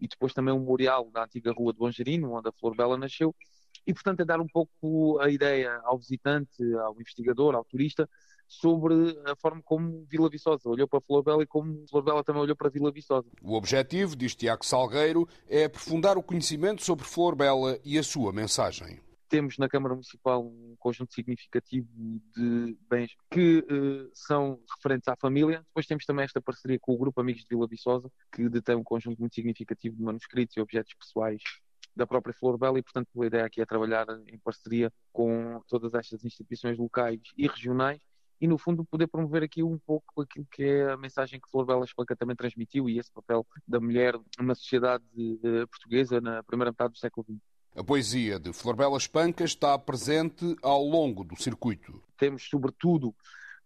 e 0.00 0.06
depois 0.06 0.32
também 0.32 0.52
o 0.54 0.58
memorial 0.58 1.10
da 1.10 1.24
antiga 1.24 1.52
Rua 1.52 1.72
de 1.72 1.78
Bonjarino, 1.78 2.32
onde 2.32 2.48
a 2.48 2.52
Flor 2.52 2.76
Bela 2.76 2.96
nasceu, 2.96 3.34
e 3.86 3.94
portanto 3.94 4.20
é 4.20 4.24
dar 4.24 4.40
um 4.40 4.46
pouco 4.46 5.18
a 5.20 5.30
ideia 5.30 5.80
ao 5.84 5.98
visitante, 5.98 6.62
ao 6.84 6.94
investigador, 6.94 7.54
ao 7.54 7.64
turista, 7.64 8.08
sobre 8.48 8.94
a 9.24 9.34
forma 9.36 9.60
como 9.64 10.06
Vila 10.08 10.28
Viçosa 10.28 10.68
olhou 10.68 10.86
para 10.86 11.00
Flor 11.00 11.22
Bela 11.22 11.42
e 11.42 11.46
como 11.46 11.84
Flor 11.88 12.02
Bela 12.02 12.24
também 12.24 12.42
olhou 12.42 12.56
para 12.56 12.70
Vila 12.70 12.92
Viçosa. 12.92 13.28
O 13.42 13.54
objetivo, 13.54 14.14
diz 14.14 14.34
Tiago 14.34 14.64
Salgueiro, 14.64 15.28
é 15.48 15.64
aprofundar 15.64 16.16
o 16.16 16.22
conhecimento 16.22 16.84
sobre 16.84 17.04
Flor 17.04 17.34
Bela 17.34 17.78
e 17.84 17.98
a 17.98 18.02
sua 18.02 18.32
mensagem 18.32 19.00
temos 19.28 19.58
na 19.58 19.68
Câmara 19.68 19.94
Municipal 19.94 20.40
um 20.40 20.76
conjunto 20.78 21.12
significativo 21.12 21.88
de 22.36 22.78
bens 22.88 23.10
que 23.28 23.58
uh, 23.58 24.08
são 24.14 24.60
referentes 24.76 25.08
à 25.08 25.16
família. 25.16 25.64
Depois 25.66 25.84
temos 25.84 26.04
também 26.04 26.24
esta 26.24 26.40
parceria 26.40 26.78
com 26.80 26.94
o 26.94 26.96
Grupo 26.96 27.20
Amigos 27.20 27.42
de 27.42 27.48
Vila 27.48 27.66
Viçosa, 27.66 28.08
que 28.32 28.48
detém 28.48 28.76
um 28.76 28.84
conjunto 28.84 29.18
muito 29.18 29.34
significativo 29.34 29.96
de 29.96 30.02
manuscritos 30.02 30.56
e 30.56 30.60
objetos 30.60 30.94
pessoais 30.94 31.42
da 31.96 32.06
própria 32.06 32.34
Flor 32.34 32.58
Bela 32.58 32.78
e, 32.78 32.82
portanto, 32.82 33.08
a 33.22 33.26
ideia 33.26 33.44
aqui 33.46 33.60
é 33.60 33.66
trabalhar 33.66 34.06
em 34.26 34.38
parceria 34.38 34.92
com 35.12 35.60
todas 35.66 35.94
estas 35.94 36.24
instituições 36.24 36.78
locais 36.78 37.20
e 37.36 37.48
regionais 37.48 38.00
e, 38.40 38.46
no 38.46 38.58
fundo, 38.58 38.84
poder 38.84 39.06
promover 39.06 39.42
aqui 39.42 39.62
um 39.62 39.78
pouco 39.78 40.20
aquilo 40.20 40.46
que 40.50 40.62
é 40.62 40.92
a 40.92 40.96
mensagem 40.96 41.40
que 41.40 41.50
Flor 41.50 41.64
Bela 41.64 41.84
Espanca 41.84 42.14
também 42.14 42.36
transmitiu 42.36 42.88
e 42.88 42.98
esse 42.98 43.10
papel 43.10 43.46
da 43.66 43.80
mulher 43.80 44.14
na 44.38 44.54
sociedade 44.54 45.04
uh, 45.16 45.66
portuguesa 45.68 46.20
na 46.20 46.42
primeira 46.42 46.70
metade 46.70 46.92
do 46.92 46.98
século 46.98 47.24
XX. 47.26 47.40
A 47.74 47.84
poesia 47.84 48.38
de 48.38 48.52
Flor 48.52 48.76
Bela 48.76 48.96
Espanca 48.96 49.44
está 49.44 49.78
presente 49.78 50.56
ao 50.62 50.82
longo 50.82 51.24
do 51.24 51.40
circuito. 51.40 52.02
Temos, 52.16 52.48
sobretudo, 52.48 53.14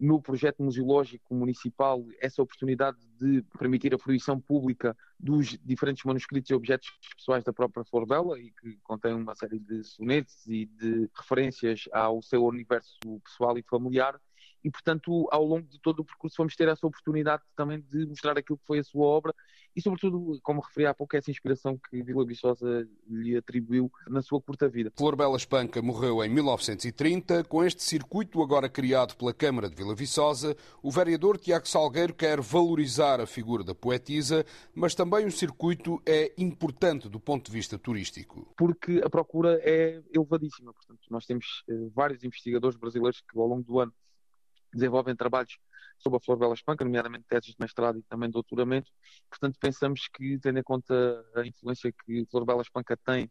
no 0.00 0.20
projeto 0.20 0.62
museológico 0.62 1.34
municipal 1.34 2.02
essa 2.20 2.42
oportunidade 2.42 2.96
de 3.18 3.42
permitir 3.58 3.94
a 3.94 3.98
fruição 3.98 4.40
pública 4.40 4.96
dos 5.18 5.58
diferentes 5.62 6.02
manuscritos 6.04 6.50
e 6.50 6.54
objetos 6.54 6.90
pessoais 7.14 7.44
da 7.44 7.52
própria 7.52 7.84
Flor 7.84 8.06
Bela 8.06 8.40
e 8.40 8.50
que 8.50 8.78
contém 8.82 9.12
uma 9.12 9.34
série 9.34 9.58
de 9.58 9.84
sonetos 9.84 10.46
e 10.46 10.64
de 10.64 11.10
referências 11.14 11.84
ao 11.92 12.22
seu 12.22 12.42
universo 12.44 12.98
pessoal 13.22 13.58
e 13.58 13.62
familiar 13.62 14.18
e, 14.62 14.70
portanto, 14.70 15.28
ao 15.30 15.44
longo 15.44 15.66
de 15.66 15.80
todo 15.80 16.00
o 16.00 16.04
percurso 16.04 16.36
vamos 16.38 16.54
ter 16.54 16.68
essa 16.68 16.86
oportunidade 16.86 17.42
também 17.56 17.80
de 17.80 18.06
mostrar 18.06 18.36
aquilo 18.38 18.58
que 18.58 18.66
foi 18.66 18.78
a 18.78 18.84
sua 18.84 19.06
obra 19.06 19.34
e, 19.74 19.80
sobretudo, 19.80 20.38
como 20.42 20.60
referi 20.60 20.86
há 20.86 20.94
pouco, 20.94 21.16
essa 21.16 21.30
inspiração 21.30 21.78
que 21.78 22.02
Vila 22.02 22.24
Viçosa 22.26 22.88
lhe 23.06 23.36
atribuiu 23.36 23.90
na 24.08 24.20
sua 24.20 24.40
curta 24.40 24.68
vida. 24.68 24.92
Flor 24.96 25.14
Bela 25.14 25.36
Espanca 25.36 25.80
morreu 25.80 26.24
em 26.24 26.28
1930. 26.28 27.44
Com 27.44 27.64
este 27.64 27.82
circuito 27.82 28.42
agora 28.42 28.68
criado 28.68 29.16
pela 29.16 29.32
Câmara 29.32 29.68
de 29.68 29.76
Vila 29.76 29.94
Viçosa, 29.94 30.56
o 30.82 30.90
vereador 30.90 31.38
Tiago 31.38 31.68
Salgueiro 31.68 32.14
quer 32.14 32.40
valorizar 32.40 33.20
a 33.20 33.26
figura 33.26 33.62
da 33.62 33.74
poetisa, 33.74 34.44
mas 34.74 34.94
também 34.94 35.24
o 35.24 35.32
circuito 35.32 36.02
é 36.04 36.32
importante 36.36 37.08
do 37.08 37.20
ponto 37.20 37.46
de 37.46 37.52
vista 37.52 37.78
turístico. 37.78 38.52
Porque 38.56 39.00
a 39.04 39.08
procura 39.08 39.60
é 39.62 40.02
elevadíssima. 40.12 40.72
Portanto, 40.72 41.00
nós 41.10 41.26
temos 41.26 41.64
eh, 41.68 41.88
vários 41.94 42.24
investigadores 42.24 42.76
brasileiros 42.76 43.20
que, 43.20 43.38
ao 43.38 43.46
longo 43.46 43.62
do 43.62 43.78
ano, 43.78 43.92
desenvolvem 44.72 45.16
trabalhos 45.16 45.58
sobre 45.98 46.18
a 46.18 46.20
Flor 46.20 46.38
Bela 46.38 46.54
Espanca, 46.54 46.84
nomeadamente 46.84 47.26
teses 47.28 47.50
de 47.50 47.56
mestrado 47.58 47.98
e 47.98 48.02
também 48.02 48.30
doutoramento. 48.30 48.90
Portanto, 49.28 49.58
pensamos 49.60 50.08
que, 50.08 50.38
tendo 50.38 50.58
em 50.58 50.62
conta 50.62 50.94
a 51.36 51.46
influência 51.46 51.92
que 51.92 52.26
Flor 52.30 52.44
Bela 52.44 52.62
Espanca 52.62 52.96
tem 52.96 53.30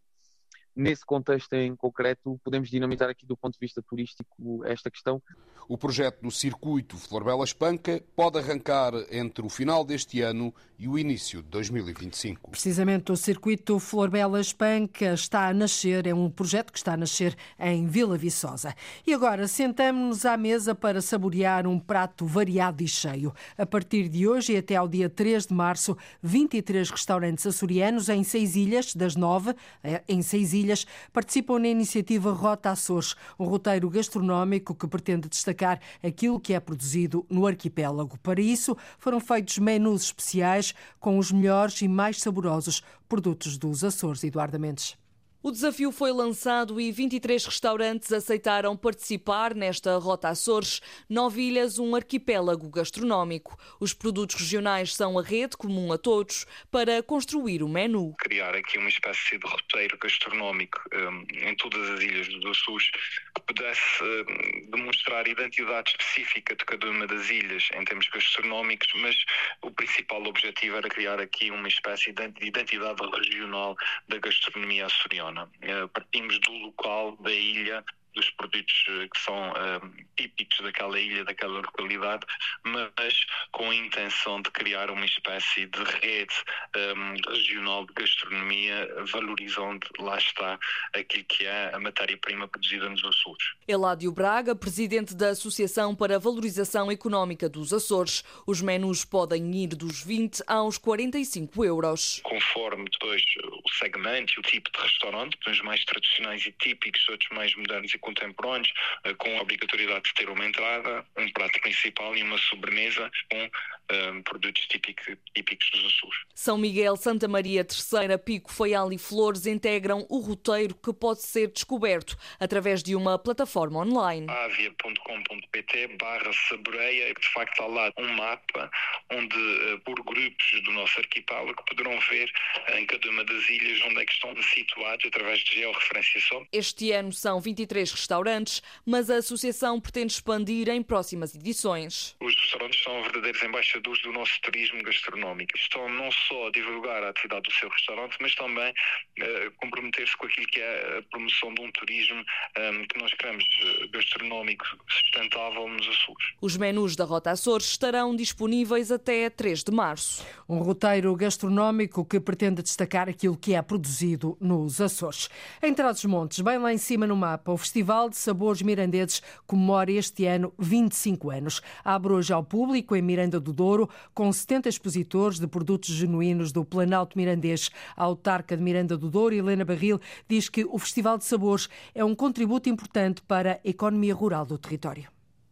nesse 0.80 1.05
contexto 1.05 1.53
em 1.53 1.75
concreto, 1.75 2.39
podemos 2.43 2.69
dinamizar 2.69 3.09
aqui 3.09 3.25
do 3.25 3.36
ponto 3.36 3.53
de 3.53 3.59
vista 3.59 3.82
turístico 3.82 4.63
esta 4.65 4.89
questão. 4.89 5.21
O 5.67 5.77
projeto 5.77 6.23
do 6.23 6.32
circuito 6.32 6.97
Flor 6.97 7.23
Bela 7.23 7.43
Espanca 7.43 8.01
pode 8.15 8.39
arrancar 8.39 8.91
entre 9.11 9.45
o 9.45 9.49
final 9.49 9.86
deste 9.86 10.19
ano 10.19 10.51
e 10.80 10.88
o 10.88 10.97
início 10.97 11.43
de 11.43 11.49
2025. 11.49 12.49
Precisamente 12.49 13.11
o 13.11 13.15
circuito 13.15 13.77
Flor 13.77 14.09
Bela 14.09 14.41
Espanca 14.41 15.13
está 15.13 15.47
a 15.47 15.53
nascer, 15.53 16.07
é 16.07 16.13
um 16.13 16.27
projeto 16.27 16.71
que 16.71 16.80
está 16.80 16.93
a 16.93 16.97
nascer 16.97 17.36
em 17.59 17.86
Vila 17.86 18.17
Viçosa. 18.17 18.73
E 19.05 19.13
agora 19.13 19.47
sentamos-nos 19.47 20.25
à 20.25 20.36
mesa 20.38 20.73
para 20.73 21.01
saborear 21.01 21.67
um 21.67 21.77
prato 21.77 22.25
variado 22.25 22.82
e 22.82 22.88
cheio. 22.88 23.32
A 23.55 23.65
partir 23.65 24.09
de 24.09 24.27
hoje 24.27 24.53
e 24.53 24.57
até 24.57 24.75
ao 24.75 24.88
dia 24.88 25.07
3 25.07 25.45
de 25.45 25.53
março, 25.53 25.95
23 26.23 26.89
restaurantes 26.89 27.45
açorianos 27.45 28.09
em 28.09 28.23
seis 28.23 28.55
ilhas, 28.55 28.95
das 28.95 29.15
nove, 29.15 29.53
eh, 29.84 30.01
em 30.07 30.23
seis 30.23 30.53
ilhas, 30.53 30.68
Ilhas 30.70 30.86
participam 31.11 31.57
na 31.57 31.67
iniciativa 31.67 32.32
Rota 32.32 32.70
Açores, 32.70 33.15
um 33.39 33.45
roteiro 33.45 33.89
gastronómico 33.89 34.76
que 34.76 34.88
pretende 34.88 35.28
destacar 35.28 35.82
aquilo 36.03 36.39
que 36.39 36.53
é 36.53 36.59
produzido 36.59 37.26
no 37.28 37.47
arquipélago. 37.47 38.20
Para 38.20 38.39
isso, 38.39 38.78
foram 38.99 39.20
feitos 39.20 39.57
menus 39.57 40.03
especiais 40.03 40.76
com 40.99 41.17
os 41.17 41.32
melhores 41.32 41.82
e 41.82 41.88
mais 41.88 42.22
saborosos 42.22 42.84
produtos 43.07 43.57
dos 43.57 43.84
Açores. 43.84 44.24
Eduardo 44.24 44.59
Mendes. 44.59 44.98
O 45.41 45.51
desafio 45.51 45.89
foi 45.89 46.11
lançado 46.11 46.81
e 46.81 46.91
23 46.91 47.45
restaurantes 47.45 48.11
aceitaram 48.11 48.75
participar 48.75 49.55
nesta 49.55 49.97
Rota 49.97 50.27
Açores, 50.27 50.81
nove 51.09 51.41
ilhas, 51.43 51.79
um 51.79 51.95
arquipélago 51.95 52.69
gastronómico. 52.69 53.57
Os 53.79 53.93
produtos 53.93 54.35
regionais 54.35 54.93
são 54.93 55.17
a 55.17 55.23
rede 55.23 55.55
comum 55.55 55.93
a 55.93 55.97
todos 55.97 56.45
para 56.69 57.01
construir 57.01 57.63
o 57.63 57.69
menu. 57.69 58.13
Criar 58.19 58.53
aqui 58.53 58.77
uma 58.77 58.89
espécie 58.89 59.37
de 59.37 59.47
roteiro 59.47 59.97
gastronómico 59.97 60.81
um, 60.93 61.25
em 61.31 61.55
todas 61.55 61.89
as 61.89 62.01
ilhas 62.01 62.27
do 62.27 62.49
Açores 62.49 62.91
que 63.33 63.41
pudesse 63.47 64.03
um, 64.03 64.71
demonstrar 64.71 65.25
a 65.25 65.29
identidade 65.29 65.91
específica 65.91 66.53
de 66.53 66.65
cada 66.65 66.89
uma 66.89 67.07
das 67.07 67.29
ilhas 67.29 67.65
em 67.75 67.85
termos 67.85 68.09
gastronómicos, 68.09 68.89
mas 68.95 69.15
o 69.61 69.71
principal 69.71 70.21
objetivo 70.25 70.75
era 70.75 70.89
criar 70.89 71.21
aqui 71.21 71.49
uma 71.49 71.69
espécie 71.69 72.11
de 72.11 72.29
identidade 72.45 73.01
regional 73.15 73.77
da 74.09 74.17
gastronomia 74.17 74.85
açoriana. 74.85 75.28
Eh, 75.61 75.88
partimos 75.93 76.39
do 76.41 76.51
local 76.51 77.15
da 77.17 77.32
ilha 77.32 77.84
dos 78.16 78.30
produtos 78.32 78.86
eh, 78.89 79.07
que 79.14 79.20
são 79.20 79.51
uh, 79.51 80.05
típicos 80.18 80.60
daquela 80.62 80.99
ilha, 80.99 81.24
daquela 81.24 81.60
localidade, 81.60 82.26
mas 82.64 83.26
com 83.51 83.70
a 83.70 83.76
intenção 83.76 84.41
de 84.41 84.51
criar 84.51 84.89
uma 84.89 85.05
espécie 85.05 85.66
de 85.66 85.84
rede 86.01 86.34
um, 86.76 87.32
regional 87.32 87.86
de 87.86 87.93
gastronomia, 87.93 88.88
valorizando, 89.12 89.88
lá 89.99 90.18
está, 90.18 90.60
aquilo 90.93 91.24
que 91.26 91.45
é 91.45 91.74
a 91.74 91.80
matéria-prima 91.80 92.47
produzida 92.47 92.89
nos 92.89 93.03
Açores. 93.03 93.53
Eládio 93.68 94.12
Braga, 94.12 94.55
presidente 94.55 95.16
da 95.16 95.30
Associação 95.30 95.95
para 95.95 96.16
a 96.16 96.20
Valorização 96.20 96.91
Económica 96.91 97.47
dos 97.47 97.74
Açores. 97.74 98.24
Os 98.45 98.62
menus 98.62 99.05
podem 99.05 99.55
ir 99.55 99.70
dos 99.70 100.03
20 100.03 100.43
aos 100.47 100.78
45 100.78 101.66
euros. 101.66 102.22
Conforme 102.24 102.86
depois 102.89 103.22
o 103.66 103.74
segmento 103.78 104.34
e 104.36 104.39
o 104.39 104.43
tipo 104.43 104.72
de 104.72 104.80
restaurante, 104.82 105.38
uns 105.47 105.62
mais 105.62 105.84
tradicionais 105.86 106.45
e 106.45 106.51
típicos, 106.51 107.07
outros 107.10 107.30
mais 107.32 107.55
modernos 107.55 107.93
e 107.93 107.98
contemporâneos, 107.99 108.71
eh, 109.03 109.13
com 109.15 109.37
a 109.37 109.41
obrigatoriedade 109.41 110.03
de 110.03 110.13
ter 110.13 110.29
uma 110.29 110.45
entrada, 110.45 111.05
um 111.17 111.31
prato 111.31 111.59
principal 111.61 112.15
e 112.15 112.23
uma 112.23 112.37
sobremesa 112.37 113.11
com 113.29 113.49
um, 113.91 114.21
produtos 114.21 114.65
típicos, 114.67 115.05
típicos 115.35 115.69
dos 115.71 115.85
Açores. 115.85 116.19
São 116.35 116.57
Miguel, 116.57 116.95
Santa 116.95 117.27
Maria, 117.27 117.63
Terceira, 117.63 118.17
Pico, 118.17 118.51
Feial 118.51 118.91
e 118.93 118.97
Flores 118.97 119.45
integram 119.45 120.05
o 120.09 120.19
roteiro 120.19 120.75
que 120.75 120.93
pode 120.93 121.21
ser 121.21 121.47
descoberto 121.47 122.17
através 122.39 122.83
de 122.83 122.95
uma 122.95 123.17
plataforma 123.17 123.79
online. 123.79 124.27
avia.com.pt 124.29 125.97
barra 125.99 126.31
saboreia, 126.47 127.13
de 127.13 127.27
facto 127.33 127.61
há 127.61 127.67
lá 127.67 127.93
um 127.97 128.13
mapa 128.13 128.69
onde, 129.11 129.35
eh, 129.35 129.77
por 129.83 129.95
grupos 130.03 130.63
do 130.63 130.71
nosso 130.71 130.99
arquipélago, 130.99 131.63
poderão 131.65 131.99
ver 132.09 132.31
em 132.75 132.85
cada 132.85 133.09
uma 133.09 133.23
das 133.23 133.49
ilhas 133.49 133.81
onde 133.81 134.01
é 134.01 134.05
que 134.05 134.13
estão 134.13 134.35
situados 134.41 135.05
através 135.05 135.39
de 135.39 135.55
georreferenciação. 135.55 136.45
Este 136.51 136.91
ano 136.91 137.11
são 137.11 137.41
23 137.41 137.91
restaurantes, 137.91 138.61
mas 138.85 139.09
a 139.09 139.17
associação 139.17 139.79
pretende 139.79 140.13
expandir 140.13 140.69
em 140.69 140.83
próximas 140.83 141.35
edições. 141.35 142.15
Os 142.21 142.35
restaurantes 142.35 142.83
são 142.83 143.01
verdadeiros 143.03 143.41
embaixadores 143.43 143.78
do 143.82 144.11
nosso 144.11 144.39
turismo 144.41 144.82
gastronómico. 144.84 145.55
Estão 145.55 145.89
não 145.89 146.11
só 146.11 146.47
a 146.47 146.51
divulgar 146.51 147.03
a 147.03 147.09
atividade 147.09 147.43
do 147.43 147.51
seu 147.53 147.69
restaurante, 147.69 148.17
mas 148.21 148.36
também 148.36 148.71
uh, 148.71 149.51
comprometer-se 149.57 150.15
com 150.17 150.25
aquilo 150.25 150.47
que 150.47 150.59
é 150.59 150.97
a 150.97 151.01
promoção 151.03 151.53
de 151.53 151.61
um 151.61 151.71
turismo 151.71 152.17
um, 152.17 152.61
ehm, 152.61 152.86
que 152.86 152.99
nós 152.99 153.13
queremos 153.13 153.43
uh, 153.43 153.89
gastronómico 153.91 154.65
sustentável 154.89 155.67
nos 155.67 155.88
Açores. 155.88 156.34
Os 156.41 156.57
menus 156.57 156.95
da 156.95 157.05
Rota 157.05 157.32
Açores 157.32 157.67
estarão 157.67 158.15
disponíveis 158.15 158.91
até 158.91 159.30
3 159.30 159.63
de 159.63 159.71
março. 159.71 160.25
Um 160.47 160.59
roteiro 160.59 161.15
gastronómico 161.15 162.05
que 162.05 162.19
pretende 162.19 162.61
destacar 162.61 163.09
aquilo 163.09 163.38
que 163.38 163.53
é 163.53 163.61
produzido 163.61 164.38
nos 164.39 164.82
Açores. 164.82 165.30
Em 165.61 165.73
Trás-os-Montes, 165.73 166.41
bem 166.41 166.57
lá 166.57 166.73
em 166.73 166.77
cima 166.77 167.05
no 167.05 167.15
mapa, 167.15 167.51
o 167.51 167.57
Festival 167.57 168.09
de 168.09 168.17
Sabores 168.17 168.61
Mirandeses 168.61 169.21
comemora 169.45 169.91
este 169.91 170.25
ano 170.25 170.53
25 170.57 171.30
anos. 171.30 171.61
Abre 171.84 172.13
hoje 172.13 172.34
ao 172.34 172.43
público 172.43 172.95
em 172.95 173.01
Miranda 173.01 173.39
do 173.39 173.53
Douro, 173.53 173.68
com 174.13 174.32
70 174.32 174.70
expositores 174.70 175.39
de 175.39 175.47
produtos 175.47 175.89
genuínos 175.89 176.51
do 176.51 176.65
Planalto 176.65 177.17
Mirandês. 177.17 177.70
A 177.95 178.03
autarca 178.03 178.55
de 178.55 178.63
Miranda 178.63 178.97
do 178.97 179.09
Douro, 179.09 179.36
Helena 179.36 179.65
Barril, 179.65 179.99
diz 180.28 180.49
que 180.49 180.65
o 180.65 180.80
Festival 180.80 181.17
de 181.17 181.26
Sabores 181.26 181.70
é 181.93 182.03
um 182.03 182.15
contributo 182.15 182.70
importante 182.70 183.22
para 183.22 183.53
a 183.53 183.70
economia 183.70 184.15
rural 184.15 184.45
do 184.45 184.57
território. 184.57 185.07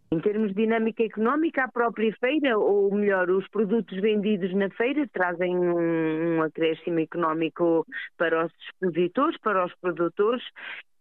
Em 0.09 0.21
termos 0.21 0.53
de 0.53 0.63
dinâmica 0.63 1.03
económica, 1.03 1.65
a 1.65 1.67
própria 1.67 2.15
feira, 2.17 2.57
ou 2.57 2.95
melhor, 2.95 3.29
os 3.29 3.45
produtos 3.49 3.99
vendidos 3.99 4.53
na 4.53 4.69
feira 4.69 5.05
trazem 5.11 5.57
um, 5.57 6.37
um 6.37 6.41
acréscimo 6.43 6.99
económico 6.99 7.85
para 8.17 8.45
os 8.45 8.51
expositores, 8.69 9.37
para 9.41 9.65
os 9.65 9.75
produtores 9.81 10.41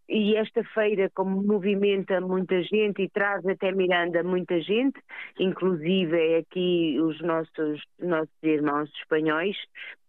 e 0.09 0.37
esta 0.37 0.63
feira, 0.65 1.11
como 1.15 1.43
movimenta 1.43 2.21
muita 2.21 2.63
gente 2.63 3.03
e 3.03 3.09
traz 3.09 3.45
até 3.47 3.73
Miranda 3.73 4.23
muita 4.23 4.61
gente, 4.61 5.01
inclusive 5.39 6.17
é 6.17 6.39
aqui 6.39 6.97
os 7.01 7.21
nossos, 7.21 7.83
nossos 7.99 8.43
irmãos 8.43 8.89
espanhóis, 9.01 9.57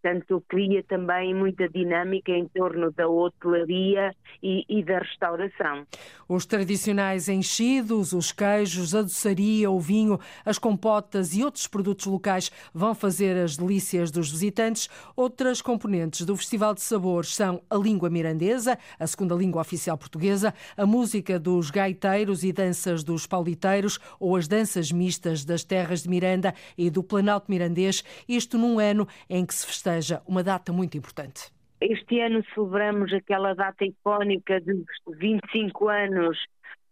Portanto, 0.02 0.44
cria 0.48 0.84
também 0.84 1.34
muita 1.34 1.68
dinâmica 1.68 2.32
em 2.32 2.48
torno 2.48 2.92
da 2.92 3.08
hotelaria 3.08 4.16
e, 4.42 4.64
e, 4.70 4.84
da 4.84 5.00
restauração. 5.00 5.86
Os 6.30 6.46
tradicionais 6.46 7.28
enchidos, 7.28 8.14
os 8.14 8.32
queijos, 8.32 8.94
a 8.94 9.02
doçaria, 9.02 9.70
o 9.72 9.80
vinho, 9.80 10.20
as 10.46 10.60
compotas 10.60 11.36
e 11.36 11.44
outros 11.44 11.68
produtos 11.68 12.06
locais 12.06 12.52
vão 12.74 12.94
fazer 12.94 13.36
as 13.38 13.58
delícias 13.58 14.12
dos 14.12 14.32
visitantes. 14.32 14.88
Outras 15.16 15.62
componentes 15.62 16.26
do 16.26 16.38
Festival 16.38 16.74
de 16.74 16.82
Sabores 16.82 17.36
são 17.36 17.62
a 17.70 17.76
língua 17.76 18.10
mirandesa, 18.10 18.78
a 19.00 19.08
segunda 19.08 19.34
língua 19.36 19.62
oficial 19.62 19.98
portuguesa, 19.98 20.54
a 20.78 20.86
música 20.86 21.40
dos 21.40 21.72
gaiteiros 21.72 22.44
e 22.44 22.54
danças 22.54 23.04
dos 23.04 23.26
pauliteiros 23.26 24.00
ou 24.20 24.36
as 24.36 24.48
danças 24.48 24.92
mistas 24.92 25.44
das 25.44 25.64
terras 25.64 26.04
de 26.04 26.10
Miranda 26.10 26.54
e 26.78 26.90
do 26.90 27.02
Planalto 27.04 27.50
Mirandês, 27.50 28.04
isto 28.30 28.58
num 28.58 28.80
ano 28.80 29.08
em 29.30 29.46
que 29.46 29.56
se 29.56 29.66
festeja 29.66 29.97
seja 30.02 30.22
uma 30.28 30.44
data 30.44 30.72
muito 30.72 30.98
importante. 30.98 31.52
Este 31.82 32.20
ano 32.20 32.44
celebramos 32.54 33.14
aquela 33.14 33.54
data 33.54 33.86
icónica 33.86 34.60
de 34.62 34.84
25 35.08 35.90
anos 35.90 36.38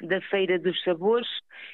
da 0.02 0.22
Feira 0.22 0.60
dos 0.60 0.82
Sabores 0.84 1.28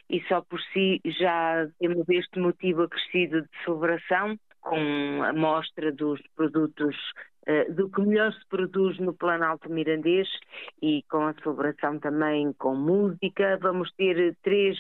e 0.10 0.22
só 0.28 0.42
por 0.42 0.62
si 0.74 1.02
já 1.06 1.68
temos 1.80 2.08
este 2.10 2.40
motivo 2.40 2.84
acrescido 2.84 3.42
de 3.42 3.50
celebração 3.66 4.38
com 4.62 5.24
a 5.24 5.34
mostra 5.34 5.92
dos 5.92 6.22
produtos 6.36 6.96
uh, 7.48 7.74
do 7.74 7.90
que 7.90 8.02
melhor 8.02 8.32
se 8.32 8.48
produz 8.48 9.00
no 9.00 9.14
Planalto 9.14 9.70
Mirandês 9.72 10.28
e 10.82 11.04
com 11.10 11.28
a 11.28 11.34
celebração 11.42 12.00
também 12.00 12.54
com 12.54 12.76
música. 12.76 13.58
Vamos 13.62 13.92
ter 13.94 14.36
três 14.44 14.78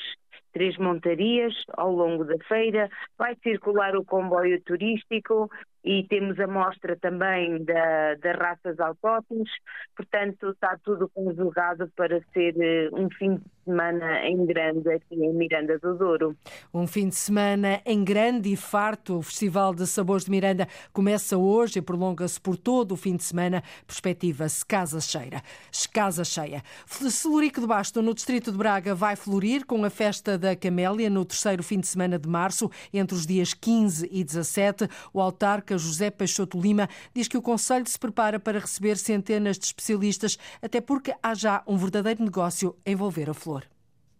três 0.53 0.77
montarias 0.77 1.53
ao 1.77 1.91
longo 1.91 2.25
da 2.25 2.37
feira, 2.47 2.89
vai 3.17 3.35
circular 3.41 3.95
o 3.95 4.03
comboio 4.03 4.61
turístico 4.63 5.49
e 5.83 6.03
temos 6.07 6.39
a 6.39 6.47
mostra 6.47 6.95
também 6.95 7.63
da, 7.63 8.15
das 8.15 8.37
raças 8.37 8.79
autóctones, 8.79 9.49
portanto 9.95 10.51
está 10.51 10.77
tudo 10.83 11.09
conjugado 11.09 11.89
para 11.95 12.21
ser 12.33 12.55
eh, 12.59 12.89
um 12.93 13.09
fim 13.09 13.35
de 13.35 13.43
semana 13.65 14.25
em 14.27 14.45
grande 14.45 14.89
aqui 14.89 15.15
em 15.15 15.33
Miranda 15.33 15.77
do 15.79 15.95
Douro. 15.95 16.35
Um 16.73 16.87
fim 16.87 17.07
de 17.09 17.15
semana 17.15 17.81
em 17.85 18.03
grande 18.03 18.51
e 18.51 18.55
farto. 18.55 19.17
O 19.17 19.21
Festival 19.21 19.73
de 19.73 19.85
Sabores 19.85 20.25
de 20.25 20.31
Miranda 20.31 20.67
começa 20.91 21.37
hoje 21.37 21.79
e 21.79 21.81
prolonga-se 21.81 22.39
por 22.39 22.57
todo 22.57 22.93
o 22.93 22.95
fim 22.95 23.15
de 23.15 23.23
semana. 23.23 23.63
Perspectiva-se 23.85 24.65
casa 24.65 24.99
cheia. 24.99 25.43
Casa 25.93 26.23
cheia. 26.23 26.63
Celurico 26.87 27.61
de 27.61 27.67
Basto, 27.67 28.01
no 28.01 28.13
distrito 28.13 28.51
de 28.51 28.57
Braga, 28.57 28.95
vai 28.95 29.15
florir 29.15 29.65
com 29.65 29.83
a 29.83 29.89
festa 29.89 30.37
da 30.37 30.55
Camélia 30.55 31.09
no 31.09 31.25
terceiro 31.25 31.61
fim 31.61 31.79
de 31.79 31.87
semana 31.87 32.17
de 32.17 32.27
março, 32.27 32.71
entre 32.93 33.15
os 33.15 33.25
dias 33.25 33.53
15 33.53 34.09
e 34.11 34.23
17. 34.23 34.87
O 35.13 35.21
autarca 35.21 35.77
José 35.77 36.09
Peixoto 36.09 36.59
Lima 36.59 36.87
diz 37.13 37.27
que 37.27 37.37
o 37.37 37.41
Conselho 37.41 37.87
se 37.87 37.99
prepara 37.99 38.39
para 38.39 38.59
receber 38.59 38.97
centenas 38.97 39.59
de 39.59 39.65
especialistas, 39.65 40.37
até 40.61 40.79
porque 40.79 41.13
há 41.21 41.33
já 41.33 41.61
um 41.67 41.77
verdadeiro 41.77 42.23
negócio 42.23 42.75
envolver 42.85 43.29
a 43.29 43.33
flor 43.33 43.50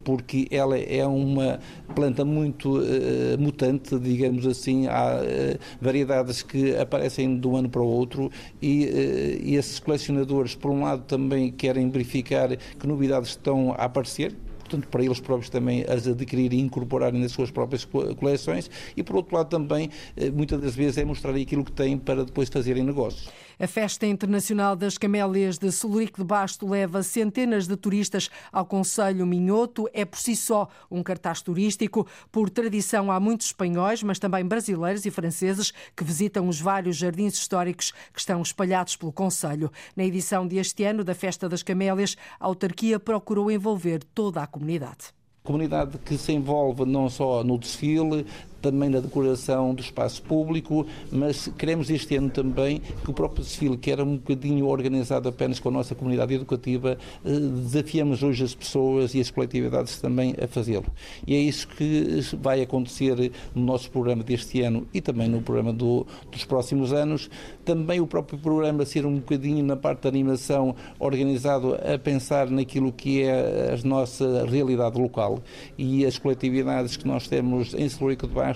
porque 0.03 0.47
ela 0.51 0.77
é 0.77 1.05
uma 1.05 1.59
planta 1.95 2.23
muito 2.25 2.79
uh, 2.79 3.39
mutante, 3.39 3.97
digamos 3.99 4.45
assim, 4.45 4.87
há 4.87 5.21
uh, 5.21 5.59
variedades 5.79 6.41
que 6.41 6.75
aparecem 6.75 7.39
de 7.39 7.47
um 7.47 7.55
ano 7.55 7.69
para 7.69 7.81
o 7.81 7.87
outro 7.87 8.31
e, 8.61 8.85
uh, 8.85 9.47
e 9.47 9.55
esses 9.55 9.79
colecionadores, 9.79 10.55
por 10.55 10.71
um 10.71 10.83
lado, 10.83 11.03
também 11.03 11.51
querem 11.51 11.89
verificar 11.89 12.55
que 12.55 12.87
novidades 12.87 13.31
estão 13.31 13.71
a 13.73 13.85
aparecer, 13.85 14.35
portanto, 14.59 14.87
para 14.87 15.03
eles 15.03 15.19
próprios 15.19 15.49
também 15.49 15.83
as 15.87 16.07
adquirir 16.07 16.53
e 16.53 16.59
incorporarem 16.59 17.19
nas 17.19 17.31
suas 17.31 17.51
próprias 17.51 17.85
coleções, 17.85 18.69
e 18.95 19.03
por 19.03 19.17
outro 19.17 19.35
lado 19.35 19.49
também, 19.49 19.89
muitas 20.33 20.61
das 20.61 20.75
vezes, 20.75 20.97
é 20.97 21.05
mostrar 21.05 21.35
aquilo 21.35 21.63
que 21.65 21.71
têm 21.73 21.97
para 21.97 22.23
depois 22.23 22.47
fazerem 22.47 22.83
negócios. 22.83 23.29
A 23.61 23.67
Festa 23.67 24.07
Internacional 24.07 24.75
das 24.75 24.97
Camélias 24.97 25.59
de 25.59 25.71
Solurico 25.71 26.19
de 26.19 26.23
Basto 26.23 26.67
leva 26.67 27.03
centenas 27.03 27.67
de 27.67 27.77
turistas 27.77 28.27
ao 28.51 28.65
Conselho 28.65 29.23
Minhoto. 29.23 29.87
É 29.93 30.03
por 30.03 30.17
si 30.17 30.35
só 30.35 30.67
um 30.89 31.03
cartaz 31.03 31.43
turístico. 31.43 32.07
Por 32.31 32.49
tradição, 32.49 33.11
há 33.11 33.19
muitos 33.19 33.45
espanhóis, 33.45 34.01
mas 34.01 34.17
também 34.17 34.43
brasileiros 34.43 35.05
e 35.05 35.11
franceses 35.11 35.71
que 35.95 36.03
visitam 36.03 36.47
os 36.47 36.59
vários 36.59 36.97
jardins 36.97 37.35
históricos 37.35 37.91
que 38.11 38.19
estão 38.19 38.41
espalhados 38.41 38.95
pelo 38.95 39.11
Conselho. 39.11 39.71
Na 39.95 40.03
edição 40.03 40.47
deste 40.47 40.83
ano 40.83 41.03
da 41.03 41.13
Festa 41.13 41.47
das 41.47 41.61
Camélias, 41.61 42.17
a 42.39 42.47
autarquia 42.47 42.99
procurou 42.99 43.51
envolver 43.51 44.03
toda 44.15 44.41
a 44.41 44.47
comunidade. 44.47 45.13
Comunidade 45.43 45.99
que 45.99 46.17
se 46.17 46.31
envolve 46.31 46.83
não 46.85 47.09
só 47.11 47.43
no 47.43 47.59
desfile, 47.59 48.25
também 48.61 48.89
na 48.89 48.99
decoração 48.99 49.73
do 49.73 49.81
espaço 49.81 50.21
público, 50.21 50.85
mas 51.11 51.49
queremos 51.57 51.89
este 51.89 52.15
ano 52.15 52.29
também 52.29 52.81
que 53.03 53.09
o 53.09 53.13
próprio 53.13 53.43
desfile, 53.43 53.77
que 53.77 53.91
era 53.91 54.03
um 54.03 54.17
bocadinho 54.17 54.67
organizado 54.67 55.27
apenas 55.27 55.59
com 55.59 55.69
a 55.69 55.71
nossa 55.71 55.95
comunidade 55.95 56.33
educativa, 56.33 56.97
eh, 57.25 57.29
desafiamos 57.39 58.23
hoje 58.23 58.43
as 58.43 58.53
pessoas 58.53 59.15
e 59.15 59.19
as 59.19 59.31
coletividades 59.31 59.99
também 59.99 60.35
a 60.41 60.47
fazê-lo. 60.47 60.85
E 61.25 61.35
é 61.35 61.39
isso 61.39 61.67
que 61.67 62.19
vai 62.39 62.61
acontecer 62.61 63.31
no 63.55 63.63
nosso 63.63 63.89
programa 63.89 64.23
deste 64.23 64.61
ano 64.61 64.87
e 64.93 65.01
também 65.01 65.27
no 65.27 65.41
programa 65.41 65.73
do, 65.73 66.05
dos 66.31 66.45
próximos 66.45 66.93
anos. 66.93 67.29
Também 67.65 67.99
o 67.99 68.07
próprio 68.07 68.37
programa 68.39 68.85
ser 68.85 69.05
um 69.05 69.15
bocadinho 69.15 69.63
na 69.63 69.75
parte 69.75 70.03
da 70.03 70.09
animação 70.09 70.75
organizado 70.99 71.75
a 71.75 71.97
pensar 71.97 72.49
naquilo 72.49 72.91
que 72.91 73.23
é 73.23 73.73
a 73.73 73.87
nossa 73.87 74.45
realidade 74.45 74.99
local 74.99 75.39
e 75.77 76.05
as 76.05 76.17
coletividades 76.17 76.97
que 76.97 77.07
nós 77.07 77.27
temos 77.27 77.73
em 77.73 77.87
Celurico 77.87 78.27
de 78.27 78.33
Baixo 78.33 78.50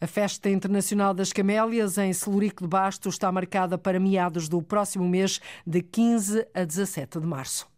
a 0.00 0.06
Festa 0.06 0.48
Internacional 0.48 1.14
das 1.14 1.32
Camélias 1.32 1.98
em 1.98 2.12
Celurico 2.12 2.64
de 2.64 2.68
Basto 2.68 3.08
está 3.08 3.30
marcada 3.30 3.76
para 3.76 4.00
meados 4.00 4.48
do 4.48 4.62
próximo 4.62 5.08
mês, 5.08 5.40
de 5.66 5.82
15 5.82 6.46
a 6.54 6.64
17 6.64 7.20
de 7.20 7.26
março. 7.26 7.68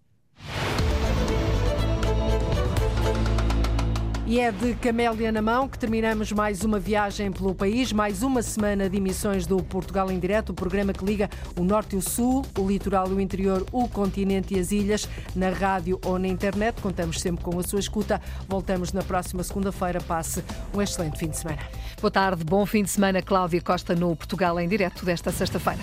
E 4.32 4.40
é 4.40 4.50
de 4.50 4.72
Camélia 4.76 5.30
na 5.30 5.42
mão 5.42 5.68
que 5.68 5.78
terminamos 5.78 6.32
mais 6.32 6.64
uma 6.64 6.78
viagem 6.78 7.30
pelo 7.30 7.54
país, 7.54 7.92
mais 7.92 8.22
uma 8.22 8.42
semana 8.42 8.88
de 8.88 8.96
emissões 8.96 9.46
do 9.46 9.62
Portugal 9.62 10.10
em 10.10 10.18
Direto, 10.18 10.52
o 10.52 10.54
programa 10.54 10.94
que 10.94 11.04
liga 11.04 11.28
o 11.54 11.62
Norte 11.62 11.96
e 11.96 11.98
o 11.98 12.00
Sul, 12.00 12.42
o 12.58 12.66
litoral 12.66 13.08
e 13.08 13.12
o 13.12 13.20
interior, 13.20 13.66
o 13.70 13.86
continente 13.86 14.54
e 14.54 14.58
as 14.58 14.72
ilhas, 14.72 15.06
na 15.36 15.50
rádio 15.50 16.00
ou 16.02 16.18
na 16.18 16.28
internet. 16.28 16.80
Contamos 16.80 17.20
sempre 17.20 17.44
com 17.44 17.58
a 17.58 17.62
sua 17.62 17.78
escuta. 17.78 18.22
Voltamos 18.48 18.90
na 18.94 19.02
próxima 19.02 19.42
segunda-feira. 19.42 20.00
Passe 20.00 20.42
um 20.72 20.80
excelente 20.80 21.18
fim 21.18 21.28
de 21.28 21.36
semana. 21.36 21.60
Boa 22.00 22.10
tarde, 22.10 22.42
bom 22.42 22.64
fim 22.64 22.84
de 22.84 22.88
semana. 22.88 23.20
Cláudia 23.20 23.60
Costa 23.60 23.94
no 23.94 24.16
Portugal 24.16 24.58
em 24.58 24.66
Direto 24.66 25.04
desta 25.04 25.30
sexta-feira. 25.30 25.82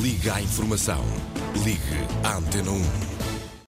Liga 0.00 0.34
à 0.34 0.40
informação. 0.40 1.02
Ligue 1.64 2.06
à 2.22 2.36
Antena 2.36 2.70
1. 2.70 3.21